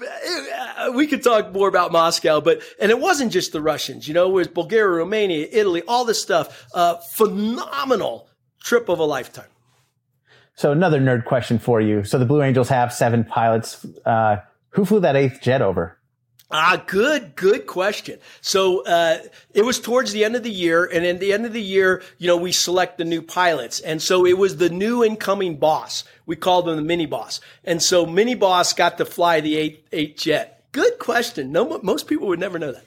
uh, 0.77 0.91
we 0.95 1.07
could 1.07 1.21
talk 1.21 1.51
more 1.51 1.67
about 1.67 1.91
Moscow, 1.91 2.39
but, 2.39 2.61
and 2.79 2.89
it 2.89 2.99
wasn't 2.99 3.33
just 3.33 3.51
the 3.51 3.61
Russians, 3.61 4.07
you 4.07 4.13
know, 4.13 4.29
it 4.29 4.33
was 4.33 4.47
Bulgaria, 4.47 4.97
Romania, 4.97 5.47
Italy, 5.51 5.83
all 5.87 6.05
this 6.05 6.21
stuff. 6.21 6.65
Uh, 6.73 6.95
phenomenal 7.15 8.29
trip 8.63 8.87
of 8.87 8.99
a 8.99 9.03
lifetime. 9.03 9.49
So 10.55 10.71
another 10.71 10.99
nerd 10.99 11.25
question 11.25 11.59
for 11.59 11.81
you. 11.81 12.03
So 12.03 12.17
the 12.17 12.25
Blue 12.25 12.41
Angels 12.41 12.69
have 12.69 12.93
seven 12.93 13.23
pilots. 13.25 13.85
Uh, 14.05 14.37
who 14.69 14.85
flew 14.85 15.01
that 15.01 15.15
eighth 15.15 15.41
jet 15.41 15.61
over? 15.61 15.98
Ah, 16.51 16.83
good, 16.88 17.35
good 17.35 17.67
question. 17.67 18.17
So 18.41 18.83
uh, 18.83 19.19
it 19.53 19.63
was 19.63 19.79
towards 19.79 20.13
the 20.13 20.25
end 20.25 20.35
of 20.35 20.41
the 20.41 20.49
year, 20.49 20.83
and 20.83 21.05
at 21.05 21.19
the 21.19 21.31
end 21.31 21.45
of 21.45 21.53
the 21.53 21.62
year, 21.62 22.01
you 22.17 22.25
know, 22.25 22.38
we 22.38 22.51
select 22.51 22.97
the 22.97 23.05
new 23.05 23.21
pilots, 23.21 23.79
and 23.81 24.01
so 24.01 24.25
it 24.25 24.35
was 24.35 24.57
the 24.57 24.69
new 24.69 25.03
incoming 25.03 25.57
boss. 25.57 26.03
We 26.25 26.35
called 26.35 26.67
him 26.67 26.75
the 26.75 26.81
mini 26.81 27.05
boss, 27.05 27.39
and 27.63 27.83
so 27.83 28.05
mini 28.05 28.33
boss 28.33 28.73
got 28.73 28.97
to 28.97 29.05
fly 29.05 29.41
the 29.41 29.57
eight 29.57 29.88
eight 29.91 30.17
jet. 30.17 30.63
Good 30.71 30.97
question. 30.97 31.51
No, 31.51 31.79
most 31.83 32.07
people 32.07 32.27
would 32.27 32.39
never 32.39 32.57
know 32.57 32.71
that. 32.71 32.85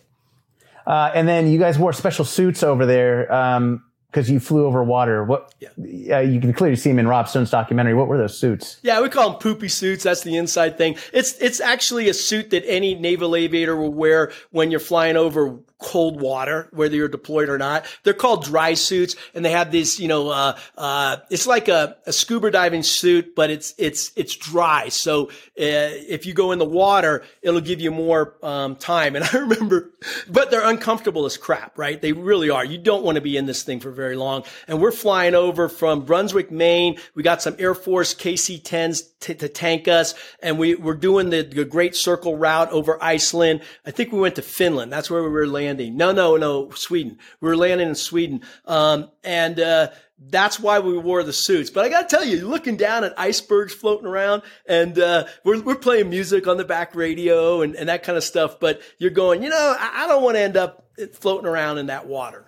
Uh, 0.84 1.12
and 1.14 1.28
then 1.28 1.46
you 1.46 1.60
guys 1.60 1.78
wore 1.78 1.92
special 1.92 2.24
suits 2.24 2.64
over 2.64 2.84
there. 2.84 3.32
Um, 3.32 3.84
because 4.12 4.30
you 4.30 4.38
flew 4.38 4.66
over 4.66 4.84
water. 4.84 5.24
What 5.24 5.54
yeah. 5.58 6.18
uh, 6.18 6.20
you 6.20 6.38
can 6.38 6.52
clearly 6.52 6.76
see 6.76 6.90
them 6.90 6.98
in 6.98 7.08
Rob 7.08 7.28
Stone's 7.28 7.50
documentary. 7.50 7.94
What 7.94 8.08
were 8.08 8.18
those 8.18 8.36
suits? 8.36 8.78
Yeah, 8.82 9.00
we 9.00 9.08
call 9.08 9.30
them 9.30 9.38
poopy 9.38 9.68
suits. 9.68 10.04
That's 10.04 10.22
the 10.22 10.36
inside 10.36 10.76
thing. 10.76 10.96
It's 11.14 11.32
it's 11.38 11.60
actually 11.60 12.10
a 12.10 12.14
suit 12.14 12.50
that 12.50 12.62
any 12.66 12.94
naval 12.94 13.34
aviator 13.34 13.74
will 13.74 13.92
wear 13.92 14.30
when 14.50 14.70
you're 14.70 14.80
flying 14.80 15.16
over 15.16 15.58
cold 15.82 16.20
water, 16.20 16.68
whether 16.72 16.94
you're 16.94 17.08
deployed 17.08 17.48
or 17.48 17.58
not. 17.58 17.84
They're 18.04 18.14
called 18.14 18.44
dry 18.44 18.74
suits, 18.74 19.16
and 19.34 19.44
they 19.44 19.50
have 19.50 19.72
this, 19.72 19.98
you 19.98 20.08
know, 20.08 20.30
uh, 20.30 20.58
uh, 20.78 21.16
it's 21.30 21.46
like 21.46 21.68
a, 21.68 21.96
a, 22.06 22.12
scuba 22.12 22.50
diving 22.50 22.82
suit, 22.82 23.34
but 23.34 23.50
it's 23.50 23.74
it's 23.78 24.12
it's 24.16 24.36
dry. 24.36 24.88
So 24.88 25.26
uh, 25.26 25.30
if 25.56 26.24
you 26.24 26.34
go 26.34 26.52
in 26.52 26.58
the 26.58 26.64
water, 26.64 27.24
it'll 27.42 27.60
give 27.60 27.80
you 27.80 27.90
more 27.90 28.36
um, 28.42 28.76
time. 28.76 29.16
And 29.16 29.24
I 29.32 29.38
remember, 29.38 29.90
but 30.28 30.50
they're 30.50 30.68
uncomfortable 30.68 31.24
as 31.26 31.36
crap, 31.36 31.76
right? 31.78 32.00
They 32.00 32.12
really 32.12 32.50
are. 32.50 32.64
You 32.64 32.78
don't 32.78 33.04
want 33.04 33.16
to 33.16 33.20
be 33.20 33.36
in 33.36 33.46
this 33.46 33.62
thing 33.62 33.80
for 33.80 33.90
very 33.90 34.16
long. 34.16 34.44
And 34.68 34.80
we're 34.80 34.92
flying 34.92 35.34
over 35.34 35.68
from 35.68 36.04
Brunswick, 36.04 36.50
Maine. 36.50 36.98
We 37.14 37.22
got 37.22 37.42
some 37.42 37.56
Air 37.58 37.74
Force 37.74 38.14
KC-10s 38.14 39.02
t- 39.20 39.34
to 39.34 39.48
tank 39.48 39.88
us, 39.88 40.14
and 40.42 40.58
we 40.58 40.74
we're 40.74 40.94
doing 40.94 41.30
the, 41.30 41.42
the 41.42 41.64
Great 41.64 41.96
Circle 41.96 42.36
route 42.36 42.70
over 42.70 43.02
Iceland. 43.02 43.62
I 43.86 43.90
think 43.90 44.12
we 44.12 44.20
went 44.20 44.36
to 44.36 44.42
Finland. 44.42 44.92
That's 44.92 45.10
where 45.10 45.22
we 45.22 45.28
were 45.28 45.46
landing 45.46 45.71
landing. 45.72 45.96
No, 45.96 46.12
no, 46.12 46.36
no, 46.36 46.70
Sweden. 46.70 47.18
We 47.40 47.48
were 47.48 47.56
landing 47.56 47.88
in 47.88 47.94
Sweden. 47.94 48.42
Um, 48.66 49.10
and, 49.24 49.58
uh, 49.58 49.88
that's 50.24 50.60
why 50.60 50.78
we 50.78 50.96
wore 50.96 51.24
the 51.24 51.32
suits. 51.32 51.70
But 51.70 51.84
I 51.84 51.88
got 51.88 52.08
to 52.08 52.16
tell 52.16 52.24
you, 52.24 52.46
looking 52.46 52.76
down 52.76 53.02
at 53.02 53.18
icebergs 53.18 53.74
floating 53.74 54.06
around 54.06 54.42
and, 54.66 54.98
uh, 54.98 55.24
we're, 55.44 55.60
we're 55.62 55.74
playing 55.74 56.10
music 56.10 56.46
on 56.46 56.58
the 56.58 56.64
back 56.64 56.94
radio 56.94 57.62
and, 57.62 57.74
and 57.74 57.88
that 57.88 58.02
kind 58.02 58.16
of 58.16 58.22
stuff. 58.22 58.60
But 58.60 58.82
you're 58.98 59.10
going, 59.10 59.42
you 59.42 59.48
know, 59.48 59.76
I, 59.78 60.04
I 60.04 60.08
don't 60.08 60.22
want 60.22 60.36
to 60.36 60.40
end 60.40 60.56
up 60.56 60.86
floating 61.14 61.48
around 61.48 61.78
in 61.78 61.86
that 61.86 62.06
water. 62.06 62.46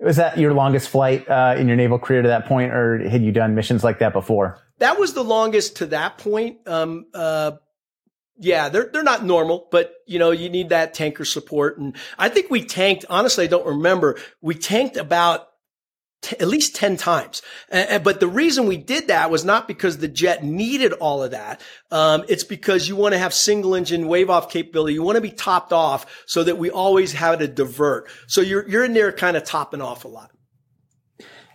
Was 0.00 0.16
that 0.16 0.36
your 0.36 0.52
longest 0.52 0.88
flight 0.88 1.28
uh, 1.28 1.54
in 1.56 1.68
your 1.68 1.76
naval 1.76 1.96
career 1.96 2.22
to 2.22 2.28
that 2.28 2.46
point, 2.46 2.72
or 2.72 3.08
had 3.08 3.22
you 3.22 3.30
done 3.30 3.54
missions 3.54 3.84
like 3.84 4.00
that 4.00 4.12
before? 4.12 4.58
That 4.78 4.98
was 4.98 5.14
the 5.14 5.22
longest 5.22 5.76
to 5.76 5.86
that 5.86 6.18
point. 6.18 6.58
Um, 6.66 7.06
uh, 7.14 7.52
yeah, 8.38 8.68
they're 8.68 8.88
they're 8.92 9.02
not 9.02 9.24
normal, 9.24 9.68
but 9.70 9.94
you 10.06 10.18
know 10.18 10.30
you 10.30 10.48
need 10.48 10.70
that 10.70 10.94
tanker 10.94 11.24
support. 11.24 11.78
And 11.78 11.96
I 12.18 12.28
think 12.28 12.50
we 12.50 12.64
tanked. 12.64 13.04
Honestly, 13.10 13.44
I 13.44 13.48
don't 13.48 13.66
remember. 13.66 14.18
We 14.40 14.54
tanked 14.54 14.96
about 14.96 15.48
t- 16.22 16.36
at 16.40 16.48
least 16.48 16.74
ten 16.74 16.96
times. 16.96 17.42
And, 17.68 18.02
but 18.02 18.20
the 18.20 18.26
reason 18.26 18.66
we 18.66 18.78
did 18.78 19.08
that 19.08 19.30
was 19.30 19.44
not 19.44 19.68
because 19.68 19.98
the 19.98 20.08
jet 20.08 20.42
needed 20.42 20.92
all 20.94 21.22
of 21.22 21.32
that. 21.32 21.60
Um, 21.90 22.24
it's 22.28 22.44
because 22.44 22.88
you 22.88 22.96
want 22.96 23.12
to 23.12 23.18
have 23.18 23.34
single 23.34 23.74
engine 23.74 24.08
wave 24.08 24.30
off 24.30 24.50
capability. 24.50 24.94
You 24.94 25.02
want 25.02 25.16
to 25.16 25.22
be 25.22 25.30
topped 25.30 25.72
off 25.72 26.24
so 26.26 26.42
that 26.42 26.56
we 26.58 26.70
always 26.70 27.12
have 27.12 27.38
to 27.40 27.48
divert. 27.48 28.08
So 28.28 28.40
you're 28.40 28.68
you're 28.68 28.84
in 28.84 28.94
there 28.94 29.12
kind 29.12 29.36
of 29.36 29.44
topping 29.44 29.82
off 29.82 30.04
a 30.04 30.08
lot. 30.08 30.30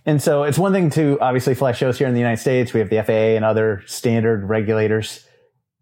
And 0.05 0.23
so 0.23 0.43
it's 0.43 0.57
one 0.57 0.71
thing 0.71 0.89
to 0.91 1.17
obviously 1.19 1.53
fly 1.53 1.73
shows 1.73 1.97
here 1.97 2.07
in 2.07 2.13
the 2.13 2.19
United 2.19 2.39
States. 2.39 2.71
We 2.71 2.79
have 2.79 2.89
the 2.89 3.03
FAA 3.03 3.35
and 3.35 3.43
other 3.43 3.83
standard 3.87 4.47
regulators 4.47 5.26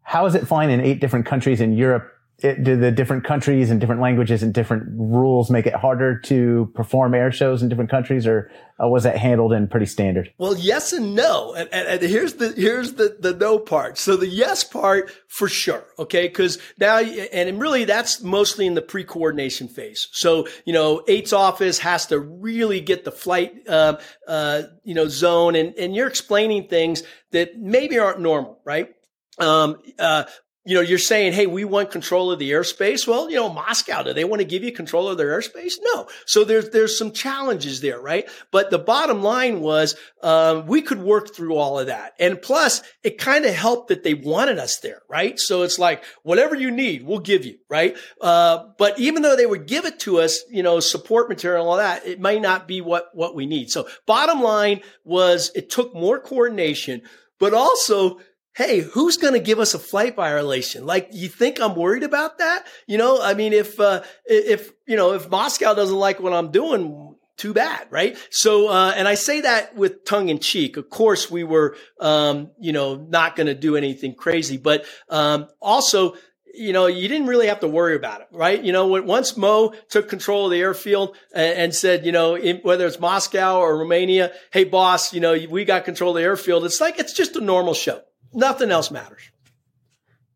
how 0.06 0.28
is 0.28 0.36
it 0.36 0.48
flying 0.48 0.70
in 0.70 0.80
eight 0.80 1.02
different 1.02 1.26
countries 1.26 1.60
in 1.60 1.74
Europe? 1.74 2.12
It, 2.40 2.64
do 2.64 2.76
the 2.76 2.92
different 2.92 3.24
countries 3.24 3.72
and 3.72 3.80
different 3.80 4.02
languages 4.02 4.44
and 4.44 4.54
different 4.54 4.84
rules 4.94 5.50
make 5.50 5.66
it 5.66 5.74
harder 5.74 6.20
to 6.20 6.70
perform 6.76 7.16
air 7.16 7.32
shows 7.32 7.64
in 7.64 7.70
different 7.70 7.90
countries, 7.90 8.28
or 8.28 8.52
uh, 8.78 8.90
was 8.90 9.04
that 9.04 9.18
handled 9.18 9.54
in 9.54 9.70
pretty 9.70 9.86
standard? 9.86 10.32
Well, 10.38 10.56
yes 10.56 10.92
and 10.92 11.16
no. 11.16 11.54
And, 11.54 11.70
and, 11.72 11.88
and, 11.88 12.02
here's 12.02 12.34
the 12.34 12.50
here's 12.52 12.96
the 12.96 13.16
the 13.20 13.34
no 13.34 13.58
part. 13.58 13.98
So 13.98 14.18
the 14.18 14.28
yes 14.28 14.66
part 14.66 15.12
for 15.30 15.48
sure, 15.48 15.86
okay? 15.98 16.28
Because 16.28 16.60
now 16.78 16.98
and 16.98 17.60
really 17.60 17.86
that's 17.86 18.22
mostly 18.22 18.68
in 18.68 18.74
the 18.74 18.82
pre 18.82 19.06
coordination 19.06 19.70
phase. 19.70 20.10
So 20.12 20.46
you 20.66 20.74
know, 20.74 21.04
eight's 21.08 21.32
office 21.32 21.80
has 21.80 22.06
to 22.08 22.20
really 22.20 22.82
get 22.82 23.06
the 23.06 23.12
flight 23.12 23.54
uh, 23.68 23.98
uh, 24.28 24.64
you 24.84 24.94
know 24.94 25.08
zone, 25.08 25.56
and 25.56 25.74
and 25.76 25.96
you're 25.96 26.08
explaining 26.08 26.68
things 26.68 27.02
that 27.32 27.58
maybe 27.58 27.98
aren't 27.98 28.20
normal, 28.20 28.60
right? 28.66 28.94
Um, 29.40 29.78
uh, 30.00 30.26
you 30.68 30.74
know, 30.74 30.82
you're 30.82 30.98
saying, 30.98 31.34
hey, 31.34 31.46
we 31.46 31.64
want 31.64 31.92
control 31.92 32.32
of 32.32 32.40
the 32.40 32.50
airspace. 32.52 33.08
Well, 33.08 33.30
you 33.30 33.36
know, 33.36 33.54
Moscow, 33.54 34.02
do 34.02 34.14
they 34.14 34.24
want 34.24 34.42
to 34.42 34.48
give 34.48 34.64
you 34.64 34.72
control 34.72 35.08
of 35.08 35.18
their 35.18 35.40
airspace? 35.40 35.74
No. 35.80 36.08
So 36.26 36.44
there's 36.44 36.72
there's 36.72 36.98
some 36.98 37.12
challenges 37.12 37.82
there, 37.82 38.02
right? 38.02 38.28
But 38.52 38.72
the 38.72 38.80
bottom 38.80 39.22
line 39.22 39.62
was 39.62 39.96
um, 40.24 40.66
we 40.66 40.82
could 40.82 41.00
work 41.00 41.36
through 41.36 41.56
all 41.56 41.78
of 41.78 41.86
that, 41.86 42.14
and 42.20 42.42
plus, 42.42 42.82
it 43.04 43.20
kind 43.20 43.46
of 43.46 43.54
helped 43.54 43.90
that 43.90 44.04
they 44.04 44.16
wanted 44.16 44.58
us 44.58 44.80
there, 44.80 45.04
right? 45.08 45.40
So 45.40 45.62
it's 45.62 45.78
like 45.78 46.04
whatever 46.24 46.56
you 46.56 46.72
need, 46.72 47.06
we'll 47.06 47.20
give 47.20 47.46
you, 47.46 47.60
right? 47.70 47.96
Uh, 48.20 48.66
but 48.80 48.98
even 48.98 49.22
though 49.22 49.36
they 49.36 49.46
would 49.46 49.68
give 49.68 49.86
it 49.86 50.00
to 50.02 50.20
us, 50.20 50.42
you 50.50 50.64
know, 50.64 50.80
support 50.80 51.30
material 51.30 51.70
all 51.70 51.78
that, 51.78 52.08
it 52.08 52.20
might 52.20 52.42
not 52.42 52.68
be 52.68 52.82
what 52.82 53.10
what 53.14 53.36
we 53.36 53.46
need. 53.46 53.70
So 53.70 53.88
bottom 54.08 54.42
line 54.42 54.82
was 55.04 55.52
it 55.54 55.70
took 55.70 55.94
more 55.94 56.20
coordination, 56.20 57.04
but 57.40 57.54
also 57.54 58.20
Hey, 58.56 58.80
who's 58.80 59.18
going 59.18 59.34
to 59.34 59.40
give 59.42 59.60
us 59.60 59.74
a 59.74 59.80
flight 59.80 60.16
violation? 60.16 60.86
Like, 60.86 61.10
you 61.12 61.28
think 61.28 61.60
I'm 61.60 61.76
worried 61.76 62.04
about 62.04 62.38
that? 62.38 62.66
You 62.88 62.98
know, 62.98 63.22
I 63.22 63.34
mean, 63.34 63.52
if, 63.52 63.78
uh, 63.82 64.02
if, 64.26 64.72
you 64.88 64.96
know, 64.96 65.12
if 65.12 65.30
Moscow 65.30 65.74
doesn't 65.74 65.96
like 65.96 66.22
what 66.22 66.32
I'm 66.32 66.52
doing, 66.52 67.16
too 67.36 67.54
bad, 67.54 67.88
right? 67.90 68.18
So, 68.30 68.70
uh, 68.70 68.94
and 68.96 69.10
I 69.10 69.16
say 69.16 69.42
that 69.42 69.76
with 69.76 70.06
tongue 70.06 70.30
in 70.30 70.40
cheek. 70.40 70.78
Of 70.78 70.90
course, 70.90 71.30
we 71.30 71.44
were, 71.44 71.76
um, 72.00 72.52
you 72.58 72.72
know, 72.72 72.96
not 72.96 73.36
going 73.36 73.48
to 73.48 73.56
do 73.56 73.76
anything 73.76 74.16
crazy, 74.16 74.56
but, 74.56 74.86
um, 75.10 75.50
also, 75.60 76.16
you 76.54 76.72
know, 76.72 76.86
you 76.86 77.10
didn't 77.10 77.28
really 77.28 77.48
have 77.48 77.60
to 77.60 77.68
worry 77.68 77.98
about 77.98 78.22
it, 78.22 78.28
right? 78.32 78.64
You 78.64 78.72
know, 78.72 78.88
once 78.88 79.36
Mo 79.36 79.74
took 79.90 80.08
control 80.08 80.46
of 80.46 80.52
the 80.52 80.62
airfield 80.62 81.18
and, 81.34 81.76
said, 81.76 82.06
you 82.06 82.14
know, 82.14 82.38
whether 82.64 82.88
it's 82.88 83.02
Moscow 83.02 83.60
or 83.60 83.78
Romania, 83.78 84.32
hey, 84.54 84.64
boss, 84.64 85.14
you 85.14 85.20
know, 85.20 85.38
we 85.50 85.66
got 85.66 85.84
control 85.84 86.12
of 86.12 86.16
the 86.16 86.24
airfield. 86.24 86.64
It's 86.64 86.80
like, 86.80 87.00
it's 87.00 87.12
just 87.12 87.36
a 87.36 87.42
normal 87.42 87.74
show 87.74 88.00
nothing 88.36 88.72
else 88.72 88.92
matters. 88.92 89.22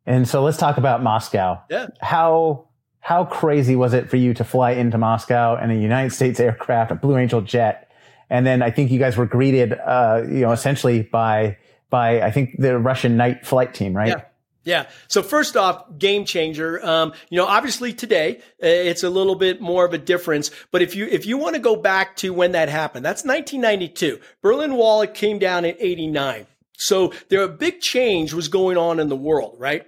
And 0.06 0.28
so 0.28 0.44
let's 0.44 0.58
talk 0.58 0.78
about 0.78 1.04
Moscow. 1.04 1.62
Yeah. 1.70 1.88
How 2.02 2.68
how 3.02 3.26
crazy 3.26 3.76
was 3.76 3.94
it 3.94 4.10
for 4.10 4.18
you 4.18 4.34
to 4.34 4.44
fly 4.44 4.72
into 4.72 4.98
Moscow 4.98 5.62
in 5.62 5.72
a 5.72 5.76
United 5.76 6.12
States 6.12 6.40
aircraft, 6.40 6.92
a 6.92 6.96
Blue 6.96 7.18
Angel 7.18 7.42
jet, 7.42 7.92
and 8.30 8.46
then 8.46 8.62
I 8.62 8.72
think 8.72 8.92
you 8.92 9.00
guys 9.00 9.18
were 9.18 9.26
greeted, 9.26 9.74
uh, 9.74 10.24
you 10.26 10.42
know, 10.42 10.52
essentially 10.52 11.04
by 11.04 11.58
by 11.90 12.22
I 12.22 12.32
think 12.32 12.56
the 12.58 12.78
Russian 12.80 13.18
Knight 13.18 13.46
flight 13.46 13.74
team, 13.74 13.96
right? 13.96 14.10
Yeah. 14.10 14.22
Yeah. 14.66 14.88
So 15.08 15.24
first 15.24 15.56
off, 15.56 15.86
game 15.98 16.26
changer. 16.26 16.86
Um, 16.86 17.14
you 17.30 17.38
know, 17.38 17.46
obviously 17.46 17.94
today 17.94 18.38
uh, 18.62 18.68
it's 18.68 19.04
a 19.04 19.10
little 19.10 19.36
bit 19.36 19.62
more 19.62 19.86
of 19.86 19.94
a 19.94 19.98
difference. 19.98 20.52
But 20.72 20.82
if 20.82 20.96
you 20.96 21.08
if 21.08 21.26
you 21.26 21.38
want 21.38 21.56
to 21.56 21.62
go 21.62 21.76
back 21.76 22.16
to 22.18 22.34
when 22.34 22.52
that 22.52 22.70
happened, 22.70 23.06
that's 23.06 23.24
1992. 23.24 24.20
Berlin 24.42 24.76
Wall 24.76 25.08
came 25.08 25.40
down 25.40 25.66
in 25.66 25.76
89. 25.80 26.46
So 26.80 27.14
there 27.30 27.42
a 27.44 27.50
big 27.50 27.82
change 27.82 28.34
was 28.34 28.48
going 28.48 28.78
on 28.78 29.00
in 29.00 29.10
the 29.10 29.16
world, 29.16 29.56
right? 29.60 29.86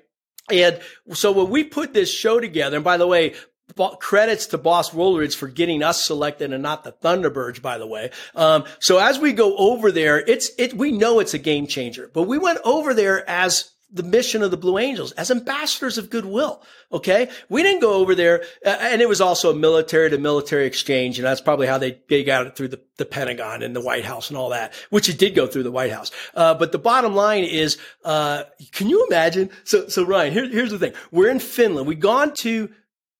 And 0.52 0.80
so 1.14 1.32
when 1.32 1.50
we 1.50 1.64
put 1.64 1.94
this 1.94 2.12
show 2.14 2.40
together, 2.40 2.78
and 2.78 2.84
by 2.84 2.98
the 2.98 3.08
way, 3.08 3.34
credits 4.00 4.48
to 4.48 4.58
Boss 4.58 4.92
Wooldridge 4.92 5.36
for 5.36 5.48
getting 5.48 5.82
us 5.82 6.06
selected 6.06 6.52
and 6.52 6.62
not 6.62 6.84
the 6.84 6.92
Thunderbirds, 6.92 7.62
by 7.62 7.78
the 7.78 7.88
way. 7.88 8.12
Um, 8.36 8.66
so 8.80 8.98
as 8.98 9.18
we 9.18 9.32
go 9.32 9.56
over 9.56 9.92
there, 9.92 10.20
it's 10.20 10.52
it 10.58 10.74
we 10.74 10.92
know 10.92 11.20
it's 11.20 11.34
a 11.34 11.40
game 11.40 11.68
changer, 11.68 12.10
but 12.14 12.24
we 12.24 12.38
went 12.38 12.60
over 12.66 12.94
there 12.94 13.28
as 13.30 13.71
the 13.92 14.04
mission 14.04 14.42
of 14.42 14.52
the 14.52 14.58
Blue 14.58 14.78
Angels 14.78 15.12
as 15.14 15.32
ambassadors 15.32 15.98
of 15.98 16.10
goodwill. 16.10 16.62
Okay. 16.92 17.30
We 17.50 17.64
didn't 17.64 17.82
go 17.82 17.94
over 17.94 18.16
there. 18.16 18.44
And 18.64 19.02
it 19.02 19.10
was 19.10 19.22
also 19.22 19.52
a 19.52 19.56
military 19.56 20.10
to 20.10 20.18
military 20.18 20.66
exchange. 20.66 21.20
And 21.20 21.26
that's 21.26 21.42
probably 21.42 21.68
how 21.68 21.78
they, 21.78 22.00
they 22.10 22.24
got 22.24 22.48
it 22.48 22.56
through 22.56 22.70
the, 22.70 22.82
the 22.98 23.06
Pentagon 23.06 23.64
and 23.64 23.76
the 23.76 23.82
White 23.82 24.06
House 24.06 24.30
and 24.30 24.38
all 24.38 24.50
that, 24.50 24.74
which 24.90 25.10
it 25.10 25.18
did 25.18 25.36
go 25.36 25.48
through 25.48 25.64
the 25.64 25.72
White 25.72 25.92
House. 25.92 26.12
Uh, 26.34 26.54
but 26.54 26.72
the 26.72 26.80
bottom 26.80 27.16
line 27.16 27.44
is, 27.44 27.78
uh, 28.06 28.44
can 28.72 28.90
you 28.90 29.06
imagine? 29.08 29.50
So, 29.64 29.88
so 29.88 30.04
Ryan, 30.04 30.34
here, 30.34 30.50
here's 30.50 30.72
the 30.72 30.80
thing. 30.80 30.94
We're 31.12 31.30
in 31.30 31.40
Finland. 31.40 31.88
We've 31.88 32.00
gone 32.00 32.34
to 32.36 32.70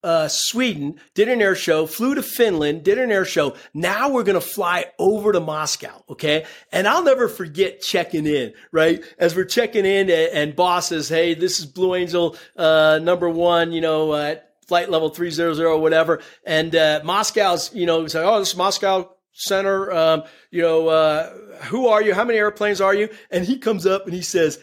uh, 0.04 0.28
Sweden, 0.28 1.00
did 1.14 1.30
an 1.30 1.42
air 1.42 1.56
show, 1.56 1.86
flew 1.86 2.16
to 2.16 2.24
Finland, 2.24 2.84
did 2.84 2.98
an 2.98 3.12
air 3.12 3.26
show. 3.26 3.56
Now 3.74 4.10
we're 4.10 4.24
going 4.24 4.40
to 4.40 4.46
fly 4.46 4.86
over 4.98 5.32
to 5.32 5.40
Moscow. 5.40 6.04
Okay. 6.10 6.46
And 6.72 6.88
I'll 6.88 7.04
never 7.04 7.28
forget 7.28 7.82
checking 7.82 8.26
in, 8.26 8.54
right? 8.72 9.04
As 9.18 9.36
we're 9.36 9.46
checking 9.46 9.86
in 9.86 10.10
and, 10.10 10.34
and 10.34 10.56
boss 10.56 10.88
says, 10.88 11.10
Hey, 11.10 11.34
this 11.34 11.60
is 11.60 11.66
Blue 11.66 11.96
Angel, 11.96 12.36
uh, 12.58 13.00
number 13.02 13.30
one, 13.30 13.72
you 13.72 13.82
know, 13.82 14.12
uh, 14.12 14.36
flight 14.68 14.90
level 14.90 15.10
300 15.10 15.60
or 15.60 15.78
whatever. 15.80 16.22
And, 16.46 16.76
uh, 16.76 17.02
Moscow's, 17.04 17.74
you 17.74 17.86
know, 17.86 18.08
say, 18.08 18.24
Oh, 18.24 18.40
this 18.40 18.50
is 18.50 18.58
Moscow 18.58 19.10
center. 19.34 19.92
Um, 19.92 20.24
you 20.50 20.62
know, 20.62 20.88
uh, 20.88 21.34
who 21.66 21.88
are 21.88 22.02
you? 22.02 22.14
How 22.14 22.26
many 22.26 22.40
airplanes 22.40 22.82
are 22.82 22.94
you? 22.94 23.10
And 23.30 23.46
he 23.46 23.58
comes 23.58 23.86
up 23.86 24.06
and 24.06 24.14
he 24.14 24.22
says, 24.22 24.60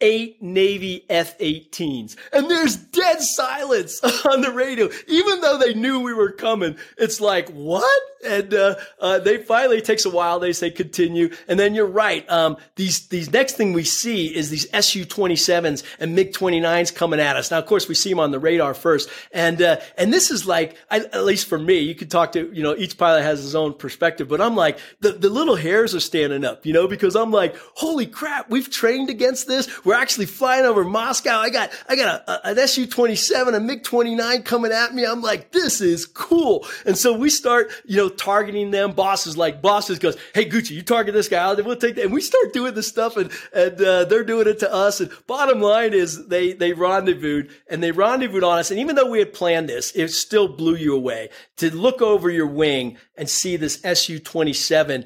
eight 0.00 0.42
Navy 0.42 1.04
F-18s. 1.08 2.16
And 2.32 2.50
there's 2.50 2.76
dead 2.76 3.20
silence 3.20 4.00
on 4.30 4.40
the 4.40 4.50
radio, 4.52 4.88
even 5.08 5.40
though 5.40 5.58
they 5.58 5.74
knew 5.74 6.00
we 6.00 6.12
were 6.12 6.32
coming. 6.32 6.76
It's 6.98 7.20
like, 7.20 7.48
what? 7.50 8.00
And 8.26 8.54
uh, 8.54 8.76
uh, 9.00 9.18
they 9.18 9.38
finally 9.38 9.82
takes 9.82 10.04
a 10.04 10.10
while. 10.10 10.40
They 10.40 10.54
say 10.54 10.70
continue, 10.70 11.30
and 11.46 11.60
then 11.60 11.74
you're 11.74 11.84
right. 11.86 12.28
Um, 12.30 12.56
these 12.74 13.08
these 13.08 13.30
next 13.30 13.56
thing 13.56 13.74
we 13.74 13.84
see 13.84 14.34
is 14.34 14.48
these 14.48 14.66
Su 14.86 15.04
27s 15.04 15.82
and 16.00 16.14
MiG 16.14 16.32
29s 16.32 16.94
coming 16.94 17.20
at 17.20 17.36
us. 17.36 17.50
Now, 17.50 17.58
of 17.58 17.66
course, 17.66 17.86
we 17.86 17.94
see 17.94 18.08
them 18.08 18.20
on 18.20 18.30
the 18.30 18.38
radar 18.38 18.72
first, 18.72 19.10
and 19.32 19.60
uh, 19.60 19.78
and 19.98 20.10
this 20.10 20.30
is 20.30 20.46
like 20.46 20.74
I, 20.90 21.00
at 21.00 21.24
least 21.24 21.48
for 21.48 21.58
me, 21.58 21.80
you 21.80 21.94
could 21.94 22.10
talk 22.10 22.32
to 22.32 22.50
you 22.50 22.62
know 22.62 22.74
each 22.74 22.96
pilot 22.96 23.24
has 23.24 23.42
his 23.42 23.54
own 23.54 23.74
perspective, 23.74 24.26
but 24.26 24.40
I'm 24.40 24.56
like 24.56 24.78
the 25.00 25.12
the 25.12 25.28
little 25.28 25.56
hairs 25.56 25.94
are 25.94 26.00
standing 26.00 26.46
up, 26.46 26.64
you 26.64 26.72
know, 26.72 26.88
because 26.88 27.16
I'm 27.16 27.30
like, 27.30 27.54
holy 27.74 28.06
crap, 28.06 28.48
we've 28.48 28.70
trained 28.70 29.10
against 29.10 29.46
this. 29.46 29.66
We're 29.84 29.94
actually 29.94 30.26
flying 30.26 30.64
over 30.64 30.84
Moscow. 30.84 31.38
I 31.38 31.50
got 31.50 31.70
I 31.88 31.96
got 31.96 32.24
a, 32.26 32.48
an 32.48 32.68
Su 32.68 32.86
27, 32.86 33.54
a 33.54 33.60
MiG 33.60 33.84
29 33.84 34.42
coming 34.42 34.72
at 34.72 34.94
me. 34.94 35.04
I'm 35.04 35.20
like, 35.20 35.52
this 35.52 35.80
is 35.80 36.06
cool, 36.06 36.66
and 36.86 36.96
so 36.96 37.12
we 37.12 37.28
start 37.30 37.70
you 37.84 37.98
know 37.98 38.08
targeting 38.08 38.70
them. 38.70 38.92
Bosses 38.92 39.36
like 39.36 39.60
bosses 39.60 39.98
goes, 39.98 40.16
hey 40.34 40.48
Gucci, 40.48 40.70
you 40.70 40.82
target 40.82 41.14
this 41.14 41.28
guy 41.28 41.38
out, 41.38 41.62
we'll 41.64 41.76
take 41.76 41.96
that. 41.96 42.04
And 42.04 42.14
we 42.14 42.20
start 42.20 42.52
doing 42.52 42.74
this 42.74 42.88
stuff, 42.88 43.16
and 43.16 43.30
and 43.52 43.80
uh, 43.80 44.04
they're 44.06 44.24
doing 44.24 44.46
it 44.46 44.58
to 44.60 44.72
us. 44.72 45.00
And 45.00 45.10
bottom 45.26 45.60
line 45.60 45.92
is 45.92 46.28
they 46.28 46.52
they 46.52 46.72
rendezvoused 46.72 47.50
and 47.68 47.82
they 47.82 47.92
rendezvoused 47.92 48.44
on 48.44 48.58
us. 48.58 48.70
And 48.70 48.80
even 48.80 48.96
though 48.96 49.10
we 49.10 49.18
had 49.18 49.32
planned 49.32 49.68
this, 49.68 49.92
it 49.92 50.08
still 50.08 50.48
blew 50.48 50.76
you 50.76 50.94
away 50.96 51.28
to 51.56 51.74
look 51.74 52.00
over 52.00 52.30
your 52.30 52.46
wing 52.46 52.96
and 53.16 53.28
see 53.28 53.56
this 53.56 53.80
Su 53.94 54.18
twenty 54.18 54.52
seven 54.52 55.04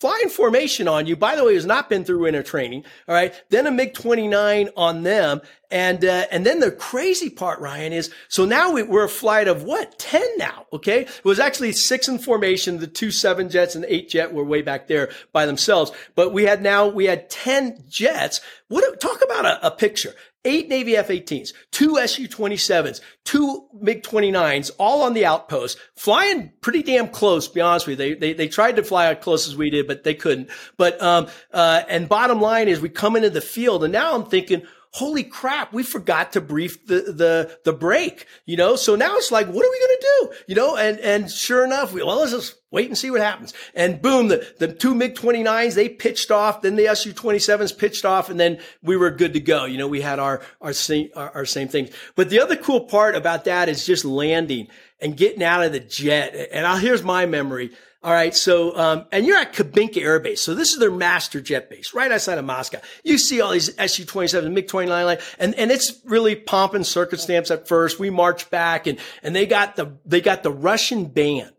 flying 0.00 0.30
formation 0.30 0.88
on 0.88 1.06
you. 1.06 1.14
By 1.14 1.36
the 1.36 1.44
way, 1.44 1.54
has 1.54 1.66
not 1.66 1.90
been 1.90 2.04
through 2.04 2.20
winter 2.20 2.42
training. 2.42 2.84
All 3.06 3.14
right. 3.14 3.34
Then 3.50 3.66
a 3.66 3.70
MiG 3.70 3.94
29 3.94 4.70
on 4.76 5.02
them. 5.02 5.42
And, 5.70 6.04
uh, 6.04 6.24
and 6.32 6.44
then 6.44 6.58
the 6.58 6.72
crazy 6.72 7.30
part, 7.30 7.60
Ryan, 7.60 7.92
is 7.92 8.10
so 8.28 8.44
now 8.44 8.72
we, 8.72 8.82
are 8.82 9.04
a 9.04 9.08
flight 9.08 9.46
of 9.46 9.62
what? 9.62 9.98
10 9.98 10.38
now. 10.38 10.66
Okay. 10.72 11.02
It 11.02 11.24
was 11.24 11.38
actually 11.38 11.72
six 11.72 12.08
in 12.08 12.18
formation. 12.18 12.78
The 12.78 12.86
two 12.86 13.10
seven 13.10 13.50
jets 13.50 13.74
and 13.76 13.84
eight 13.86 14.08
jet 14.08 14.32
were 14.32 14.42
way 14.42 14.62
back 14.62 14.88
there 14.88 15.10
by 15.32 15.46
themselves. 15.46 15.92
But 16.14 16.32
we 16.32 16.44
had 16.44 16.62
now, 16.62 16.88
we 16.88 17.04
had 17.04 17.28
10 17.28 17.84
jets. 17.88 18.40
What, 18.68 19.00
talk 19.00 19.22
about 19.22 19.44
a, 19.44 19.66
a 19.66 19.70
picture 19.70 20.14
eight 20.44 20.68
Navy 20.68 20.96
F-18s, 20.96 21.52
two 21.70 21.96
Su-27s, 22.06 23.00
two 23.24 23.66
MiG-29s, 23.80 24.70
all 24.78 25.02
on 25.02 25.14
the 25.14 25.26
outpost, 25.26 25.78
flying 25.96 26.52
pretty 26.60 26.82
damn 26.82 27.08
close, 27.08 27.48
to 27.48 27.54
be 27.54 27.60
honest 27.60 27.86
with 27.86 28.00
you. 28.00 28.14
They, 28.14 28.18
they, 28.18 28.32
they 28.32 28.48
tried 28.48 28.76
to 28.76 28.82
fly 28.82 29.06
as 29.06 29.22
close 29.22 29.46
as 29.46 29.56
we 29.56 29.70
did, 29.70 29.86
but 29.86 30.04
they 30.04 30.14
couldn't. 30.14 30.50
But, 30.76 31.00
um, 31.02 31.28
uh, 31.52 31.82
and 31.88 32.08
bottom 32.08 32.40
line 32.40 32.68
is 32.68 32.80
we 32.80 32.88
come 32.88 33.16
into 33.16 33.30
the 33.30 33.40
field 33.40 33.84
and 33.84 33.92
now 33.92 34.14
I'm 34.14 34.24
thinking, 34.24 34.62
holy 34.92 35.24
crap, 35.24 35.72
we 35.72 35.82
forgot 35.82 36.32
to 36.32 36.40
brief 36.40 36.86
the, 36.86 37.00
the, 37.00 37.58
the 37.64 37.72
break, 37.72 38.26
you 38.46 38.56
know? 38.56 38.76
So 38.76 38.96
now 38.96 39.16
it's 39.16 39.30
like, 39.30 39.46
what 39.46 39.64
are 39.64 39.70
we 39.70 39.78
going 39.78 39.98
to 39.98 40.06
do? 40.20 40.32
You 40.48 40.54
know, 40.56 40.76
and, 40.76 40.98
and 41.00 41.30
sure 41.30 41.64
enough, 41.64 41.92
we, 41.92 42.02
well, 42.02 42.18
let's 42.18 42.32
just 42.32 42.59
wait 42.70 42.86
and 42.86 42.96
see 42.96 43.10
what 43.10 43.20
happens. 43.20 43.52
And 43.74 44.00
boom, 44.00 44.28
the, 44.28 44.46
the 44.58 44.72
two 44.72 44.94
MiG-29s, 44.94 45.74
they 45.74 45.88
pitched 45.88 46.30
off. 46.30 46.62
Then 46.62 46.76
the 46.76 46.94
Su-27s 46.94 47.76
pitched 47.76 48.04
off 48.04 48.30
and 48.30 48.38
then 48.38 48.58
we 48.82 48.96
were 48.96 49.10
good 49.10 49.32
to 49.34 49.40
go. 49.40 49.64
You 49.64 49.78
know, 49.78 49.88
we 49.88 50.00
had 50.00 50.18
our, 50.18 50.40
our 50.60 50.72
same, 50.72 51.10
our, 51.16 51.30
our 51.36 51.44
same 51.44 51.68
things. 51.68 51.90
But 52.14 52.30
the 52.30 52.40
other 52.40 52.56
cool 52.56 52.82
part 52.82 53.14
about 53.16 53.44
that 53.44 53.68
is 53.68 53.84
just 53.84 54.04
landing 54.04 54.68
and 55.00 55.16
getting 55.16 55.42
out 55.42 55.64
of 55.64 55.72
the 55.72 55.80
jet. 55.80 56.34
And 56.52 56.66
I'll, 56.66 56.76
here's 56.76 57.02
my 57.02 57.26
memory. 57.26 57.72
All 58.02 58.12
right. 58.12 58.34
So, 58.34 58.74
um, 58.78 59.04
and 59.12 59.26
you're 59.26 59.36
at 59.36 59.52
Kubinka 59.52 60.00
Air 60.00 60.20
Base. 60.20 60.40
So 60.40 60.54
this 60.54 60.72
is 60.72 60.78
their 60.78 60.90
master 60.90 61.40
jet 61.40 61.68
base 61.68 61.92
right 61.92 62.10
outside 62.10 62.38
of 62.38 62.46
Moscow. 62.46 62.80
You 63.04 63.18
see 63.18 63.42
all 63.42 63.50
these 63.50 63.66
Su-27, 63.74 64.52
MiG-29, 64.52 65.20
and, 65.38 65.54
and 65.56 65.70
it's 65.70 66.00
really 66.04 66.34
pomp 66.34 66.72
and 66.72 66.86
circumstance 66.86 67.50
at 67.50 67.68
first. 67.68 67.98
We 67.98 68.08
march 68.08 68.48
back 68.48 68.86
and, 68.86 68.98
and 69.22 69.36
they 69.36 69.44
got 69.44 69.76
the, 69.76 69.98
they 70.06 70.22
got 70.22 70.42
the 70.42 70.52
Russian 70.52 71.06
band 71.06 71.52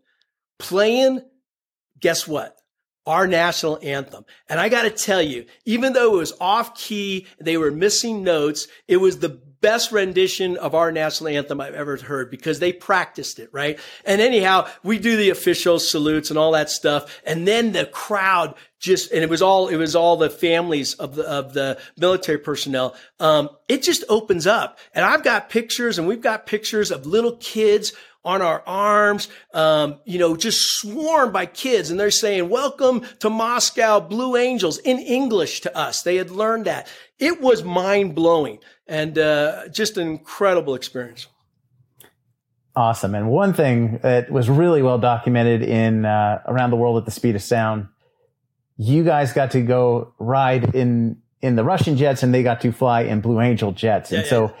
playing, 0.62 1.20
guess 2.00 2.26
what? 2.26 2.56
Our 3.04 3.26
national 3.26 3.80
anthem. 3.82 4.24
And 4.48 4.60
I 4.60 4.68
got 4.68 4.82
to 4.82 4.90
tell 4.90 5.20
you, 5.20 5.46
even 5.64 5.92
though 5.92 6.14
it 6.14 6.18
was 6.18 6.32
off 6.40 6.76
key, 6.76 7.26
they 7.40 7.56
were 7.56 7.72
missing 7.72 8.22
notes, 8.22 8.68
it 8.86 8.98
was 8.98 9.18
the 9.18 9.40
best 9.60 9.92
rendition 9.92 10.56
of 10.56 10.74
our 10.74 10.92
national 10.92 11.28
anthem 11.28 11.60
I've 11.60 11.74
ever 11.74 11.96
heard 11.96 12.30
because 12.30 12.58
they 12.58 12.72
practiced 12.72 13.38
it, 13.38 13.48
right? 13.52 13.78
And 14.04 14.20
anyhow, 14.20 14.68
we 14.82 14.98
do 14.98 15.16
the 15.16 15.30
official 15.30 15.78
salutes 15.78 16.30
and 16.30 16.38
all 16.38 16.52
that 16.52 16.68
stuff. 16.68 17.20
And 17.24 17.46
then 17.46 17.72
the 17.72 17.86
crowd 17.86 18.54
just, 18.80 19.12
and 19.12 19.22
it 19.22 19.30
was 19.30 19.40
all, 19.40 19.68
it 19.68 19.76
was 19.76 19.94
all 19.94 20.16
the 20.16 20.28
families 20.28 20.94
of 20.94 21.14
the, 21.14 21.22
of 21.22 21.54
the 21.54 21.80
military 21.96 22.38
personnel. 22.38 22.96
Um, 23.20 23.50
it 23.68 23.82
just 23.82 24.04
opens 24.08 24.46
up. 24.46 24.78
And 24.92 25.04
I've 25.04 25.22
got 25.22 25.48
pictures 25.48 25.98
and 25.98 26.08
we've 26.08 26.20
got 26.20 26.46
pictures 26.46 26.90
of 26.90 27.06
little 27.06 27.36
kids 27.36 27.92
on 28.24 28.40
our 28.40 28.62
arms, 28.66 29.28
um, 29.52 29.98
you 30.04 30.18
know, 30.18 30.36
just 30.36 30.60
swarmed 30.78 31.32
by 31.32 31.46
kids. 31.46 31.90
And 31.90 31.98
they're 31.98 32.10
saying, 32.10 32.48
welcome 32.48 33.04
to 33.20 33.28
Moscow, 33.28 34.00
Blue 34.00 34.36
Angels 34.36 34.78
in 34.78 34.98
English 34.98 35.60
to 35.62 35.76
us. 35.76 36.02
They 36.02 36.16
had 36.16 36.30
learned 36.30 36.66
that. 36.66 36.88
It 37.18 37.40
was 37.40 37.62
mind 37.64 38.14
blowing 38.14 38.58
and 38.86 39.18
uh, 39.18 39.68
just 39.68 39.96
an 39.96 40.06
incredible 40.06 40.74
experience. 40.74 41.26
Awesome. 42.74 43.14
And 43.14 43.28
one 43.28 43.52
thing 43.52 43.98
that 44.02 44.30
was 44.30 44.48
really 44.48 44.82
well 44.82 44.98
documented 44.98 45.62
in 45.62 46.06
uh, 46.06 46.42
Around 46.46 46.70
the 46.70 46.76
World 46.76 46.96
at 46.96 47.04
the 47.04 47.10
Speed 47.10 47.36
of 47.36 47.42
Sound, 47.42 47.88
you 48.78 49.04
guys 49.04 49.32
got 49.32 49.50
to 49.50 49.60
go 49.60 50.14
ride 50.18 50.74
in 50.74 51.18
in 51.42 51.56
the 51.56 51.64
Russian 51.64 51.96
jets 51.96 52.22
and 52.22 52.32
they 52.32 52.42
got 52.42 52.60
to 52.60 52.72
fly 52.72 53.02
in 53.02 53.20
Blue 53.20 53.40
Angel 53.40 53.72
jets. 53.72 54.12
And 54.12 54.22
yeah, 54.22 54.30
so 54.30 54.44
uh, 54.46 54.52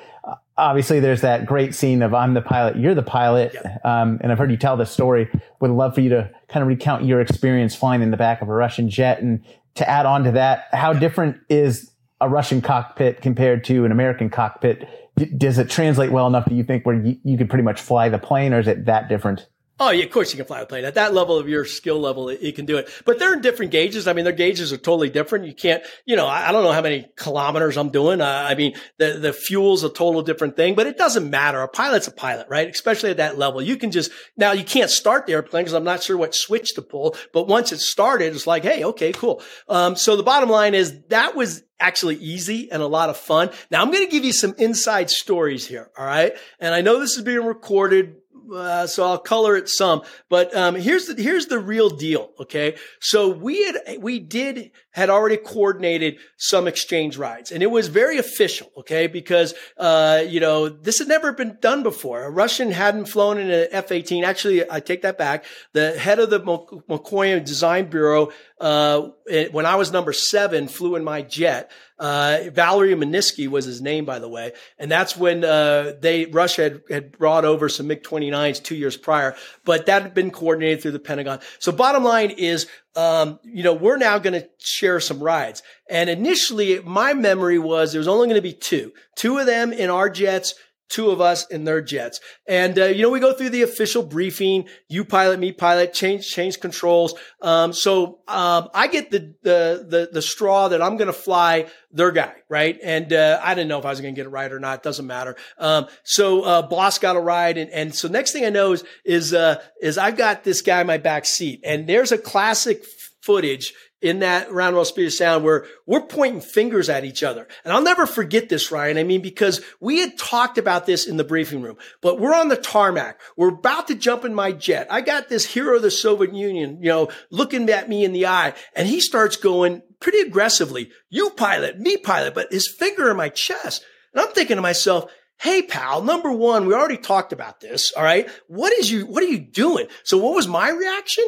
obviously 0.56 1.00
there's 1.00 1.22
that 1.22 1.46
great 1.46 1.74
scene 1.74 2.02
of 2.02 2.14
I'm 2.14 2.34
the 2.34 2.42
pilot, 2.42 2.76
you're 2.76 2.94
the 2.94 3.02
pilot. 3.02 3.54
Yeah. 3.54 3.78
Um, 3.84 4.18
and 4.22 4.30
I've 4.30 4.38
heard 4.38 4.50
you 4.50 4.56
tell 4.56 4.76
this 4.76 4.90
story. 4.90 5.28
Would 5.60 5.70
love 5.70 5.94
for 5.94 6.00
you 6.00 6.10
to 6.10 6.30
kind 6.48 6.62
of 6.62 6.68
recount 6.68 7.04
your 7.04 7.20
experience 7.20 7.74
flying 7.74 8.02
in 8.02 8.10
the 8.10 8.16
back 8.16 8.42
of 8.42 8.48
a 8.48 8.52
Russian 8.52 8.90
jet. 8.90 9.22
And 9.22 9.44
to 9.74 9.88
add 9.88 10.06
on 10.06 10.24
to 10.24 10.32
that, 10.32 10.66
how 10.72 10.92
different 10.92 11.38
is 11.48 11.90
a 12.20 12.28
Russian 12.28 12.60
cockpit 12.60 13.20
compared 13.20 13.64
to 13.64 13.84
an 13.84 13.92
American 13.92 14.30
cockpit? 14.30 14.88
D- 15.16 15.26
does 15.36 15.58
it 15.58 15.70
translate 15.70 16.12
well 16.12 16.26
enough, 16.26 16.48
do 16.48 16.54
you 16.54 16.64
think, 16.64 16.86
where 16.86 16.96
you, 16.96 17.16
you 17.24 17.36
could 17.36 17.48
pretty 17.48 17.64
much 17.64 17.80
fly 17.80 18.08
the 18.08 18.18
plane 18.18 18.52
or 18.52 18.60
is 18.60 18.68
it 18.68 18.84
that 18.86 19.08
different? 19.08 19.46
Oh, 19.80 19.90
yeah, 19.90 20.04
of 20.04 20.10
course 20.10 20.32
you 20.32 20.36
can 20.36 20.46
fly 20.46 20.60
a 20.60 20.66
plane. 20.66 20.84
At 20.84 20.94
that 20.94 21.14
level 21.14 21.38
of 21.38 21.48
your 21.48 21.64
skill 21.64 21.98
level, 21.98 22.30
you 22.32 22.52
can 22.52 22.66
do 22.66 22.76
it. 22.76 22.88
But 23.04 23.18
they're 23.18 23.32
in 23.32 23.40
different 23.40 23.72
gauges. 23.72 24.06
I 24.06 24.12
mean, 24.12 24.24
their 24.24 24.32
gauges 24.32 24.72
are 24.72 24.76
totally 24.76 25.10
different. 25.10 25.46
You 25.46 25.54
can't, 25.54 25.82
you 26.04 26.14
know, 26.14 26.26
I, 26.26 26.52
don't 26.52 26.62
know 26.62 26.72
how 26.72 26.82
many 26.82 27.06
kilometers 27.16 27.76
I'm 27.76 27.88
doing. 27.88 28.20
Uh, 28.20 28.46
I 28.48 28.54
mean, 28.54 28.74
the, 28.98 29.14
the 29.14 29.32
fuel's 29.32 29.82
a 29.82 29.88
total 29.88 30.22
different 30.22 30.56
thing, 30.56 30.74
but 30.74 30.86
it 30.86 30.98
doesn't 30.98 31.28
matter. 31.28 31.60
A 31.62 31.68
pilot's 31.68 32.06
a 32.06 32.12
pilot, 32.12 32.46
right? 32.48 32.68
Especially 32.68 33.10
at 33.10 33.16
that 33.16 33.38
level. 33.38 33.60
You 33.60 33.76
can 33.76 33.90
just, 33.90 34.12
now 34.36 34.52
you 34.52 34.62
can't 34.62 34.90
start 34.90 35.26
the 35.26 35.32
airplane 35.32 35.64
because 35.64 35.74
I'm 35.74 35.84
not 35.84 36.02
sure 36.02 36.16
what 36.16 36.34
switch 36.34 36.74
to 36.74 36.82
pull, 36.82 37.16
but 37.32 37.48
once 37.48 37.72
it's 37.72 37.90
started, 37.90 38.34
it's 38.34 38.46
like, 38.46 38.62
hey, 38.62 38.84
okay, 38.84 39.12
cool. 39.12 39.42
Um, 39.68 39.96
so 39.96 40.16
the 40.16 40.22
bottom 40.22 40.50
line 40.50 40.74
is 40.74 41.00
that 41.08 41.34
was 41.34 41.62
actually 41.80 42.16
easy 42.16 42.70
and 42.70 42.82
a 42.82 42.86
lot 42.86 43.10
of 43.10 43.16
fun. 43.16 43.50
Now 43.70 43.82
I'm 43.82 43.90
going 43.90 44.04
to 44.04 44.10
give 44.10 44.24
you 44.24 44.32
some 44.32 44.54
inside 44.58 45.10
stories 45.10 45.66
here. 45.66 45.90
All 45.98 46.06
right. 46.06 46.34
And 46.60 46.72
I 46.72 46.80
know 46.80 47.00
this 47.00 47.16
is 47.16 47.24
being 47.24 47.44
recorded 47.44 48.21
uh, 48.54 48.86
so 48.86 49.04
I'll 49.04 49.18
color 49.18 49.56
it 49.56 49.68
some. 49.68 50.02
But 50.28 50.54
um, 50.56 50.74
here's 50.74 51.06
the 51.06 51.22
here's 51.22 51.46
the 51.46 51.58
real 51.58 51.90
deal. 51.90 52.30
Okay, 52.40 52.76
so 53.00 53.28
we 53.28 53.64
had 53.64 53.98
we 54.00 54.18
did 54.18 54.70
had 54.92 55.10
already 55.10 55.36
coordinated 55.36 56.18
some 56.36 56.66
exchange 56.68 57.16
rides, 57.16 57.50
and 57.50 57.62
it 57.62 57.70
was 57.70 57.88
very 57.88 58.18
official. 58.18 58.70
Okay, 58.78 59.06
because 59.06 59.54
uh, 59.76 60.22
you 60.26 60.40
know 60.40 60.68
this 60.68 60.98
had 61.00 61.08
never 61.08 61.32
been 61.32 61.58
done 61.60 61.82
before. 61.82 62.22
A 62.22 62.30
Russian 62.30 62.70
hadn't 62.70 63.06
flown 63.06 63.38
in 63.38 63.50
an 63.50 63.68
F-18. 63.70 64.24
Actually, 64.24 64.70
I 64.70 64.80
take 64.80 65.02
that 65.02 65.18
back. 65.18 65.44
The 65.72 65.98
head 65.98 66.18
of 66.18 66.30
the 66.30 66.40
Mikoyan 66.40 67.44
Design 67.44 67.86
Bureau, 67.86 68.32
uh, 68.60 69.08
when 69.50 69.66
I 69.66 69.76
was 69.76 69.92
number 69.92 70.12
seven, 70.12 70.68
flew 70.68 70.96
in 70.96 71.04
my 71.04 71.22
jet. 71.22 71.70
Uh, 71.98 72.50
Valery 72.52 72.94
Menitsky 72.96 73.46
was 73.46 73.64
his 73.64 73.80
name, 73.80 74.04
by 74.04 74.18
the 74.18 74.28
way. 74.28 74.52
And 74.76 74.90
that's 74.90 75.16
when, 75.16 75.44
uh, 75.44 75.92
they, 76.00 76.24
Russia 76.26 76.62
had, 76.62 76.82
had 76.90 77.12
brought 77.16 77.44
over 77.44 77.68
some 77.68 77.86
MiG-29s 77.86 78.60
two 78.60 78.74
years 78.74 78.96
prior, 78.96 79.36
but 79.64 79.86
that 79.86 80.02
had 80.02 80.12
been 80.12 80.32
coordinated 80.32 80.82
through 80.82 80.90
the 80.90 80.98
Pentagon. 80.98 81.38
So 81.60 81.70
bottom 81.70 82.02
line 82.02 82.30
is, 82.30 82.66
um, 82.94 83.38
you 83.42 83.62
know, 83.62 83.74
we're 83.74 83.96
now 83.96 84.18
going 84.18 84.40
to 84.40 84.48
share 84.58 85.00
some 85.00 85.22
rides. 85.22 85.62
And 85.88 86.10
initially, 86.10 86.80
my 86.80 87.14
memory 87.14 87.58
was 87.58 87.92
there 87.92 88.00
was 88.00 88.08
only 88.08 88.26
going 88.26 88.36
to 88.36 88.42
be 88.42 88.52
two, 88.52 88.92
two 89.16 89.38
of 89.38 89.46
them 89.46 89.72
in 89.72 89.90
our 89.90 90.10
jets, 90.10 90.54
two 90.92 91.10
of 91.10 91.20
us 91.20 91.46
in 91.46 91.64
their 91.64 91.80
jets. 91.80 92.20
And, 92.46 92.78
uh, 92.78 92.84
you 92.84 93.02
know, 93.02 93.10
we 93.10 93.18
go 93.18 93.32
through 93.32 93.48
the 93.48 93.62
official 93.62 94.02
briefing, 94.02 94.68
you 94.88 95.04
pilot, 95.04 95.40
me 95.40 95.50
pilot, 95.50 95.94
change, 95.94 96.28
change 96.28 96.60
controls. 96.60 97.14
Um, 97.40 97.72
so, 97.72 98.20
um, 98.28 98.68
I 98.74 98.88
get 98.88 99.10
the, 99.10 99.34
the, 99.42 99.86
the, 99.88 100.10
the 100.12 100.22
straw 100.22 100.68
that 100.68 100.82
I'm 100.82 100.98
going 100.98 101.06
to 101.06 101.12
fly 101.14 101.66
their 101.90 102.12
guy, 102.12 102.34
right? 102.48 102.78
And, 102.82 103.12
uh, 103.12 103.40
I 103.42 103.54
didn't 103.54 103.68
know 103.68 103.78
if 103.78 103.86
I 103.86 103.90
was 103.90 104.00
going 104.02 104.14
to 104.14 104.18
get 104.18 104.26
it 104.26 104.30
right 104.30 104.52
or 104.52 104.60
not. 104.60 104.78
It 104.78 104.82
doesn't 104.82 105.06
matter. 105.06 105.34
Um, 105.58 105.86
so, 106.04 106.42
uh, 106.42 106.62
boss 106.62 106.98
got 106.98 107.16
a 107.16 107.20
ride. 107.20 107.56
And, 107.56 107.70
and 107.70 107.94
so 107.94 108.08
next 108.08 108.32
thing 108.32 108.44
I 108.44 108.50
know 108.50 108.72
is, 108.72 108.84
is, 109.04 109.32
uh, 109.32 109.62
is 109.80 109.96
I've 109.96 110.18
got 110.18 110.44
this 110.44 110.60
guy 110.60 110.82
in 110.82 110.86
my 110.86 110.98
back 110.98 111.24
seat 111.24 111.60
and 111.64 111.88
there's 111.88 112.12
a 112.12 112.18
classic 112.18 112.84
footage 113.22 113.72
in 114.02 114.18
that 114.18 114.50
round 114.52 114.86
speed 114.86 115.06
of 115.06 115.12
sound 115.12 115.44
where 115.44 115.64
we're 115.86 116.06
pointing 116.06 116.40
fingers 116.40 116.88
at 116.88 117.04
each 117.04 117.22
other. 117.22 117.46
And 117.64 117.72
I'll 117.72 117.82
never 117.82 118.04
forget 118.04 118.48
this, 118.48 118.72
Ryan. 118.72 118.98
I 118.98 119.04
mean, 119.04 119.22
because 119.22 119.60
we 119.80 120.00
had 120.00 120.18
talked 120.18 120.58
about 120.58 120.86
this 120.86 121.06
in 121.06 121.16
the 121.16 121.24
briefing 121.24 121.62
room, 121.62 121.76
but 122.00 122.18
we're 122.18 122.34
on 122.34 122.48
the 122.48 122.56
tarmac. 122.56 123.20
We're 123.36 123.54
about 123.54 123.88
to 123.88 123.94
jump 123.94 124.24
in 124.24 124.34
my 124.34 124.52
jet. 124.52 124.88
I 124.90 125.00
got 125.00 125.28
this 125.28 125.46
hero 125.46 125.76
of 125.76 125.82
the 125.82 125.90
Soviet 125.90 126.34
Union, 126.34 126.78
you 126.82 126.88
know, 126.88 127.10
looking 127.30 127.70
at 127.70 127.88
me 127.88 128.04
in 128.04 128.12
the 128.12 128.26
eye 128.26 128.54
and 128.74 128.88
he 128.88 129.00
starts 129.00 129.36
going 129.36 129.82
pretty 130.00 130.20
aggressively, 130.20 130.90
you 131.08 131.30
pilot, 131.30 131.78
me 131.78 131.96
pilot, 131.96 132.34
but 132.34 132.52
his 132.52 132.68
finger 132.68 133.10
in 133.10 133.16
my 133.16 133.28
chest. 133.28 133.84
And 134.12 134.20
I'm 134.20 134.32
thinking 134.32 134.56
to 134.56 134.62
myself, 134.62 135.10
Hey, 135.40 135.62
pal, 135.62 136.02
number 136.02 136.30
one, 136.30 136.66
we 136.66 136.74
already 136.74 136.98
talked 136.98 137.32
about 137.32 137.60
this. 137.60 137.92
All 137.96 138.04
right. 138.04 138.30
What 138.46 138.72
is 138.74 138.88
you, 138.92 139.06
what 139.06 139.24
are 139.24 139.26
you 139.26 139.40
doing? 139.40 139.88
So 140.04 140.18
what 140.18 140.36
was 140.36 140.46
my 140.46 140.70
reaction? 140.70 141.24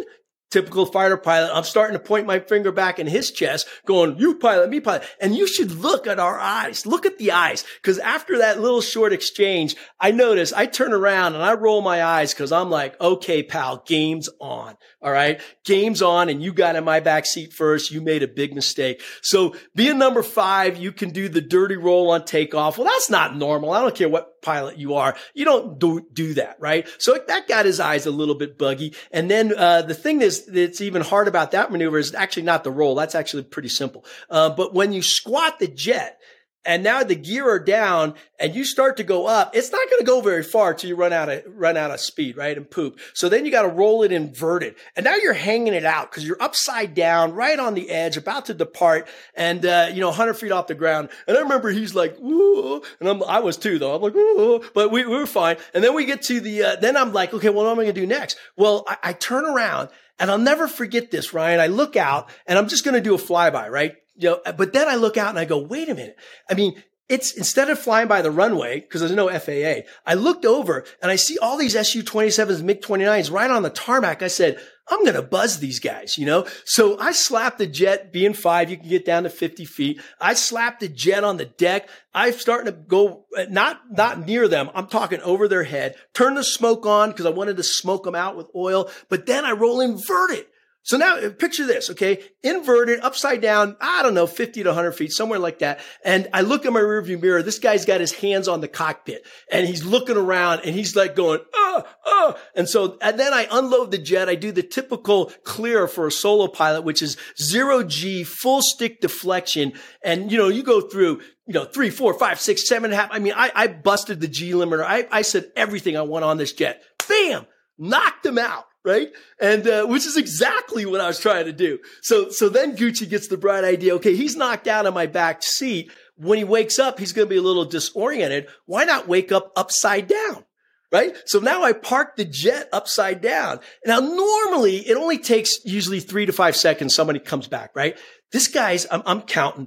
Typical 0.55 0.87
fighter 0.87 1.17
pilot. 1.17 1.51
I'm 1.53 1.65
starting 1.65 1.99
to 1.99 2.03
point 2.03 2.29
my 2.29 2.39
finger 2.39 2.71
back 2.71 3.01
in 3.01 3.09
his 3.09 3.33
chest, 3.33 3.67
going, 3.87 4.17
you 4.19 4.37
pilot, 4.37 4.71
me 4.71 4.79
pilot. 4.79 5.03
And 5.21 5.35
you 5.35 5.49
should 5.49 5.73
look 5.73 6.07
at 6.07 6.21
our 6.21 6.39
eyes. 6.39 6.87
Look 6.87 7.07
at 7.07 7.19
the 7.19 7.33
eyes. 7.33 7.65
Cause 7.83 7.99
after 7.99 8.39
that 8.39 8.61
little 8.61 8.81
short 8.81 9.13
exchange, 9.13 9.75
I 9.99 10.13
notice 10.13 10.53
I 10.53 10.67
turn 10.67 10.93
around 10.93 11.35
and 11.35 11.43
I 11.43 11.55
roll 11.55 11.81
my 11.81 12.05
eyes 12.05 12.33
because 12.33 12.53
I'm 12.53 12.71
like, 12.71 12.99
okay, 13.01 13.43
pal, 13.43 13.83
game's 13.85 14.29
on. 14.41 14.77
All 15.03 15.11
right. 15.11 15.41
Game's 15.65 16.03
on 16.03 16.29
and 16.29 16.41
you 16.41 16.53
got 16.53 16.77
in 16.77 16.85
my 16.85 17.01
back 17.01 17.27
seat 17.27 17.53
first. 17.53 17.91
You 17.91 18.01
made 18.01 18.23
a 18.23 18.29
big 18.29 18.55
mistake. 18.55 19.03
So 19.23 19.57
being 19.75 19.99
number 19.99 20.23
five, 20.23 20.77
you 20.77 20.93
can 20.93 21.11
do 21.11 21.29
the 21.29 21.41
dirty 21.41 21.77
roll 21.77 22.13
on 22.13 22.25
takeoff. 22.25 22.79
Well, 22.79 22.87
that's 22.87 23.11
not 23.11 23.37
normal. 23.37 23.73
I 23.73 23.81
don't 23.81 23.95
care 23.95 24.09
what 24.09 24.34
pilot 24.45 24.79
you 24.79 24.95
are. 24.95 25.17
You 25.35 25.45
don't 25.45 25.79
do, 25.81 26.07
do 26.13 26.35
that, 26.35 26.57
right? 26.61 26.87
So 26.99 27.19
that 27.27 27.49
got 27.49 27.67
his 27.67 27.81
eyes 27.81 28.07
a 28.07 28.13
little 28.13 28.37
bit 28.37 28.57
buggy. 28.59 28.95
And 29.11 29.29
then, 29.29 29.53
uh, 29.57 29.83
the 29.83 29.95
thing 29.95 30.23
is, 30.23 30.47
that's 30.47 30.81
even 30.81 31.03
hard 31.03 31.27
about 31.27 31.51
that 31.51 31.73
maneuver 31.73 31.99
is 31.99 32.15
actually 32.15 32.45
not 32.45 32.63
the 32.63 32.71
roll. 32.71 32.95
That's 32.95 33.17
actually 33.17 33.43
pretty 33.45 33.71
simple. 33.71 34.05
Uh, 34.31 34.51
but 34.51 34.73
when 34.75 34.93
you 34.93 35.03
squat 35.03 35.59
the 35.59 35.67
jet, 35.67 36.21
and 36.65 36.83
now 36.83 37.03
the 37.03 37.15
gear 37.15 37.49
are 37.49 37.59
down 37.59 38.15
and 38.39 38.55
you 38.55 38.65
start 38.65 38.97
to 38.97 39.05
go 39.05 39.27
up, 39.27 39.55
it's 39.55 39.71
not 39.71 39.89
going 39.91 40.01
to 40.01 40.07
go 40.07 40.21
very 40.21 40.43
far 40.43 40.75
till 40.75 40.89
you 40.89 40.97
run 40.97 41.13
out 41.13 41.29
of, 41.29 41.43
run 41.47 41.77
out 41.77 41.91
of 41.91 42.01
speed, 42.01 42.37
right? 42.37 42.57
And 42.57 42.71
poop. 42.71 42.99
So 43.13 43.29
then 43.29 43.45
you 43.45 43.51
got 43.51 43.63
to 43.63 43.69
roll 43.69 44.03
it 44.03 44.13
inverted. 44.13 44.75
And 44.97 45.05
now 45.05 45.15
you're 45.15 45.35
hanging 45.35 45.75
it 45.75 45.85
out 45.85 46.11
because 46.11 46.27
you're 46.27 46.41
upside 46.41 46.95
down, 46.95 47.33
right 47.33 47.59
on 47.59 47.75
the 47.75 47.91
edge, 47.91 48.17
about 48.17 48.47
to 48.47 48.55
depart 48.55 49.09
and, 49.35 49.65
uh, 49.65 49.91
you 49.93 50.01
know, 50.01 50.09
100 50.09 50.35
feet 50.35 50.53
off 50.53 50.67
the 50.67 50.75
ground. 50.75 51.11
And 51.27 51.37
I 51.37 51.41
remember 51.41 51.71
he's 51.71 51.95
like, 51.95 52.19
Ooh, 52.21 52.83
and 53.01 53.09
I'm, 53.09 53.23
I 53.25 53.41
was 53.41 53.57
too 53.57 53.79
though. 53.79 53.95
I'm 53.95 54.03
like, 54.03 54.15
Ooh, 54.15 54.63
but 54.75 54.91
we, 54.91 55.05
we 55.05 55.17
were 55.17 55.27
fine. 55.27 55.57
And 55.75 55.85
then 55.85 55.95
we 55.95 56.05
get 56.05 56.23
to 56.23 56.41
the, 56.41 56.63
uh, 56.63 56.77
then 56.77 56.97
I'm 56.97 57.13
like, 57.13 57.35
okay, 57.35 57.51
well, 57.51 57.65
what 57.65 57.73
am 57.73 57.81
I 57.81 57.85
going 57.85 57.95
to 57.95 58.01
do 58.01 58.07
next? 58.07 58.39
Well, 58.57 58.85
I, 58.89 58.97
I 59.03 59.13
turn 59.13 59.45
around 59.45 59.91
and 60.19 60.31
I'll 60.31 60.39
never 60.39 60.69
forget 60.69 61.11
this, 61.11 61.33
Ryan. 61.33 61.61
I 61.61 61.67
look 61.67 61.97
out 61.97 62.31
and 62.47 62.59
I'm 62.59 62.69
just 62.69 62.85
going 62.85 62.95
to 62.95 63.01
do 63.01 63.15
a 63.15 63.19
flyby, 63.19 63.69
right? 63.69 63.97
You 64.17 64.31
know, 64.31 64.41
but 64.57 64.73
then 64.73 64.89
I 64.89 64.97
look 64.97 65.17
out 65.17 65.31
and 65.31 65.39
I 65.39 65.45
go, 65.45 65.59
wait 65.59 65.89
a 65.89 65.95
minute. 65.95 66.17
I 66.49 66.55
mean, 66.55 66.83
it's 67.09 67.33
instead 67.33 67.69
of 67.69 67.79
flying 67.79 68.09
by 68.09 68.23
the 68.23 68.31
runway 68.31 68.81
because 68.81 69.01
there's 69.01 69.13
no 69.13 69.29
FAA, 69.29 69.87
I 70.07 70.15
looked 70.15 70.47
over 70.47 70.85
and 71.03 71.11
I 71.11 71.17
see 71.17 71.37
all 71.39 71.59
these 71.59 71.75
Su 71.89 72.03
27s, 72.03 72.63
MiG 72.63 72.81
29s 72.81 73.31
right 73.31 73.51
on 73.51 73.63
the 73.63 73.71
tarmac. 73.71 74.23
I 74.23 74.29
said, 74.29 74.59
I'm 74.89 75.01
going 75.01 75.15
to 75.15 75.23
buzz 75.23 75.59
these 75.59 75.81
guys, 75.81 76.19
you 76.19 76.27
know? 76.27 76.47
So 76.65 76.99
I 76.99 77.13
slapped 77.13 77.59
the 77.59 77.67
jet 77.67 78.13
being 78.13 78.35
five. 78.35 78.71
You 78.71 78.77
can 78.77 78.89
get 78.89 79.05
down 79.05 79.23
to 79.23 79.31
50 79.31 79.65
feet. 79.65 80.01
I 80.21 80.35
slapped 80.35 80.81
the 80.81 80.89
jet 80.89 81.25
on 81.25 81.37
the 81.37 81.47
deck. 81.47 81.89
I'm 82.15 82.33
starting 82.33 82.67
to 82.67 82.73
go 82.73 83.25
uh, 83.37 83.47
not, 83.51 83.81
not 83.91 84.27
near 84.27 84.47
them. 84.49 84.71
I'm 84.75 84.87
talking 84.87 85.21
over 85.21 85.49
their 85.49 85.65
head, 85.65 85.97
turn 86.13 86.35
the 86.35 86.45
smoke 86.45 86.87
on 86.87 87.11
because 87.11 87.27
I 87.27 87.31
wanted 87.31 87.57
to 87.59 87.63
smoke 87.63 88.05
them 88.05 88.15
out 88.15 88.37
with 88.37 88.47
oil, 88.55 88.91
but 89.09 89.27
then 89.27 89.45
I 89.45 89.53
roll 89.53 89.81
inverted. 89.81 90.47
So 90.85 90.99
now 90.99 91.17
uh, 91.17 91.31
picture 91.31 91.67
this, 91.67 91.89
okay? 91.91 92.23
Inverted, 92.43 93.01
upside 93.01 93.41
down, 93.41 93.75
I 93.81 94.03
don't 94.03 94.13
know, 94.13 94.27
50 94.27 94.63
to 94.65 94.69
100 94.69 94.93
feet, 94.93 95.13
somewhere 95.13 95.39
like 95.39 95.61
that. 95.61 95.81
And 96.05 96.29
I 96.35 96.43
look 96.43 96.67
in 96.67 96.75
my 96.75 96.81
rearview 96.81 97.21
mirror. 97.21 97.43
This 97.43 97.59
guy's 97.59 97.87
got 97.87 98.03
his 98.03 98.13
hands 98.13 98.49
on 98.49 98.61
the 98.61 98.69
cockpit 98.69 99.27
and 99.51 99.67
he's 99.67 99.83
looking 99.83 100.19
around 100.19 100.61
and 100.61 100.75
he's 100.75 100.95
like 100.95 101.17
going, 101.17 101.41
oh, 101.55 101.85
oh. 102.05 102.39
And 102.55 102.69
so, 102.69 102.99
and 103.01 103.19
then 103.19 103.33
I 103.33 103.49
unload 103.51 103.93
the 103.93 103.99
jet. 103.99 104.29
I 104.29 104.35
do 104.35 104.53
the 104.53 104.63
typical 104.63 105.33
clear 105.45 105.89
for 105.89 106.07
a 106.07 106.13
solo 106.13 106.49
pilot, 106.49 106.83
which 106.83 107.01
is 107.01 107.17
zero 107.41 107.83
G, 107.83 108.23
full 108.23 108.61
stick 108.61 109.01
deflection. 109.01 109.73
And, 110.05 110.31
you 110.31 110.37
know, 110.37 110.49
you 110.49 110.63
go 110.63 110.83
through, 110.83 111.23
you 111.47 111.55
know, 111.55 111.65
three, 111.65 111.89
four, 111.89 112.13
five, 112.13 112.39
six, 112.39 112.69
seven 112.69 112.91
and 112.91 112.95
a 112.95 112.97
half. 112.99 113.09
I 113.11 113.21
mean, 113.21 113.33
I, 113.35 113.51
I 113.55 113.67
busted 113.69 114.21
the 114.21 114.29
G 114.29 114.53
limiter. 114.53 114.85
I, 114.85 115.09
I 115.11 115.23
said 115.23 115.51
everything 115.57 115.97
I 115.97 116.03
want 116.03 116.27
on 116.27 116.37
this 116.37 116.53
jet. 116.53 116.83
Bam! 117.09 117.47
Knocked 117.79 118.27
him 118.27 118.39
out 118.39 118.67
right? 118.85 119.11
And 119.41 119.67
uh, 119.67 119.87
which 119.87 120.07
is 120.07 120.17
exactly 120.17 120.85
what 120.87 121.01
I 121.01 121.07
was 121.07 121.19
trying 121.19 121.47
to 121.47 121.53
do. 121.53 121.79
So 122.03 122.29
so 122.31 122.49
then 122.49 122.77
Gucci 122.77 123.09
gets 123.09 123.29
the 123.29 123.39
bright 123.39 123.65
idea. 123.65 123.95
Okay, 123.97 124.15
he's 124.15 124.37
knocked 124.37 124.69
out 124.69 124.87
in 124.87 124.95
my 124.95 125.07
back 125.07 125.43
seat. 125.43 125.91
When 126.17 126.39
he 126.39 126.45
wakes 126.45 126.79
up, 126.79 126.99
he's 126.99 127.13
going 127.13 127.27
to 127.27 127.31
be 127.31 127.39
a 127.39 127.43
little 127.43 127.65
disoriented. 127.65 128.47
Why 128.67 128.85
not 128.85 129.09
wake 129.09 129.33
up 129.33 129.53
upside 129.57 130.07
down? 130.07 130.45
Right? 130.93 131.17
So 131.27 131.41
now 131.41 131.65
I 131.65 131.73
park 131.73 132.15
the 132.15 132.25
jet 132.25 132.69
upside 132.73 133.21
down. 133.21 133.59
Now, 133.85 133.99
normally 133.99 134.77
it 134.77 134.97
only 134.97 135.19
takes 135.19 135.65
usually 135.65 135.99
three 135.99 136.25
to 136.27 136.33
five 136.33 136.55
seconds. 136.55 136.95
Somebody 136.95 137.19
comes 137.19 137.49
back, 137.49 137.75
right? 137.75 137.99
This 138.31 138.47
guy's, 138.47 138.87
I'm, 138.93 139.03
I'm 139.05 139.23
counting 139.23 139.67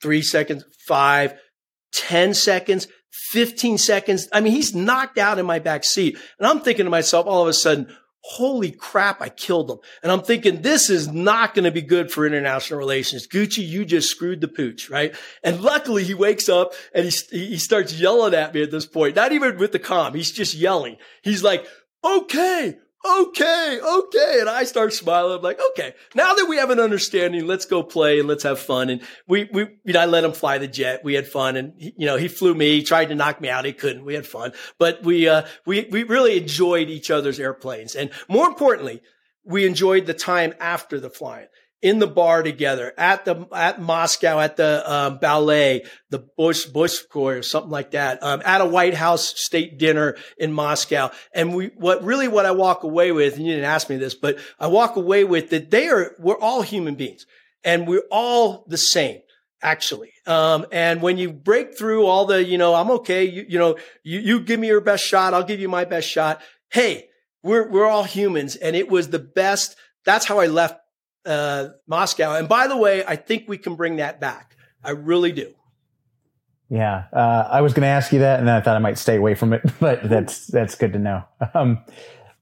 three 0.00 0.22
seconds, 0.22 0.64
five, 0.86 1.34
ten 1.92 2.34
seconds, 2.34 2.86
15 3.30 3.78
seconds. 3.78 4.28
I 4.32 4.40
mean, 4.40 4.52
he's 4.52 4.74
knocked 4.76 5.18
out 5.18 5.40
in 5.40 5.46
my 5.46 5.58
back 5.58 5.82
seat. 5.82 6.18
And 6.38 6.46
I'm 6.46 6.60
thinking 6.60 6.84
to 6.84 6.90
myself 6.90 7.26
all 7.26 7.42
of 7.42 7.48
a 7.48 7.52
sudden, 7.52 7.88
holy 8.26 8.70
crap, 8.70 9.20
I 9.20 9.28
killed 9.28 9.68
them. 9.68 9.80
And 10.02 10.10
I'm 10.10 10.22
thinking, 10.22 10.62
this 10.62 10.88
is 10.88 11.08
not 11.08 11.52
going 11.54 11.66
to 11.66 11.70
be 11.70 11.82
good 11.82 12.10
for 12.10 12.26
international 12.26 12.78
relations. 12.78 13.26
Gucci, 13.26 13.66
you 13.66 13.84
just 13.84 14.08
screwed 14.08 14.40
the 14.40 14.48
pooch, 14.48 14.88
right? 14.88 15.14
And 15.42 15.60
luckily 15.60 16.04
he 16.04 16.14
wakes 16.14 16.48
up 16.48 16.72
and 16.94 17.04
he, 17.04 17.38
he 17.48 17.58
starts 17.58 17.92
yelling 17.92 18.32
at 18.32 18.54
me 18.54 18.62
at 18.62 18.70
this 18.70 18.86
point, 18.86 19.14
not 19.14 19.32
even 19.32 19.58
with 19.58 19.72
the 19.72 19.78
com. 19.78 20.14
He's 20.14 20.32
just 20.32 20.54
yelling. 20.54 20.96
He's 21.22 21.44
like, 21.44 21.66
okay, 22.02 22.78
okay, 23.04 23.78
okay. 23.82 24.36
And 24.40 24.48
I 24.48 24.64
start 24.64 24.92
smiling. 24.92 25.36
I'm 25.36 25.42
like, 25.42 25.60
okay, 25.70 25.94
now 26.14 26.34
that 26.34 26.46
we 26.48 26.56
have 26.56 26.70
an 26.70 26.80
understanding, 26.80 27.46
let's 27.46 27.66
go 27.66 27.82
play 27.82 28.18
and 28.18 28.28
let's 28.28 28.42
have 28.44 28.58
fun. 28.58 28.90
And 28.90 29.02
we, 29.26 29.48
we, 29.52 29.66
you 29.84 29.92
know, 29.92 30.00
I 30.00 30.06
let 30.06 30.24
him 30.24 30.32
fly 30.32 30.58
the 30.58 30.68
jet. 30.68 31.04
We 31.04 31.14
had 31.14 31.26
fun. 31.26 31.56
And, 31.56 31.74
he, 31.76 31.94
you 31.96 32.06
know, 32.06 32.16
he 32.16 32.28
flew 32.28 32.54
me, 32.54 32.76
he 32.76 32.82
tried 32.82 33.06
to 33.06 33.14
knock 33.14 33.40
me 33.40 33.48
out. 33.48 33.64
He 33.64 33.72
couldn't. 33.72 34.04
We 34.04 34.14
had 34.14 34.26
fun, 34.26 34.52
but 34.78 35.02
we, 35.02 35.28
uh, 35.28 35.42
we, 35.66 35.88
we 35.90 36.04
really 36.04 36.36
enjoyed 36.36 36.88
each 36.88 37.10
other's 37.10 37.38
airplanes. 37.38 37.94
And 37.94 38.10
more 38.28 38.46
importantly, 38.46 39.02
we 39.44 39.66
enjoyed 39.66 40.06
the 40.06 40.14
time 40.14 40.54
after 40.58 40.98
the 40.98 41.10
flying 41.10 41.48
in 41.84 41.98
the 41.98 42.06
bar 42.06 42.42
together 42.42 42.94
at 42.96 43.26
the 43.26 43.46
at 43.52 43.78
Moscow 43.80 44.40
at 44.40 44.56
the 44.56 44.90
um, 44.90 45.18
ballet, 45.18 45.84
the 46.08 46.18
Bush 46.18 46.66
Bushkoy 46.66 47.38
or 47.38 47.42
something 47.42 47.70
like 47.70 47.90
that, 47.90 48.22
um, 48.22 48.40
at 48.42 48.62
a 48.62 48.64
White 48.64 48.94
House 48.94 49.38
state 49.38 49.78
dinner 49.78 50.16
in 50.38 50.50
Moscow. 50.50 51.10
And 51.34 51.54
we 51.54 51.66
what 51.76 52.02
really 52.02 52.26
what 52.26 52.46
I 52.46 52.52
walk 52.52 52.84
away 52.84 53.12
with, 53.12 53.36
and 53.36 53.46
you 53.46 53.52
didn't 53.52 53.66
ask 53.66 53.90
me 53.90 53.98
this, 53.98 54.14
but 54.14 54.38
I 54.58 54.68
walk 54.68 54.96
away 54.96 55.24
with 55.24 55.50
that 55.50 55.70
they 55.70 55.88
are 55.88 56.16
we're 56.18 56.38
all 56.38 56.62
human 56.62 56.94
beings 56.94 57.26
and 57.62 57.86
we're 57.86 58.06
all 58.10 58.64
the 58.66 58.78
same 58.78 59.20
actually. 59.60 60.12
Um, 60.26 60.66
and 60.72 61.02
when 61.02 61.18
you 61.18 61.32
break 61.32 61.76
through 61.76 62.06
all 62.06 62.26
the, 62.26 62.42
you 62.42 62.58
know, 62.58 62.74
I'm 62.74 62.90
okay. 62.90 63.24
You, 63.24 63.46
you 63.48 63.58
know, 63.58 63.76
you, 64.02 64.20
you 64.20 64.40
give 64.40 64.60
me 64.60 64.68
your 64.68 64.82
best 64.82 65.04
shot. 65.04 65.32
I'll 65.32 65.42
give 65.42 65.58
you 65.58 65.70
my 65.70 65.86
best 65.86 66.06
shot. 66.06 66.42
Hey, 66.70 67.08
we're, 67.42 67.66
we're 67.70 67.86
all 67.86 68.04
humans. 68.04 68.56
And 68.56 68.76
it 68.76 68.90
was 68.90 69.08
the 69.08 69.18
best. 69.18 69.74
That's 70.04 70.26
how 70.26 70.38
I 70.38 70.48
left 70.48 70.78
uh, 71.26 71.68
Moscow. 71.86 72.36
And 72.36 72.48
by 72.48 72.66
the 72.66 72.76
way, 72.76 73.04
I 73.04 73.16
think 73.16 73.48
we 73.48 73.58
can 73.58 73.76
bring 73.76 73.96
that 73.96 74.20
back. 74.20 74.56
I 74.82 74.90
really 74.90 75.32
do. 75.32 75.54
Yeah, 76.70 77.04
uh, 77.12 77.48
I 77.50 77.60
was 77.60 77.72
going 77.72 77.82
to 77.82 77.88
ask 77.88 78.12
you 78.12 78.20
that, 78.20 78.38
and 78.38 78.48
then 78.48 78.54
I 78.54 78.60
thought 78.60 78.76
I 78.76 78.80
might 78.80 78.98
stay 78.98 79.16
away 79.16 79.34
from 79.34 79.52
it, 79.52 79.62
but 79.80 80.08
that's 80.08 80.46
that's 80.46 80.74
good 80.74 80.92
to 80.94 80.98
know. 80.98 81.24
Um, 81.54 81.84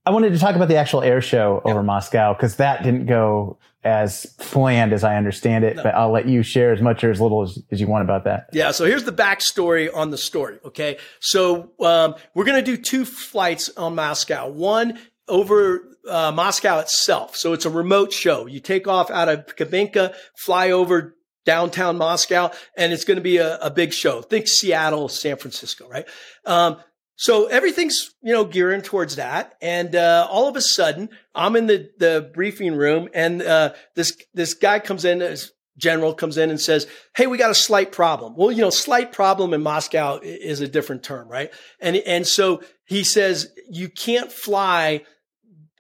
I 0.05 0.11
wanted 0.11 0.33
to 0.33 0.39
talk 0.39 0.57
about 0.57 0.69
the 0.69 0.77
actual 0.77 1.03
air 1.03 1.21
show 1.21 1.61
over 1.65 1.81
yeah. 1.81 1.83
Moscow 1.83 2.33
because 2.33 2.57
that 2.57 2.83
didn't 2.83 3.07
go 3.07 3.59
as 3.85 4.27
planned 4.39 4.93
as 4.93 5.05
I 5.05 5.17
understand 5.17 5.65
it, 5.65 5.77
no. 5.77 5.83
but 5.83 5.95
I'll 5.95 6.11
let 6.11 6.27
you 6.27 6.43
share 6.43 6.73
as 6.73 6.81
much 6.81 7.03
or 7.03 7.11
as 7.11 7.21
little 7.21 7.43
as, 7.43 7.59
as, 7.71 7.81
you 7.81 7.87
want 7.87 8.05
about 8.05 8.25
that. 8.25 8.49
Yeah. 8.53 8.71
So 8.71 8.85
here's 8.85 9.05
the 9.05 9.13
backstory 9.13 9.89
on 9.93 10.11
the 10.11 10.19
story. 10.19 10.59
Okay. 10.65 10.99
So, 11.21 11.73
um, 11.81 12.15
we're 12.35 12.45
going 12.45 12.65
to 12.65 12.77
do 12.77 12.81
two 12.81 13.05
flights 13.05 13.71
on 13.77 13.95
Moscow. 13.97 14.49
One 14.49 14.99
over 15.29 15.92
uh, 16.09 16.33
Moscow 16.33 16.81
itself. 16.81 17.37
So 17.37 17.53
it's 17.53 17.65
a 17.65 17.71
remote 17.71 18.13
show. 18.13 18.47
You 18.47 18.61
take 18.61 18.89
off 18.89 19.11
out 19.11 19.29
of 19.29 19.47
Kubinka, 19.47 20.15
fly 20.37 20.71
over 20.71 21.17
downtown 21.45 21.99
Moscow, 21.99 22.51
and 22.77 22.93
it's 22.93 23.05
going 23.05 23.17
to 23.17 23.23
be 23.23 23.39
a, 23.39 23.59
a, 23.59 23.71
big 23.71 23.93
show. 23.93 24.23
Think 24.23 24.47
Seattle, 24.47 25.09
San 25.09 25.37
Francisco, 25.37 25.89
right? 25.89 26.07
Um, 26.45 26.77
so 27.17 27.47
everything's, 27.47 28.15
you 28.23 28.33
know, 28.33 28.45
gearing 28.45 28.83
towards 28.83 29.17
that. 29.17 29.57
And, 29.61 29.95
uh, 29.95 30.27
all 30.31 30.49
of 30.49 30.57
a 30.57 30.61
sudden 30.61 31.09
I'm 31.35 31.57
in 31.57 31.67
the, 31.67 31.91
the 31.99 32.31
briefing 32.33 32.75
room 32.75 33.09
and, 33.13 33.43
uh, 33.43 33.75
this, 33.95 34.17
this 34.35 34.55
guy 34.55 34.79
comes 34.79 35.05
in, 35.05 35.19
this 35.19 35.53
general 35.77 36.15
comes 36.15 36.37
in 36.37 36.51
and 36.51 36.61
says, 36.61 36.87
Hey, 37.17 37.27
we 37.27 37.39
got 37.39 37.51
a 37.51 37.55
slight 37.55 37.93
problem. 37.93 38.35
Well, 38.37 38.53
you 38.53 38.61
know, 38.61 38.71
slight 38.71 39.13
problem 39.13 39.55
in 39.55 39.63
Moscow 39.63 40.21
is 40.23 40.61
a 40.61 40.69
different 40.69 41.03
term, 41.03 41.29
right? 41.29 41.53
And, 41.81 41.97
and 41.97 42.27
so 42.27 42.63
he 42.85 43.05
says, 43.05 43.53
you 43.71 43.89
can't 43.89 44.31
fly 44.31 45.03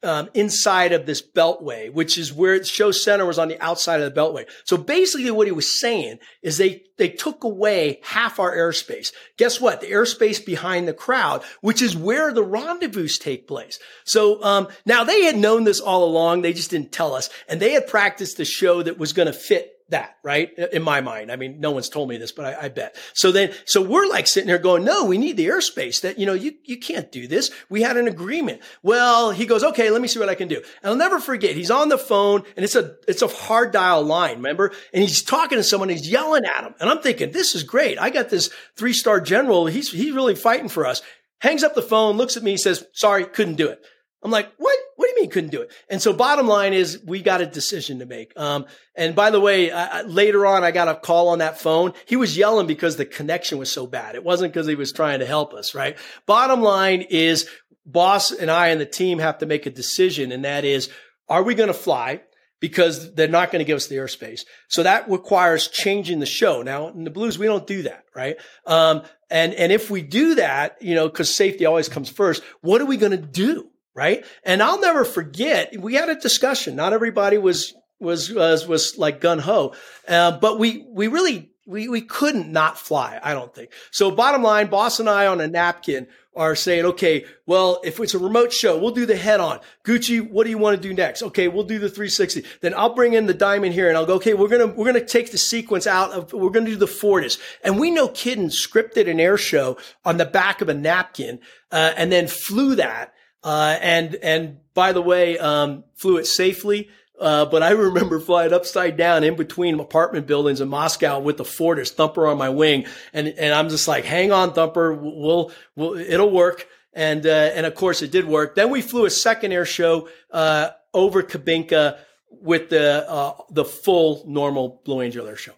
um, 0.02 0.28
inside 0.34 0.92
of 0.92 1.06
this 1.06 1.22
beltway, 1.22 1.92
which 1.92 2.18
is 2.18 2.32
where 2.32 2.58
the 2.58 2.64
show 2.64 2.90
center 2.90 3.24
was 3.24 3.38
on 3.38 3.48
the 3.48 3.60
outside 3.62 4.00
of 4.00 4.12
the 4.12 4.20
beltway. 4.20 4.48
So 4.64 4.76
basically 4.76 5.30
what 5.30 5.46
he 5.46 5.52
was 5.52 5.80
saying 5.80 6.18
is 6.42 6.58
they, 6.58 6.82
they 6.98 7.08
took 7.08 7.44
away 7.44 8.00
half 8.02 8.40
our 8.40 8.54
airspace. 8.54 9.12
Guess 9.36 9.60
what? 9.60 9.80
The 9.80 9.90
airspace 9.90 10.44
behind 10.44 10.88
the 10.88 10.92
crowd, 10.92 11.42
which 11.60 11.82
is 11.82 11.96
where 11.96 12.32
the 12.32 12.44
rendezvous 12.44 13.08
take 13.08 13.48
place. 13.48 13.78
So, 14.04 14.42
um, 14.42 14.68
now 14.86 15.04
they 15.04 15.24
had 15.24 15.36
known 15.36 15.64
this 15.64 15.80
all 15.80 16.04
along. 16.04 16.42
They 16.42 16.52
just 16.52 16.70
didn't 16.70 16.92
tell 16.92 17.14
us 17.14 17.30
and 17.48 17.60
they 17.60 17.72
had 17.72 17.86
practiced 17.86 18.38
a 18.40 18.44
show 18.44 18.82
that 18.82 18.98
was 18.98 19.12
going 19.12 19.26
to 19.26 19.32
fit 19.32 19.72
that, 19.92 20.16
right? 20.22 20.52
In 20.72 20.82
my 20.82 21.00
mind. 21.00 21.30
I 21.30 21.36
mean, 21.36 21.60
no 21.60 21.70
one's 21.70 21.88
told 21.88 22.08
me 22.08 22.16
this, 22.16 22.32
but 22.32 22.44
I, 22.44 22.64
I, 22.64 22.68
bet. 22.68 22.96
So 23.14 23.32
then, 23.32 23.52
so 23.64 23.80
we're 23.80 24.08
like 24.08 24.26
sitting 24.26 24.48
there 24.48 24.58
going, 24.58 24.84
no, 24.84 25.04
we 25.04 25.16
need 25.16 25.36
the 25.36 25.46
airspace 25.46 26.00
that, 26.02 26.18
you 26.18 26.26
know, 26.26 26.34
you, 26.34 26.54
you 26.64 26.78
can't 26.78 27.10
do 27.12 27.26
this. 27.26 27.50
We 27.70 27.82
had 27.82 27.96
an 27.96 28.08
agreement. 28.08 28.60
Well, 28.82 29.30
he 29.30 29.46
goes, 29.46 29.62
okay, 29.62 29.90
let 29.90 30.02
me 30.02 30.08
see 30.08 30.18
what 30.18 30.28
I 30.28 30.34
can 30.34 30.48
do. 30.48 30.56
And 30.56 30.90
I'll 30.90 30.96
never 30.96 31.20
forget. 31.20 31.54
He's 31.54 31.70
on 31.70 31.88
the 31.88 31.98
phone 31.98 32.42
and 32.56 32.64
it's 32.64 32.74
a, 32.74 32.96
it's 33.06 33.22
a 33.22 33.28
hard 33.28 33.72
dial 33.72 34.02
line, 34.02 34.36
remember? 34.36 34.72
And 34.92 35.02
he's 35.02 35.22
talking 35.22 35.58
to 35.58 35.64
someone. 35.64 35.88
He's 35.88 36.10
yelling 36.10 36.44
at 36.44 36.64
him. 36.64 36.74
And 36.80 36.90
I'm 36.90 37.00
thinking, 37.00 37.30
this 37.30 37.54
is 37.54 37.62
great. 37.62 37.98
I 37.98 38.10
got 38.10 38.28
this 38.28 38.50
three 38.76 38.92
star 38.92 39.20
general. 39.20 39.66
He's, 39.66 39.90
he's 39.90 40.12
really 40.12 40.34
fighting 40.34 40.68
for 40.68 40.86
us. 40.86 41.02
Hangs 41.40 41.64
up 41.64 41.74
the 41.74 41.82
phone, 41.82 42.16
looks 42.16 42.36
at 42.36 42.42
me, 42.42 42.56
says, 42.56 42.84
sorry, 42.92 43.24
couldn't 43.24 43.56
do 43.56 43.68
it. 43.68 43.84
I'm 44.22 44.30
like, 44.30 44.52
what? 44.56 44.78
What 44.96 45.06
do 45.06 45.10
you 45.16 45.22
mean 45.22 45.30
couldn't 45.30 45.50
do 45.50 45.62
it? 45.62 45.72
And 45.88 46.00
so 46.00 46.12
bottom 46.12 46.46
line 46.46 46.74
is 46.74 47.00
we 47.04 47.22
got 47.22 47.40
a 47.40 47.46
decision 47.46 47.98
to 47.98 48.06
make. 48.06 48.32
Um, 48.38 48.66
and 48.94 49.16
by 49.16 49.30
the 49.30 49.40
way, 49.40 49.72
I, 49.72 50.02
later 50.02 50.46
on, 50.46 50.62
I 50.62 50.70
got 50.70 50.86
a 50.86 50.94
call 50.94 51.28
on 51.28 51.38
that 51.38 51.60
phone. 51.60 51.92
He 52.06 52.14
was 52.14 52.36
yelling 52.36 52.66
because 52.66 52.96
the 52.96 53.04
connection 53.04 53.58
was 53.58 53.72
so 53.72 53.86
bad. 53.86 54.14
It 54.14 54.22
wasn't 54.22 54.52
because 54.52 54.68
he 54.68 54.76
was 54.76 54.92
trying 54.92 55.18
to 55.20 55.26
help 55.26 55.54
us, 55.54 55.74
right? 55.74 55.98
Bottom 56.26 56.62
line 56.62 57.02
is 57.02 57.48
boss 57.84 58.30
and 58.30 58.50
I 58.50 58.68
and 58.68 58.80
the 58.80 58.86
team 58.86 59.18
have 59.18 59.38
to 59.38 59.46
make 59.46 59.66
a 59.66 59.70
decision. 59.70 60.30
And 60.30 60.44
that 60.44 60.64
is, 60.64 60.88
are 61.28 61.42
we 61.42 61.54
going 61.54 61.68
to 61.68 61.74
fly? 61.74 62.20
Because 62.60 63.12
they're 63.14 63.26
not 63.26 63.50
going 63.50 63.58
to 63.58 63.66
give 63.66 63.76
us 63.76 63.88
the 63.88 63.96
airspace. 63.96 64.42
So 64.68 64.84
that 64.84 65.10
requires 65.10 65.66
changing 65.66 66.20
the 66.20 66.26
show. 66.26 66.62
Now 66.62 66.88
in 66.88 67.02
the 67.02 67.10
blues, 67.10 67.38
we 67.38 67.46
don't 67.46 67.66
do 67.66 67.82
that, 67.82 68.04
right? 68.14 68.36
Um, 68.66 69.02
and, 69.30 69.52
and 69.54 69.72
if 69.72 69.90
we 69.90 70.02
do 70.02 70.36
that, 70.36 70.80
you 70.80 70.94
know, 70.94 71.08
cause 71.08 71.34
safety 71.34 71.66
always 71.66 71.88
comes 71.88 72.08
first, 72.08 72.44
what 72.60 72.80
are 72.80 72.86
we 72.86 72.98
going 72.98 73.10
to 73.10 73.16
do? 73.16 73.71
Right? 73.94 74.24
And 74.44 74.62
I'll 74.62 74.80
never 74.80 75.04
forget, 75.04 75.78
we 75.78 75.94
had 75.94 76.08
a 76.08 76.14
discussion. 76.14 76.76
Not 76.76 76.92
everybody 76.92 77.36
was, 77.36 77.74
was, 78.00 78.32
was, 78.32 78.66
was 78.66 78.96
like 78.96 79.20
gun 79.20 79.38
ho. 79.38 79.74
Uh, 80.08 80.38
but 80.38 80.58
we, 80.58 80.86
we 80.88 81.08
really, 81.08 81.50
we, 81.66 81.88
we 81.88 82.00
couldn't 82.00 82.50
not 82.50 82.78
fly. 82.78 83.20
I 83.22 83.34
don't 83.34 83.54
think. 83.54 83.70
So 83.90 84.10
bottom 84.10 84.42
line, 84.42 84.68
boss 84.68 84.98
and 84.98 85.08
I 85.08 85.26
on 85.26 85.40
a 85.40 85.46
napkin 85.46 86.08
are 86.34 86.56
saying, 86.56 86.86
okay, 86.86 87.26
well, 87.46 87.80
if 87.84 88.00
it's 88.00 88.14
a 88.14 88.18
remote 88.18 88.52
show, 88.52 88.78
we'll 88.78 88.92
do 88.92 89.04
the 89.04 89.16
head 89.16 89.38
on. 89.38 89.60
Gucci, 89.84 90.26
what 90.26 90.44
do 90.44 90.50
you 90.50 90.56
want 90.56 90.80
to 90.80 90.88
do 90.88 90.94
next? 90.94 91.22
Okay, 91.22 91.46
we'll 91.48 91.64
do 91.64 91.78
the 91.78 91.90
360. 91.90 92.44
Then 92.62 92.72
I'll 92.74 92.94
bring 92.94 93.12
in 93.12 93.26
the 93.26 93.34
diamond 93.34 93.74
here 93.74 93.88
and 93.88 93.98
I'll 93.98 94.06
go, 94.06 94.14
okay, 94.14 94.32
we're 94.32 94.48
going 94.48 94.66
to, 94.66 94.74
we're 94.74 94.90
going 94.90 95.00
to 95.00 95.06
take 95.06 95.30
the 95.30 95.38
sequence 95.38 95.86
out 95.86 96.10
of, 96.12 96.32
we're 96.32 96.50
going 96.50 96.64
to 96.64 96.70
do 96.70 96.76
the 96.78 96.86
Fortus. 96.86 97.38
And 97.62 97.78
we 97.78 97.90
know 97.90 98.08
Kidden 98.08 98.48
scripted 98.48 99.10
an 99.10 99.20
air 99.20 99.36
show 99.36 99.76
on 100.04 100.16
the 100.16 100.24
back 100.24 100.62
of 100.62 100.70
a 100.70 100.74
napkin, 100.74 101.38
uh, 101.70 101.92
and 101.96 102.10
then 102.10 102.28
flew 102.28 102.76
that 102.76 103.12
uh, 103.42 103.76
and, 103.80 104.14
and 104.16 104.58
by 104.74 104.92
the 104.92 105.02
way, 105.02 105.38
um, 105.38 105.84
flew 105.94 106.16
it 106.18 106.26
safely. 106.26 106.88
Uh, 107.20 107.44
but 107.44 107.62
I 107.62 107.70
remember 107.70 108.18
flying 108.18 108.52
upside 108.52 108.96
down 108.96 109.22
in 109.22 109.36
between 109.36 109.78
apartment 109.78 110.26
buildings 110.26 110.60
in 110.60 110.68
Moscow 110.68 111.20
with 111.20 111.36
the 111.36 111.44
Fortus 111.44 111.92
Thumper 111.92 112.26
on 112.26 112.36
my 112.36 112.48
wing. 112.48 112.86
And, 113.12 113.28
and 113.28 113.54
I'm 113.54 113.68
just 113.68 113.86
like, 113.86 114.04
hang 114.04 114.32
on, 114.32 114.54
Thumper. 114.54 114.92
We'll, 114.94 115.52
we'll, 115.76 115.94
it'll 115.94 116.30
work. 116.30 116.66
And, 116.92 117.24
uh, 117.24 117.52
and 117.54 117.64
of 117.64 117.74
course 117.74 118.02
it 118.02 118.10
did 118.10 118.26
work. 118.26 118.56
Then 118.56 118.70
we 118.70 118.82
flew 118.82 119.04
a 119.04 119.10
second 119.10 119.52
air 119.52 119.64
show, 119.64 120.08
uh, 120.30 120.70
over 120.92 121.22
Kubinka 121.22 121.98
with 122.30 122.70
the, 122.70 123.08
uh, 123.08 123.34
the 123.50 123.64
full 123.64 124.24
normal 124.26 124.82
Blue 124.84 125.00
Angel 125.00 125.26
air 125.26 125.36
show. 125.36 125.52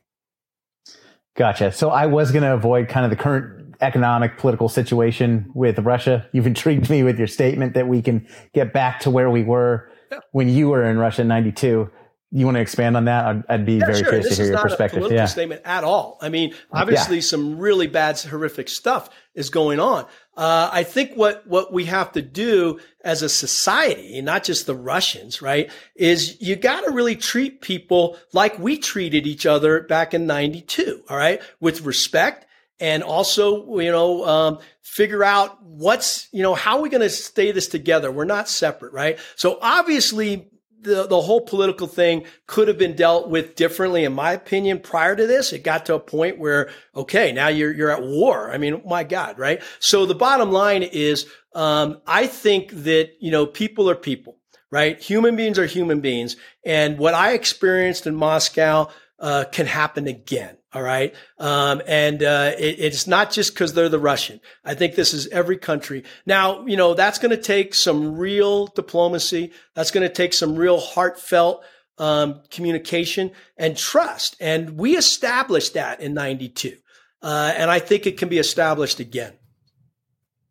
Gotcha. 1.36 1.72
So 1.72 1.90
I 1.90 2.06
was 2.06 2.30
going 2.30 2.44
to 2.44 2.54
avoid 2.54 2.88
kind 2.88 3.04
of 3.04 3.10
the 3.10 3.16
current 3.16 3.74
economic 3.80 4.38
political 4.38 4.68
situation 4.68 5.50
with 5.54 5.78
Russia. 5.80 6.28
You've 6.32 6.46
intrigued 6.54 6.88
me 6.88 7.02
with 7.02 7.18
your 7.18 7.26
statement 7.26 7.74
that 7.74 7.88
we 7.88 8.02
can 8.02 8.26
get 8.52 8.72
back 8.72 9.00
to 9.00 9.10
where 9.10 9.30
we 9.30 9.42
were 9.42 9.90
when 10.32 10.48
you 10.48 10.68
were 10.68 10.84
in 10.84 10.98
Russia 10.98 11.22
in 11.22 11.28
92. 11.28 11.90
You 12.36 12.46
want 12.46 12.56
to 12.56 12.60
expand 12.60 12.96
on 12.96 13.04
that? 13.04 13.26
I'd, 13.26 13.42
I'd 13.48 13.66
be 13.66 13.74
yeah, 13.74 13.86
very 13.86 13.98
sure. 13.98 14.08
curious 14.08 14.28
this 14.28 14.38
to 14.38 14.42
hear 14.42 14.52
your 14.52 14.62
perspective. 14.62 14.98
A 14.98 15.00
political 15.00 15.16
yeah. 15.16 15.26
statement 15.26 15.60
at 15.64 15.84
all. 15.84 16.18
I 16.20 16.30
mean, 16.30 16.52
obviously, 16.72 17.16
yeah. 17.16 17.22
some 17.22 17.58
really 17.58 17.86
bad, 17.86 18.18
horrific 18.18 18.68
stuff 18.68 19.08
is 19.34 19.50
going 19.50 19.78
on. 19.78 20.06
Uh, 20.36 20.68
I 20.72 20.82
think 20.82 21.14
what 21.14 21.46
what 21.46 21.72
we 21.72 21.84
have 21.84 22.12
to 22.12 22.22
do 22.22 22.80
as 23.04 23.22
a 23.22 23.28
society, 23.28 24.20
not 24.20 24.44
just 24.44 24.66
the 24.66 24.74
Russians, 24.74 25.40
right, 25.40 25.70
is 25.94 26.40
you 26.40 26.56
got 26.56 26.82
to 26.82 26.90
really 26.90 27.16
treat 27.16 27.60
people 27.60 28.16
like 28.32 28.58
we 28.58 28.78
treated 28.78 29.26
each 29.26 29.46
other 29.46 29.82
back 29.82 30.12
in 30.12 30.26
'92. 30.26 31.04
All 31.08 31.16
right, 31.16 31.40
with 31.60 31.82
respect 31.82 32.46
and 32.80 33.02
also, 33.02 33.78
you 33.78 33.90
know, 33.90 34.24
um, 34.26 34.58
figure 34.82 35.22
out 35.22 35.62
what's, 35.62 36.28
you 36.32 36.42
know, 36.42 36.54
how 36.54 36.76
are 36.76 36.82
we 36.82 36.88
going 36.88 37.00
to 37.00 37.10
stay 37.10 37.52
this 37.52 37.68
together? 37.68 38.10
We're 38.10 38.24
not 38.24 38.48
separate, 38.48 38.92
right? 38.92 39.18
So 39.36 39.58
obviously, 39.62 40.50
the, 40.84 41.06
the 41.06 41.20
whole 41.20 41.40
political 41.40 41.86
thing 41.86 42.24
could 42.46 42.68
have 42.68 42.78
been 42.78 42.94
dealt 42.94 43.28
with 43.28 43.56
differently, 43.56 44.04
in 44.04 44.12
my 44.12 44.32
opinion, 44.32 44.80
prior 44.80 45.16
to 45.16 45.26
this. 45.26 45.52
It 45.52 45.64
got 45.64 45.86
to 45.86 45.94
a 45.94 46.00
point 46.00 46.38
where, 46.38 46.70
okay, 46.94 47.32
now 47.32 47.48
you're, 47.48 47.72
you're 47.72 47.90
at 47.90 48.02
war. 48.02 48.52
I 48.52 48.58
mean, 48.58 48.82
my 48.86 49.04
God, 49.04 49.38
right? 49.38 49.62
So 49.80 50.06
the 50.06 50.14
bottom 50.14 50.52
line 50.52 50.82
is, 50.82 51.26
um, 51.54 52.00
I 52.06 52.26
think 52.26 52.70
that, 52.84 53.10
you 53.20 53.30
know, 53.30 53.46
people 53.46 53.90
are 53.90 53.96
people, 53.96 54.38
right? 54.70 55.00
Human 55.00 55.36
beings 55.36 55.58
are 55.58 55.66
human 55.66 56.00
beings. 56.00 56.36
And 56.64 56.98
what 56.98 57.14
I 57.14 57.32
experienced 57.32 58.06
in 58.06 58.14
Moscow, 58.14 58.88
uh, 59.18 59.44
can 59.50 59.66
happen 59.66 60.06
again. 60.06 60.56
All 60.74 60.82
right. 60.82 61.14
Um, 61.38 61.80
and, 61.86 62.22
uh, 62.22 62.52
it, 62.58 62.80
it's 62.80 63.06
not 63.06 63.30
just 63.30 63.54
because 63.54 63.74
they're 63.74 63.88
the 63.88 63.98
Russian. 63.98 64.40
I 64.64 64.74
think 64.74 64.96
this 64.96 65.14
is 65.14 65.28
every 65.28 65.56
country. 65.56 66.02
Now, 66.26 66.66
you 66.66 66.76
know, 66.76 66.94
that's 66.94 67.20
going 67.20 67.30
to 67.30 67.40
take 67.40 67.74
some 67.74 68.16
real 68.16 68.66
diplomacy. 68.66 69.52
That's 69.74 69.92
going 69.92 70.06
to 70.06 70.12
take 70.12 70.32
some 70.32 70.56
real 70.56 70.80
heartfelt, 70.80 71.62
um, 71.98 72.42
communication 72.50 73.30
and 73.56 73.76
trust. 73.76 74.36
And 74.40 74.76
we 74.76 74.96
established 74.96 75.74
that 75.74 76.00
in 76.00 76.12
92. 76.12 76.76
Uh, 77.22 77.52
and 77.56 77.70
I 77.70 77.78
think 77.78 78.06
it 78.06 78.18
can 78.18 78.28
be 78.28 78.38
established 78.38 78.98
again. 78.98 79.32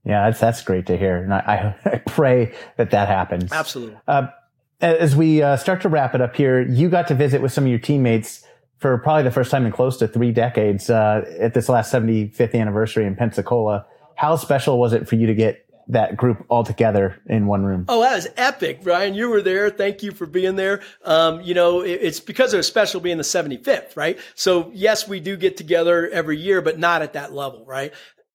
Yeah, 0.05 0.25
that's, 0.25 0.39
that's 0.39 0.61
great 0.63 0.85
to 0.87 0.97
hear. 0.97 1.17
And 1.17 1.33
I, 1.33 1.75
I 1.85 1.97
pray 2.07 2.53
that 2.77 2.91
that 2.91 3.09
happens. 3.09 3.51
Absolutely. 3.51 3.97
Uh, 4.07 4.27
as 4.81 5.15
we 5.15 5.41
uh, 5.41 5.55
start 5.57 5.81
to 5.81 5.89
wrap 5.89 6.15
it 6.15 6.21
up 6.21 6.35
here, 6.35 6.61
you 6.61 6.89
got 6.89 7.07
to 7.07 7.15
visit 7.15 7.41
with 7.41 7.53
some 7.53 7.65
of 7.65 7.69
your 7.69 7.79
teammates 7.79 8.42
for 8.83 8.97
probably 8.97 9.23
the 9.23 9.31
first 9.31 9.49
time 9.49 9.65
in 9.65 9.71
close 9.71 9.95
to 9.95 10.09
three 10.09 10.33
decades 10.33 10.89
uh, 10.89 11.23
at 11.39 11.53
this 11.53 11.69
last 11.69 11.91
75th 11.93 12.53
anniversary 12.53 13.05
in 13.05 13.15
Pensacola. 13.15 13.85
How 14.15 14.35
special 14.35 14.77
was 14.77 14.91
it 14.91 15.07
for 15.07 15.15
you 15.15 15.25
to 15.27 15.33
get 15.33 15.65
that 15.87 16.17
group 16.17 16.45
all 16.49 16.65
together 16.65 17.17
in 17.27 17.47
one 17.47 17.63
room? 17.63 17.85
Oh, 17.87 18.01
that 18.01 18.15
was 18.15 18.27
epic, 18.35 18.83
Brian. 18.83 19.13
You 19.13 19.29
were 19.29 19.41
there. 19.41 19.69
Thank 19.69 20.03
you 20.03 20.11
for 20.11 20.25
being 20.25 20.57
there. 20.57 20.81
Um, 21.05 21.39
you 21.39 21.53
know, 21.53 21.79
it, 21.79 21.99
it's 22.01 22.19
because 22.19 22.53
it 22.53 22.57
was 22.57 22.67
special 22.67 22.99
being 22.99 23.15
the 23.15 23.23
75th, 23.23 23.95
right? 23.95 24.19
So 24.35 24.69
yes, 24.73 25.07
we 25.07 25.21
do 25.21 25.37
get 25.37 25.55
together 25.55 26.09
every 26.09 26.37
year, 26.37 26.61
but 26.61 26.77
not 26.77 27.01
at 27.01 27.13
that 27.13 27.31
level, 27.31 27.63
right? 27.65 27.93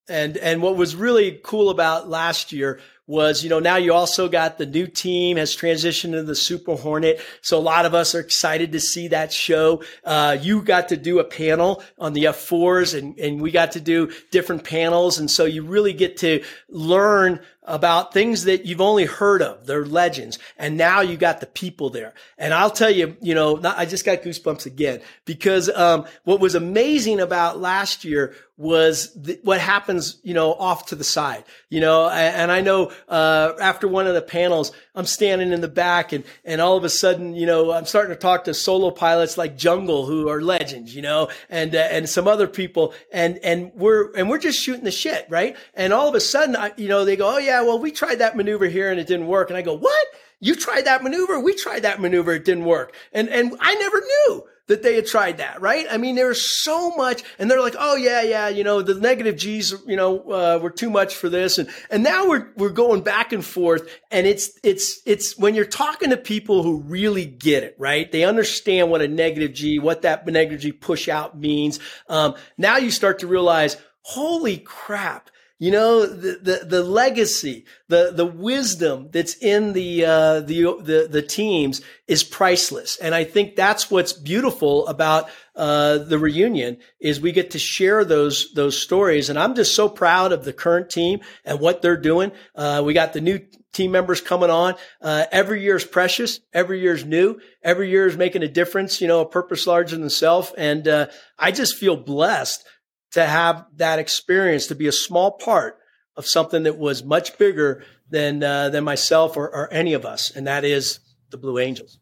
And, 0.09 0.39
and 0.39 0.63
what 0.63 0.77
was 0.77 0.97
really 0.97 1.41
cool 1.45 1.69
about 1.69 2.09
last 2.09 2.53
year 2.55 2.81
was, 3.09 3.43
you 3.43 3.49
know, 3.49 3.59
now 3.59 3.77
you 3.77 3.95
also 3.95 4.29
got 4.29 4.59
the 4.59 4.67
new 4.67 4.87
team 4.87 5.39
has 5.39 5.57
transitioned 5.57 6.13
to 6.13 6.23
the 6.23 6.37
Super 6.37 6.77
Hornet. 6.77 7.21
So 7.41 7.59
a 7.59 7.61
lot 7.61 7.87
of 7.87 7.95
us 7.95 8.15
are 8.15 8.21
excited 8.21 8.73
to 8.73 8.81
see 8.81 9.09
that 9.09 9.33
show. 9.33 9.83
Uh, 10.05 10.37
you 10.41 10.63
got 10.63 10.91
to 10.91 10.97
do 10.97 11.19
a 11.19 11.25
panel 11.25 11.83
on 11.99 12.13
the 12.13 12.25
F4s 12.25 12.97
and, 12.97 13.19
and 13.19 13.41
we 13.41 13.51
got 13.51 13.73
to 13.73 13.81
do 13.81 14.13
different 14.31 14.63
panels. 14.63 15.19
And 15.19 15.31
so 15.31 15.47
you 15.47 15.63
really 15.63 15.95
get 15.95 16.19
to 16.19 16.45
learn 16.69 17.41
about 17.69 18.13
things 18.13 18.45
that 18.45 18.67
you've 18.67 18.81
only 18.81 19.05
heard 19.05 19.43
of. 19.43 19.67
They're 19.67 19.85
legends. 19.85 20.39
And 20.59 20.77
now 20.77 21.01
you 21.01 21.17
got 21.17 21.41
the 21.41 21.47
people 21.47 21.91
there. 21.91 22.15
And 22.39 22.53
I'll 22.53 22.71
tell 22.71 22.91
you, 22.91 23.17
you 23.21 23.35
know, 23.35 23.57
not, 23.57 23.79
I 23.79 23.85
just 23.85 24.05
got 24.05 24.23
goosebumps 24.23 24.67
again 24.67 25.01
because, 25.25 25.69
um, 25.69 26.07
what 26.25 26.41
was 26.41 26.55
amazing 26.55 27.21
about 27.21 27.61
last 27.61 28.05
year 28.05 28.35
was 28.57 29.15
the, 29.15 29.39
what 29.45 29.61
happens, 29.61 30.19
you 30.25 30.35
know, 30.35 30.53
off 30.55 30.87
to 30.87 30.97
the 30.97 31.05
side, 31.05 31.45
you 31.71 31.81
know, 31.81 32.09
and, 32.09 32.37
and 32.37 32.53
I 32.53 32.61
know, 32.61 32.91
uh, 33.09 33.53
after 33.61 33.87
one 33.87 34.09
of 34.09 34.15
the 34.15 34.23
panels, 34.23 34.73
I'm 34.99 35.07
standing 35.07 35.53
in 35.53 35.61
the 35.61 35.69
back 35.69 36.13
and, 36.13 36.25
and 36.45 36.61
all 36.61 36.77
of 36.77 36.83
a 36.83 36.89
sudden, 36.89 37.37
you 37.37 37.47
know, 37.47 37.71
I'm 37.71 37.87
starting 37.87 38.13
to 38.13 38.19
talk 38.19 38.45
to 38.45 38.55
solo 38.55 38.91
pilots 38.91 39.39
like 39.39 39.57
Jungle 39.57 40.07
who 40.07 40.29
are 40.29 40.43
legends, 40.43 40.93
you 40.93 41.03
know, 41.03 41.29
and, 41.49 41.73
uh, 41.73 41.79
and 41.79 42.09
some 42.09 42.27
other 42.27 42.49
people. 42.49 42.93
And, 43.13 43.39
and 43.45 43.71
we're, 43.77 44.13
and 44.17 44.29
we're 44.29 44.39
just 44.39 44.61
shooting 44.61 44.83
the 44.83 44.91
shit, 44.91 45.25
right? 45.29 45.57
And 45.75 45.93
all 45.93 46.09
of 46.09 46.17
a 46.17 46.21
sudden, 46.21 46.57
I, 46.57 46.73
you 46.77 46.89
know, 46.89 47.05
they 47.05 47.15
go, 47.15 47.37
Oh 47.37 47.39
yeah, 47.39 47.63
well, 47.63 47.79
we 47.79 47.93
tried 47.93 48.17
that 48.17 48.37
maneuver 48.37 48.67
here 48.67 48.91
and 48.91 48.99
it 48.99 49.07
didn't 49.07 49.29
work. 49.29 49.51
And 49.51 49.57
I 49.57 49.63
go, 49.63 49.77
what? 49.77 50.07
You 50.41 50.57
tried 50.57 50.87
that 50.87 51.05
maneuver? 51.05 51.39
We 51.39 51.55
tried 51.55 51.83
that 51.83 52.01
maneuver. 52.01 52.33
It 52.33 52.45
didn't 52.45 52.65
work. 52.65 52.93
And, 53.13 53.29
and 53.29 53.57
I 53.61 53.75
never 53.77 54.01
knew 54.01 54.45
that 54.69 54.83
they 54.83 54.95
had 54.95 55.07
tried 55.07 55.39
that, 55.39 55.61
right? 55.61 55.87
I 55.91 55.97
mean, 55.97 56.15
there's 56.15 56.41
so 56.41 56.91
much, 56.91 57.23
and 57.39 57.51
they're 57.51 57.61
like, 57.61 57.75
oh 57.79 57.97
yeah, 57.97 58.23
yeah, 58.23 58.49
you 58.49 58.63
know, 58.63 58.81
the 58.81 58.95
negative 58.95 59.37
G's, 59.37 59.75
you 59.87 59.97
know, 59.97 60.21
uh, 60.31 60.59
were 60.63 60.71
too 60.71 60.91
much 60.91 61.17
for 61.17 61.29
this, 61.29 61.59
and 61.59 61.69
and 61.91 62.03
now 62.03 62.29
we're 62.29 62.49
we're 62.57 62.69
going 62.71 63.01
back 63.03 63.33
and 63.33 63.45
forth, 63.45 63.89
and 64.11 64.27
it's 64.27 64.59
it's 64.63 65.01
it's 65.05 65.37
when 65.37 65.55
you're 65.55 65.65
talking 65.65 66.11
to 66.11 66.17
people 66.17 66.63
who 66.63 66.81
really 66.83 67.27
get 67.27 67.65
it, 67.65 67.75
right? 67.79 68.11
They 68.11 68.25
understand 68.25 68.91
what 68.91 69.03
a 69.03 69.09
negative 69.09 69.53
G, 69.53 69.79
what 69.79 70.03
that 70.03 70.27
negative 70.27 70.61
G 70.61 70.73
push 70.73 71.09
out 71.09 71.39
means. 71.39 71.81
Um, 72.09 72.35
now 72.57 72.77
you 72.77 72.91
start 72.91 73.21
to 73.21 73.27
realize, 73.27 73.77
holy 74.03 74.59
crap 74.59 75.31
you 75.59 75.73
know, 75.73 76.07
the, 76.07 76.39
the, 76.41 76.67
the, 76.67 76.83
legacy, 76.85 77.65
the, 77.89 78.13
the 78.15 78.25
wisdom 78.25 79.09
that's 79.11 79.35
in 79.39 79.73
the, 79.73 80.05
uh, 80.05 80.41
the, 80.41 80.63
the, 80.81 81.09
the 81.11 81.23
teams 81.23 81.81
is 82.07 82.23
priceless. 82.23 82.97
And 82.97 83.13
I 83.13 83.25
think 83.25 83.57
that's 83.57 83.91
what's 83.91 84.13
beautiful 84.13 84.87
about, 84.87 85.29
uh, 85.57 85.99
the 85.99 86.19
reunion 86.19 86.79
is 87.01 87.21
we 87.21 87.33
get 87.33 87.51
to 87.51 87.59
share 87.59 88.05
those, 88.05 88.53
those 88.55 88.81
stories. 88.81 89.31
And 89.31 89.39
I'm 89.39 89.57
just 89.57 89.75
so 89.75 89.89
proud 89.89 90.31
of 90.31 90.45
the 90.45 90.53
current 90.53 90.91
team 90.91 91.21
and 91.45 91.59
what 91.59 91.83
they're 91.83 91.97
doing. 91.97 92.31
Uh, 92.55 92.83
we 92.85 92.95
got 92.95 93.13
the 93.13 93.21
new 93.21 93.41
team 93.73 93.91
members 93.91 94.21
coming 94.21 94.51
on. 94.51 94.77
Uh, 95.03 95.25
every 95.33 95.63
year 95.63 95.75
is 95.75 95.85
precious. 95.85 96.39
Every 96.53 96.81
year 96.81 96.95
is 96.95 97.05
new. 97.05 97.41
Every 97.65 97.91
year 97.91 98.07
is 98.07 98.17
making 98.17 98.45
a 98.45 98.49
difference, 98.49 99.01
you 99.01 99.09
know, 99.09 99.23
a 99.23 99.29
purpose 99.29 99.67
larger 99.67 99.97
than 99.97 100.11
self. 100.11 100.53
And, 100.57 100.87
uh, 100.87 101.09
I 101.37 101.51
just 101.51 101.77
feel 101.77 101.97
blessed 101.97 102.65
to 103.13 103.25
have 103.25 103.65
that 103.77 103.99
experience 103.99 104.67
to 104.69 104.75
be 104.75 104.87
a 104.87 104.93
small 104.93 105.33
part 105.33 105.79
of 106.17 106.27
something 106.27 106.65
that 106.65 106.79
was 106.79 107.05
much 107.05 107.39
bigger 107.39 107.85
than 108.11 108.43
uh, 108.43 108.71
than 108.71 108.85
myself 108.85 109.37
or, 109.37 109.49
or 109.49 109.73
any 109.73 109.95
of 109.95 110.05
us, 110.05 110.31
and 110.35 110.47
that 110.47 110.65
is 110.65 111.01
the 111.31 111.37
Blue 111.37 111.59
Angels. 111.59 111.99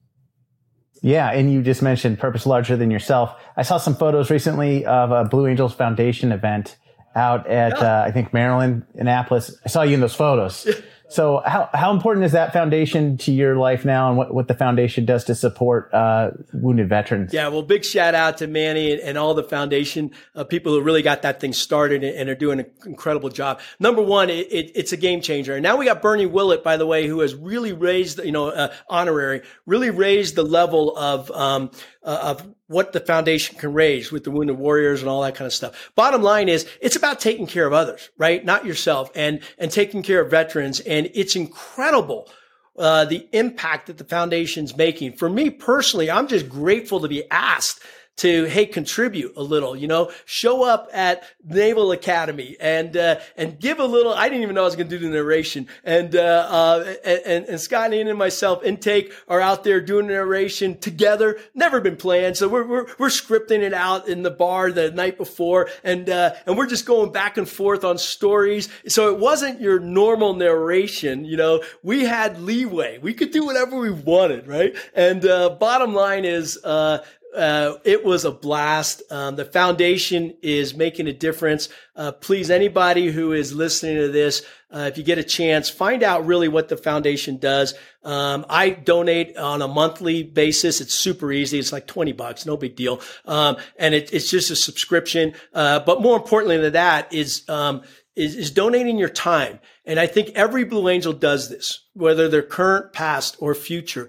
Yeah, 1.03 1.31
and 1.31 1.53
you 1.53 1.63
just 1.63 1.83
mentioned 1.83 2.19
purpose 2.19 2.47
larger 2.47 2.77
than 2.77 2.91
yourself. 2.91 3.35
I 3.57 3.63
saw 3.63 3.79
some 3.79 3.95
photos 3.95 4.31
recently 4.31 4.85
of 4.87 5.11
a 5.11 5.25
Blue 5.25 5.47
Angels 5.47 5.75
Foundation 5.75 6.33
event 6.33 6.77
out 7.15 7.47
at 7.47 7.79
yeah. 7.79 8.01
uh, 8.01 8.05
I 8.07 8.11
think 8.11 8.33
Maryland, 8.33 8.85
Annapolis. 8.95 9.55
I 9.65 9.69
saw 9.69 9.83
you 9.83 9.95
in 9.95 10.01
those 10.01 10.15
photos. 10.15 10.69
So 11.09 11.43
how, 11.47 11.71
how 11.73 11.93
important 11.93 12.25
is 12.25 12.33
that 12.33 12.53
foundation 12.53 13.17
to 13.19 13.33
your 13.33 13.57
life 13.57 13.85
now 13.85 14.09
and 14.09 14.19
what, 14.19 14.35
what 14.35 14.49
the 14.49 14.55
foundation 14.55 15.05
does 15.05 15.25
to 15.25 15.35
support 15.35 15.93
uh, 15.95 16.33
wounded 16.53 16.89
veterans? 16.89 17.33
Yeah, 17.33 17.49
well, 17.49 17.63
big 17.63 17.85
shout 17.85 18.15
out 18.15 18.39
to 18.39 18.47
Manny 18.47 18.93
and, 18.93 19.01
and 19.01 19.19
all 19.19 19.35
the 19.35 19.45
foundation 19.45 20.11
uh, 20.35 20.45
people 20.45 20.73
who 20.73 20.81
really 20.81 21.03
got 21.03 21.23
that 21.23 21.41
thing 21.41 21.53
started 21.53 22.03
and, 22.03 22.17
and, 22.17 22.29
are 22.29 22.35
doing 22.35 22.59
an 22.61 22.67
incredible 22.85 23.29
job. 23.29 23.61
Number 23.79 24.03
one, 24.03 24.31
it, 24.31 24.53
it, 24.53 24.73
it's 24.75 24.93
a 24.93 24.97
game 24.97 25.21
changer. 25.21 25.55
And 25.55 25.63
now 25.63 25.77
we 25.77 25.85
got 25.85 26.03
Bernie 26.03 26.27
Willett, 26.27 26.65
by 26.65 26.77
the 26.77 26.87
way, 26.87 27.07
who 27.07 27.21
has 27.21 27.35
really 27.35 27.73
raised, 27.73 28.19
you 28.25 28.33
know, 28.33 28.49
uh, 28.49 28.75
honorary, 28.89 29.43
really 29.65 29.91
raised 29.91 30.35
the 30.35 30.43
level 30.43 30.97
of, 30.97 31.31
um, 31.31 31.71
uh, 32.03 32.35
of 32.37 32.55
what 32.69 32.93
the 32.93 33.01
foundation 33.01 33.57
can 33.59 33.73
raise 33.73 34.11
with 34.11 34.25
the 34.25 34.31
wounded 34.31 34.59
warriors 34.59 35.01
and 35.01 35.09
all 35.09 35.23
that 35.23 35.35
kind 35.35 35.47
of 35.47 35.53
stuff. 35.53 35.91
Bottom 35.95 36.23
line 36.23 36.49
is 36.49 36.67
it's 36.81 36.97
about 36.97 37.21
taking 37.21 37.47
care 37.47 37.67
of 37.67 37.73
others, 37.73 38.11
right? 38.19 38.45
Not 38.45 38.67
yourself 38.67 39.11
and, 39.15 39.41
and 39.59 39.71
taking 39.71 40.03
care 40.03 40.21
of 40.21 40.31
veterans. 40.31 40.81
And 40.81 41.11
it's 41.15 41.37
incredible. 41.37 42.29
Uh, 42.77 43.07
the 43.07 43.27
impact 43.33 43.87
that 43.87 43.97
the 43.97 44.05
foundation's 44.05 44.77
making. 44.77 45.13
For 45.13 45.31
me 45.31 45.49
personally, 45.49 46.11
I'm 46.11 46.29
just 46.29 46.47
grateful 46.47 47.01
to 47.01 47.09
be 47.09 47.25
asked 47.31 47.81
to 48.17 48.45
hey 48.45 48.67
contribute 48.67 49.33
a 49.37 49.43
little 49.43 49.77
you 49.77 49.87
know? 49.87 50.11
Show 50.25 50.65
up 50.65 50.89
at 50.93 51.25
naval 51.45 51.93
academy 51.93 52.57
and 52.61 52.97
uh, 52.97 53.21
and 53.37 53.59
give 53.59 53.79
a 53.79 53.85
little 53.85 54.13
i 54.13 54.29
didn't 54.29 54.43
even 54.43 54.55
know 54.55 54.63
i 54.63 54.65
was 54.65 54.77
going 54.77 54.89
to 54.89 54.99
do 54.99 55.05
the 55.05 55.13
narration. 55.13 55.69
And 55.85 56.15
uh, 56.17 56.47
uh, 56.51 56.95
and, 57.05 57.45
and 57.47 57.61
scott 57.61 57.93
and 57.93 58.19
myself 58.19 58.65
intake 58.65 59.13
are 59.29 59.41
out 59.41 59.65
there 59.65 59.81
doing 59.81 60.07
the 60.07 60.15
narration 60.15 60.79
together. 60.79 61.39
Never 61.55 61.81
been 61.81 61.97
planned. 61.97 62.37
So 62.37 62.49
we're, 62.49 62.67
we're, 62.67 62.87
we're 62.99 63.09
scripting 63.09 63.61
it 63.61 63.75
out 63.75 64.09
in 64.09 64.23
the 64.23 64.31
bar 64.31 64.73
the 64.73 64.91
night 64.91 65.19
before. 65.19 65.69
And 65.85 66.09
uh, 66.09 66.35
and 66.47 66.57
we're 66.57 66.67
just 66.67 66.87
going 66.87 67.13
back 67.13 67.37
and 67.37 67.49
forth 67.49 67.85
on 67.85 67.99
stories. 67.99 68.69
So 68.89 69.13
it 69.13 69.19
wasn't 69.19 69.61
your 69.61 69.79
normal 69.79 70.35
narration 70.35 71.25
you 71.25 71.37
know? 71.37 71.63
We 71.83 72.05
had 72.05 72.41
leeway. 72.41 72.99
We 72.99 73.15
could 73.15 73.31
do 73.31 73.45
whatever 73.45 73.79
we 73.79 73.91
wanted 73.91 74.47
right? 74.47 74.75
And 74.95 75.25
uh, 75.25 75.51
bottom 75.51 75.95
line 75.95 76.25
is 76.25 76.59
uh, 76.65 76.99
uh, 77.37 77.79
it 77.85 78.05
was 78.05 78.25
a 78.25 78.31
blast. 78.31 79.03
Um, 79.11 79.37
the 79.37 79.45
foundation 79.45 80.35
is 80.43 80.75
making 80.75 81.07
a 81.07 81.13
difference. 81.13 81.69
Uh, 81.95 82.13
please, 82.13 82.51
anybody 82.51 83.13
who 83.13 83.33
is 83.33 83.53
listening 83.53 83.97
to 83.97 84.09
this, 84.09 84.43
uh, 84.75 84.89
if 84.91 84.99
you 84.99 85.05
get 85.05 85.19
a 85.19 85.25
chance, 85.25 85.69
find 85.69 86.03
out 86.03 86.27
really 86.27 86.49
what 86.49 86.69
the 86.69 86.77
foundation 86.77 87.37
does. 87.37 87.75
Um, 88.03 88.47
I 88.49 88.71
donate 88.71 89.37
on 89.37 89.63
a 89.63 89.69
monthly 89.69 90.23
basis. 90.23 90.81
It's 90.81 90.95
super 90.95 91.31
easy. 91.31 91.59
It's 91.59 91.73
like 91.73 91.87
20 91.87 92.13
bucks, 92.13 92.47
no 92.47 92.57
big 92.57 92.75
deal. 92.75 93.01
Um, 93.27 93.57
and 93.79 93.95
it, 93.95 94.13
it's 94.13 94.31
just 94.31 94.51
a 94.51 94.57
subscription. 94.57 95.35
Uh, 95.53 95.81
but 95.81 96.03
more 96.03 96.17
importantly 96.17 96.57
than 96.57 96.73
that 96.73 97.13
is, 97.13 97.49
um, 97.49 97.83
is, 98.17 98.35
is 98.35 98.51
donating 98.51 98.99
your 98.99 99.11
time. 99.11 99.61
And 99.85 100.01
I 100.01 100.07
think 100.07 100.31
every 100.31 100.65
Blue 100.65 100.89
Angel 100.89 101.13
does 101.13 101.51
this, 101.51 101.85
whether 101.93 102.29
they're 102.29 102.43
current, 102.43 102.93
past, 102.93 103.37
or 103.41 103.55
future. 103.55 104.09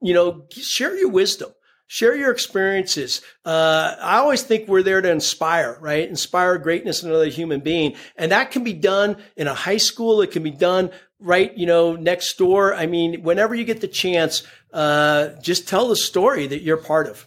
You 0.00 0.14
know, 0.14 0.46
share 0.52 0.96
your 0.96 1.10
wisdom 1.10 1.50
share 1.88 2.14
your 2.14 2.30
experiences. 2.30 3.22
Uh, 3.44 3.96
I 4.00 4.18
always 4.18 4.42
think 4.42 4.68
we're 4.68 4.82
there 4.82 5.00
to 5.00 5.10
inspire, 5.10 5.76
right? 5.80 6.08
Inspire 6.08 6.58
greatness 6.58 7.02
in 7.02 7.08
another 7.08 7.28
human 7.28 7.60
being. 7.60 7.96
And 8.16 8.30
that 8.30 8.52
can 8.52 8.62
be 8.62 8.74
done 8.74 9.16
in 9.36 9.48
a 9.48 9.54
high 9.54 9.78
school. 9.78 10.22
It 10.22 10.30
can 10.30 10.42
be 10.42 10.52
done 10.52 10.90
right, 11.18 11.56
you 11.56 11.66
know, 11.66 11.96
next 11.96 12.38
door. 12.38 12.74
I 12.74 12.86
mean, 12.86 13.22
whenever 13.22 13.54
you 13.54 13.64
get 13.64 13.80
the 13.80 13.88
chance, 13.88 14.46
uh, 14.72 15.30
just 15.42 15.66
tell 15.66 15.88
the 15.88 15.96
story 15.96 16.46
that 16.46 16.62
you're 16.62 16.76
part 16.76 17.08
of. 17.08 17.26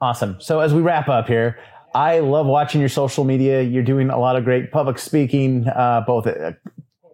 Awesome. 0.00 0.40
So 0.40 0.60
as 0.60 0.72
we 0.72 0.80
wrap 0.80 1.08
up 1.08 1.26
here, 1.26 1.58
I 1.94 2.20
love 2.20 2.46
watching 2.46 2.80
your 2.80 2.88
social 2.88 3.24
media. 3.24 3.62
You're 3.62 3.82
doing 3.82 4.10
a 4.10 4.18
lot 4.18 4.36
of 4.36 4.44
great 4.44 4.70
public 4.70 4.98
speaking, 4.98 5.66
uh, 5.68 6.02
both 6.06 6.26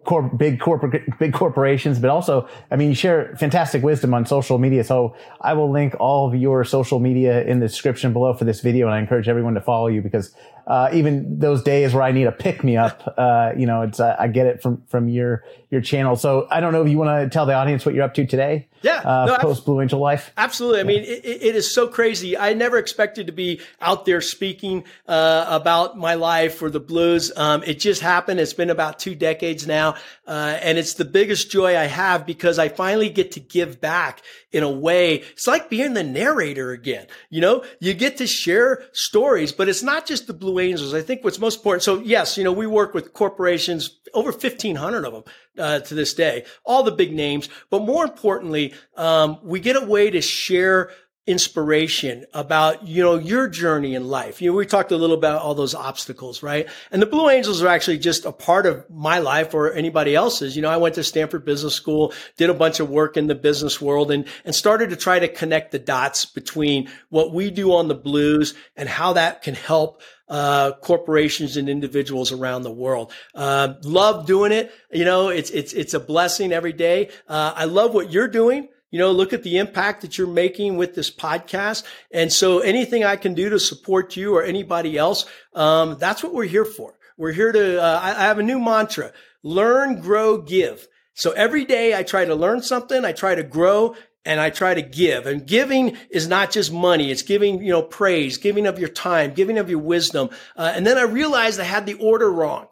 cor- 0.03 0.23
big 0.23 0.59
corporate, 0.59 1.03
big 1.19 1.33
corporations, 1.33 1.99
but 1.99 2.09
also, 2.09 2.47
I 2.69 2.75
mean, 2.75 2.89
you 2.89 2.95
share 2.95 3.35
fantastic 3.37 3.83
wisdom 3.83 4.13
on 4.13 4.25
social 4.25 4.57
media. 4.57 4.83
So 4.83 5.15
I 5.41 5.53
will 5.53 5.71
link 5.71 5.95
all 5.99 6.27
of 6.27 6.35
your 6.35 6.63
social 6.63 6.99
media 6.99 7.43
in 7.43 7.59
the 7.59 7.67
description 7.67 8.13
below 8.13 8.33
for 8.33 8.45
this 8.45 8.61
video. 8.61 8.87
And 8.87 8.95
I 8.95 8.99
encourage 8.99 9.27
everyone 9.27 9.53
to 9.55 9.61
follow 9.61 9.87
you 9.87 10.01
because, 10.01 10.33
uh, 10.67 10.89
even 10.93 11.39
those 11.39 11.63
days 11.63 11.93
where 11.93 12.03
I 12.03 12.11
need 12.11 12.25
a 12.25 12.31
pick 12.31 12.63
me 12.63 12.77
up, 12.77 13.13
uh, 13.17 13.51
you 13.57 13.65
know, 13.65 13.81
it's, 13.81 13.99
uh, 13.99 14.15
I 14.19 14.27
get 14.27 14.47
it 14.47 14.61
from, 14.61 14.83
from 14.87 15.09
your, 15.09 15.43
your 15.71 15.81
channel. 15.81 16.17
So 16.17 16.47
I 16.51 16.59
don't 16.59 16.73
know 16.73 16.83
if 16.83 16.89
you 16.89 16.97
want 16.97 17.23
to 17.23 17.33
tell 17.33 17.45
the 17.45 17.53
audience 17.53 17.85
what 17.85 17.95
you're 17.95 18.03
up 18.03 18.13
to 18.15 18.25
today. 18.25 18.67
Yeah. 18.81 18.97
Uh, 18.97 19.25
no, 19.27 19.37
post 19.37 19.65
Blue 19.65 19.79
Angel 19.79 19.99
life. 19.99 20.31
Absolutely. 20.37 20.79
I 20.81 20.83
mean, 20.83 21.03
it, 21.03 21.23
it 21.23 21.55
is 21.55 21.73
so 21.73 21.87
crazy. 21.87 22.37
I 22.37 22.53
never 22.53 22.77
expected 22.77 23.27
to 23.27 23.33
be 23.33 23.61
out 23.79 24.05
there 24.05 24.21
speaking, 24.21 24.83
uh, 25.07 25.45
about 25.47 25.97
my 25.97 26.15
life 26.15 26.61
or 26.61 26.69
the 26.69 26.79
blues. 26.79 27.31
Um, 27.35 27.63
it 27.63 27.79
just 27.79 28.01
happened. 28.01 28.39
It's 28.39 28.53
been 28.53 28.69
about 28.69 28.99
two 28.99 29.15
decades 29.15 29.65
now. 29.65 29.95
Uh, 30.27 30.57
and 30.61 30.77
it's 30.77 30.95
the 30.95 31.05
biggest 31.05 31.51
joy 31.51 31.77
I 31.77 31.85
have 31.85 32.25
because 32.25 32.59
I 32.59 32.69
finally 32.69 33.09
get 33.09 33.33
to 33.33 33.39
give 33.39 33.79
back 33.79 34.21
in 34.51 34.63
a 34.63 34.69
way. 34.69 35.15
It's 35.15 35.47
like 35.47 35.69
being 35.69 35.93
the 35.93 36.03
narrator 36.03 36.71
again. 36.71 37.07
You 37.29 37.41
know, 37.41 37.63
you 37.79 37.93
get 37.93 38.17
to 38.17 38.27
share 38.27 38.83
stories, 38.91 39.51
but 39.51 39.69
it's 39.69 39.83
not 39.83 40.05
just 40.05 40.27
the 40.27 40.33
Blue 40.33 40.59
Angels. 40.59 40.93
I 40.93 41.01
think 41.01 41.23
what's 41.23 41.39
most 41.39 41.57
important. 41.57 41.83
So 41.83 41.99
yes, 41.99 42.37
you 42.37 42.43
know, 42.43 42.51
we 42.51 42.67
work 42.67 42.93
with 42.93 43.13
corporations, 43.13 43.99
over 44.13 44.31
1500 44.31 45.05
of 45.05 45.13
them 45.13 45.23
uh, 45.57 45.79
to 45.79 45.95
this 45.95 46.13
day, 46.13 46.45
all 46.65 46.83
the 46.83 46.91
big 46.91 47.13
names. 47.13 47.49
But 47.69 47.81
more 47.83 48.03
importantly, 48.03 48.73
um, 48.95 49.39
we 49.43 49.59
get 49.59 49.75
a 49.75 49.85
way 49.85 50.09
to 50.09 50.21
share 50.21 50.91
inspiration 51.27 52.25
about, 52.33 52.87
you 52.87 53.03
know, 53.03 53.15
your 53.15 53.47
journey 53.47 53.93
in 53.93 54.07
life. 54.07 54.41
You 54.41 54.49
know, 54.49 54.57
we 54.57 54.65
talked 54.65 54.91
a 54.91 54.97
little 54.97 55.15
about 55.15 55.41
all 55.41 55.53
those 55.53 55.75
obstacles, 55.75 56.41
right? 56.41 56.67
And 56.91 56.99
the 56.99 57.05
Blue 57.05 57.29
Angels 57.29 57.61
are 57.61 57.67
actually 57.67 57.99
just 57.99 58.25
a 58.25 58.31
part 58.31 58.65
of 58.65 58.89
my 58.89 59.19
life 59.19 59.53
or 59.53 59.71
anybody 59.71 60.15
else's. 60.15 60.55
You 60.55 60.63
know, 60.63 60.69
I 60.69 60.77
went 60.77 60.95
to 60.95 61.03
Stanford 61.03 61.45
Business 61.45 61.75
School, 61.75 62.11
did 62.37 62.49
a 62.49 62.55
bunch 62.55 62.79
of 62.79 62.89
work 62.89 63.17
in 63.17 63.27
the 63.27 63.35
business 63.35 63.79
world 63.79 64.09
and, 64.09 64.25
and 64.45 64.55
started 64.55 64.89
to 64.89 64.95
try 64.95 65.19
to 65.19 65.27
connect 65.27 65.71
the 65.71 65.79
dots 65.79 66.25
between 66.25 66.89
what 67.09 67.33
we 67.33 67.51
do 67.51 67.73
on 67.75 67.87
the 67.87 67.95
blues 67.95 68.55
and 68.75 68.89
how 68.89 69.13
that 69.13 69.43
can 69.43 69.53
help 69.53 70.01
uh, 70.27 70.71
corporations 70.81 71.55
and 71.55 71.69
individuals 71.69 72.31
around 72.31 72.63
the 72.63 72.71
world. 72.71 73.11
Uh, 73.35 73.73
love 73.83 74.25
doing 74.25 74.51
it. 74.51 74.71
You 74.91 75.05
know, 75.05 75.27
it's 75.27 75.51
it's 75.51 75.73
it's 75.73 75.93
a 75.93 75.99
blessing 75.99 76.51
every 76.51 76.73
day. 76.73 77.09
Uh, 77.27 77.53
I 77.55 77.65
love 77.65 77.93
what 77.93 78.11
you're 78.11 78.29
doing. 78.29 78.69
You 78.91 78.99
know, 78.99 79.11
look 79.11 79.33
at 79.33 79.43
the 79.43 79.57
impact 79.57 80.01
that 80.01 80.17
you're 80.17 80.27
making 80.27 80.75
with 80.75 80.95
this 80.95 81.09
podcast. 81.09 81.83
And 82.11 82.31
so 82.31 82.59
anything 82.59 83.03
I 83.03 83.15
can 83.15 83.33
do 83.33 83.49
to 83.49 83.59
support 83.59 84.17
you 84.17 84.35
or 84.35 84.43
anybody 84.43 84.97
else, 84.97 85.25
um, 85.55 85.97
that's 85.97 86.21
what 86.23 86.33
we're 86.33 86.43
here 86.43 86.65
for. 86.65 86.93
We're 87.17 87.31
here 87.31 87.51
to, 87.51 87.81
uh, 87.81 87.99
I, 88.03 88.09
I 88.09 88.23
have 88.25 88.39
a 88.39 88.43
new 88.43 88.59
mantra, 88.59 89.13
learn, 89.43 90.01
grow, 90.01 90.39
give. 90.39 90.87
So 91.13 91.31
every 91.31 91.65
day 91.65 91.95
I 91.95 92.03
try 92.03 92.25
to 92.25 92.35
learn 92.35 92.61
something. 92.61 93.05
I 93.05 93.13
try 93.13 93.35
to 93.35 93.43
grow 93.43 93.95
and 94.25 94.39
I 94.39 94.49
try 94.49 94.73
to 94.73 94.81
give. 94.81 95.25
And 95.25 95.45
giving 95.45 95.97
is 96.09 96.27
not 96.27 96.51
just 96.51 96.71
money. 96.71 97.11
It's 97.11 97.23
giving, 97.23 97.61
you 97.63 97.71
know, 97.71 97.81
praise, 97.81 98.37
giving 98.37 98.67
of 98.67 98.77
your 98.77 98.89
time, 98.89 99.33
giving 99.33 99.57
of 99.57 99.69
your 99.69 99.79
wisdom. 99.79 100.29
Uh, 100.55 100.73
and 100.75 100.85
then 100.85 100.97
I 100.97 101.03
realized 101.03 101.59
I 101.59 101.63
had 101.63 101.85
the 101.85 101.95
order 101.95 102.31
wrong. 102.31 102.67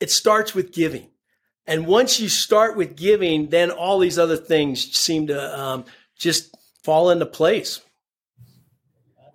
It 0.00 0.10
starts 0.10 0.54
with 0.54 0.72
giving. 0.72 1.10
And 1.68 1.86
once 1.86 2.18
you 2.18 2.30
start 2.30 2.76
with 2.78 2.96
giving, 2.96 3.50
then 3.50 3.70
all 3.70 3.98
these 3.98 4.18
other 4.18 4.38
things 4.38 4.96
seem 4.96 5.26
to 5.26 5.60
um, 5.60 5.84
just 6.16 6.56
fall 6.82 7.10
into 7.10 7.26
place. 7.26 7.82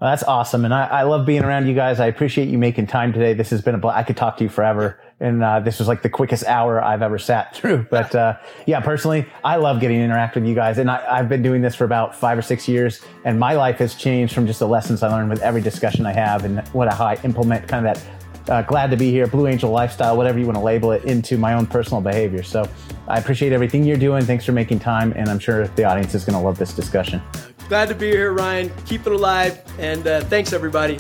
Well, 0.02 0.10
that's 0.10 0.24
awesome. 0.24 0.66
And 0.66 0.74
I, 0.74 0.88
I, 0.88 1.04
love 1.04 1.28
being 1.28 1.44
around 1.44 1.68
you 1.68 1.76
guys. 1.76 2.00
I 2.00 2.08
appreciate 2.08 2.50
you 2.50 2.58
making 2.58 2.88
time 2.88 3.14
today. 3.14 3.34
This 3.36 3.52
has 3.52 3.62
been 3.62 3.76
a, 3.76 3.78
bl- 3.78 3.90
I 3.90 4.02
could 4.02 4.18
talk 4.18 4.36
to 4.38 4.44
you 4.44 4.50
forever. 4.50 5.00
And, 5.20 5.44
uh, 5.44 5.60
this 5.60 5.78
was 5.78 5.88
like 5.88 6.02
the 6.02 6.10
quickest 6.10 6.44
hour 6.46 6.84
I've 6.84 7.04
ever 7.04 7.20
sat 7.20 7.56
through. 7.56 7.86
But, 7.92 8.16
uh, 8.16 8.38
yeah, 8.66 8.80
personally, 8.80 9.28
I 9.44 9.58
love 9.58 9.80
getting 9.80 10.00
to 10.00 10.04
interact 10.04 10.34
with 10.34 10.46
you 10.46 10.56
guys. 10.56 10.80
And 10.80 10.90
I, 10.90 11.18
have 11.18 11.30
been 11.30 11.44
doing 11.44 11.62
this 11.62 11.76
for 11.76 11.86
about 11.86 12.16
five 12.16 12.38
or 12.38 12.42
six 12.42 12.68
years. 12.68 13.00
And 13.24 13.40
my 13.40 13.54
life 13.54 13.78
has 13.78 13.94
changed 13.94 14.34
from 14.34 14.48
just 14.48 14.58
the 14.58 14.68
lessons 14.68 15.04
I 15.04 15.10
learned 15.10 15.30
with 15.30 15.42
every 15.44 15.62
discussion 15.62 16.08
I 16.08 16.14
have 16.14 16.44
and 16.46 16.68
what 16.70 16.92
how 16.92 17.06
I 17.06 17.20
implement 17.24 17.68
kind 17.68 17.88
of 17.88 17.96
that 17.96 18.23
uh, 18.50 18.62
glad 18.64 18.92
to 18.92 18.98
be 18.98 19.12
here, 19.12 19.28
Blue 19.28 19.48
Angel 19.48 19.70
lifestyle, 19.70 20.18
whatever 20.18 20.40
you 20.40 20.46
want 20.46 20.58
to 20.58 20.64
label 20.64 20.92
it, 20.92 21.04
into 21.06 21.38
my 21.38 21.54
own 21.54 21.66
personal 21.66 22.02
behavior. 22.02 22.44
So 22.44 22.68
I 23.08 23.18
appreciate 23.20 23.52
everything 23.52 23.84
you're 23.84 23.98
doing. 23.98 24.26
Thanks 24.26 24.46
for 24.46 24.52
making 24.52 24.80
time. 24.80 25.14
And 25.16 25.30
I'm 25.30 25.40
sure 25.40 25.68
the 25.70 25.84
audience 25.84 26.16
is 26.16 26.26
going 26.26 26.38
to 26.38 26.44
love 26.44 26.58
this 26.58 26.74
discussion. 26.74 27.22
Glad 27.70 27.88
to 27.90 27.96
be 27.96 28.12
here, 28.12 28.34
Ryan. 28.34 28.72
Keep 28.86 29.08
it 29.08 29.14
alive. 29.14 29.62
And 29.80 30.06
uh, 30.06 30.22
thanks, 30.22 30.54
everybody. 30.54 31.00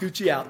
Gucci 0.00 0.28
out. 0.28 0.48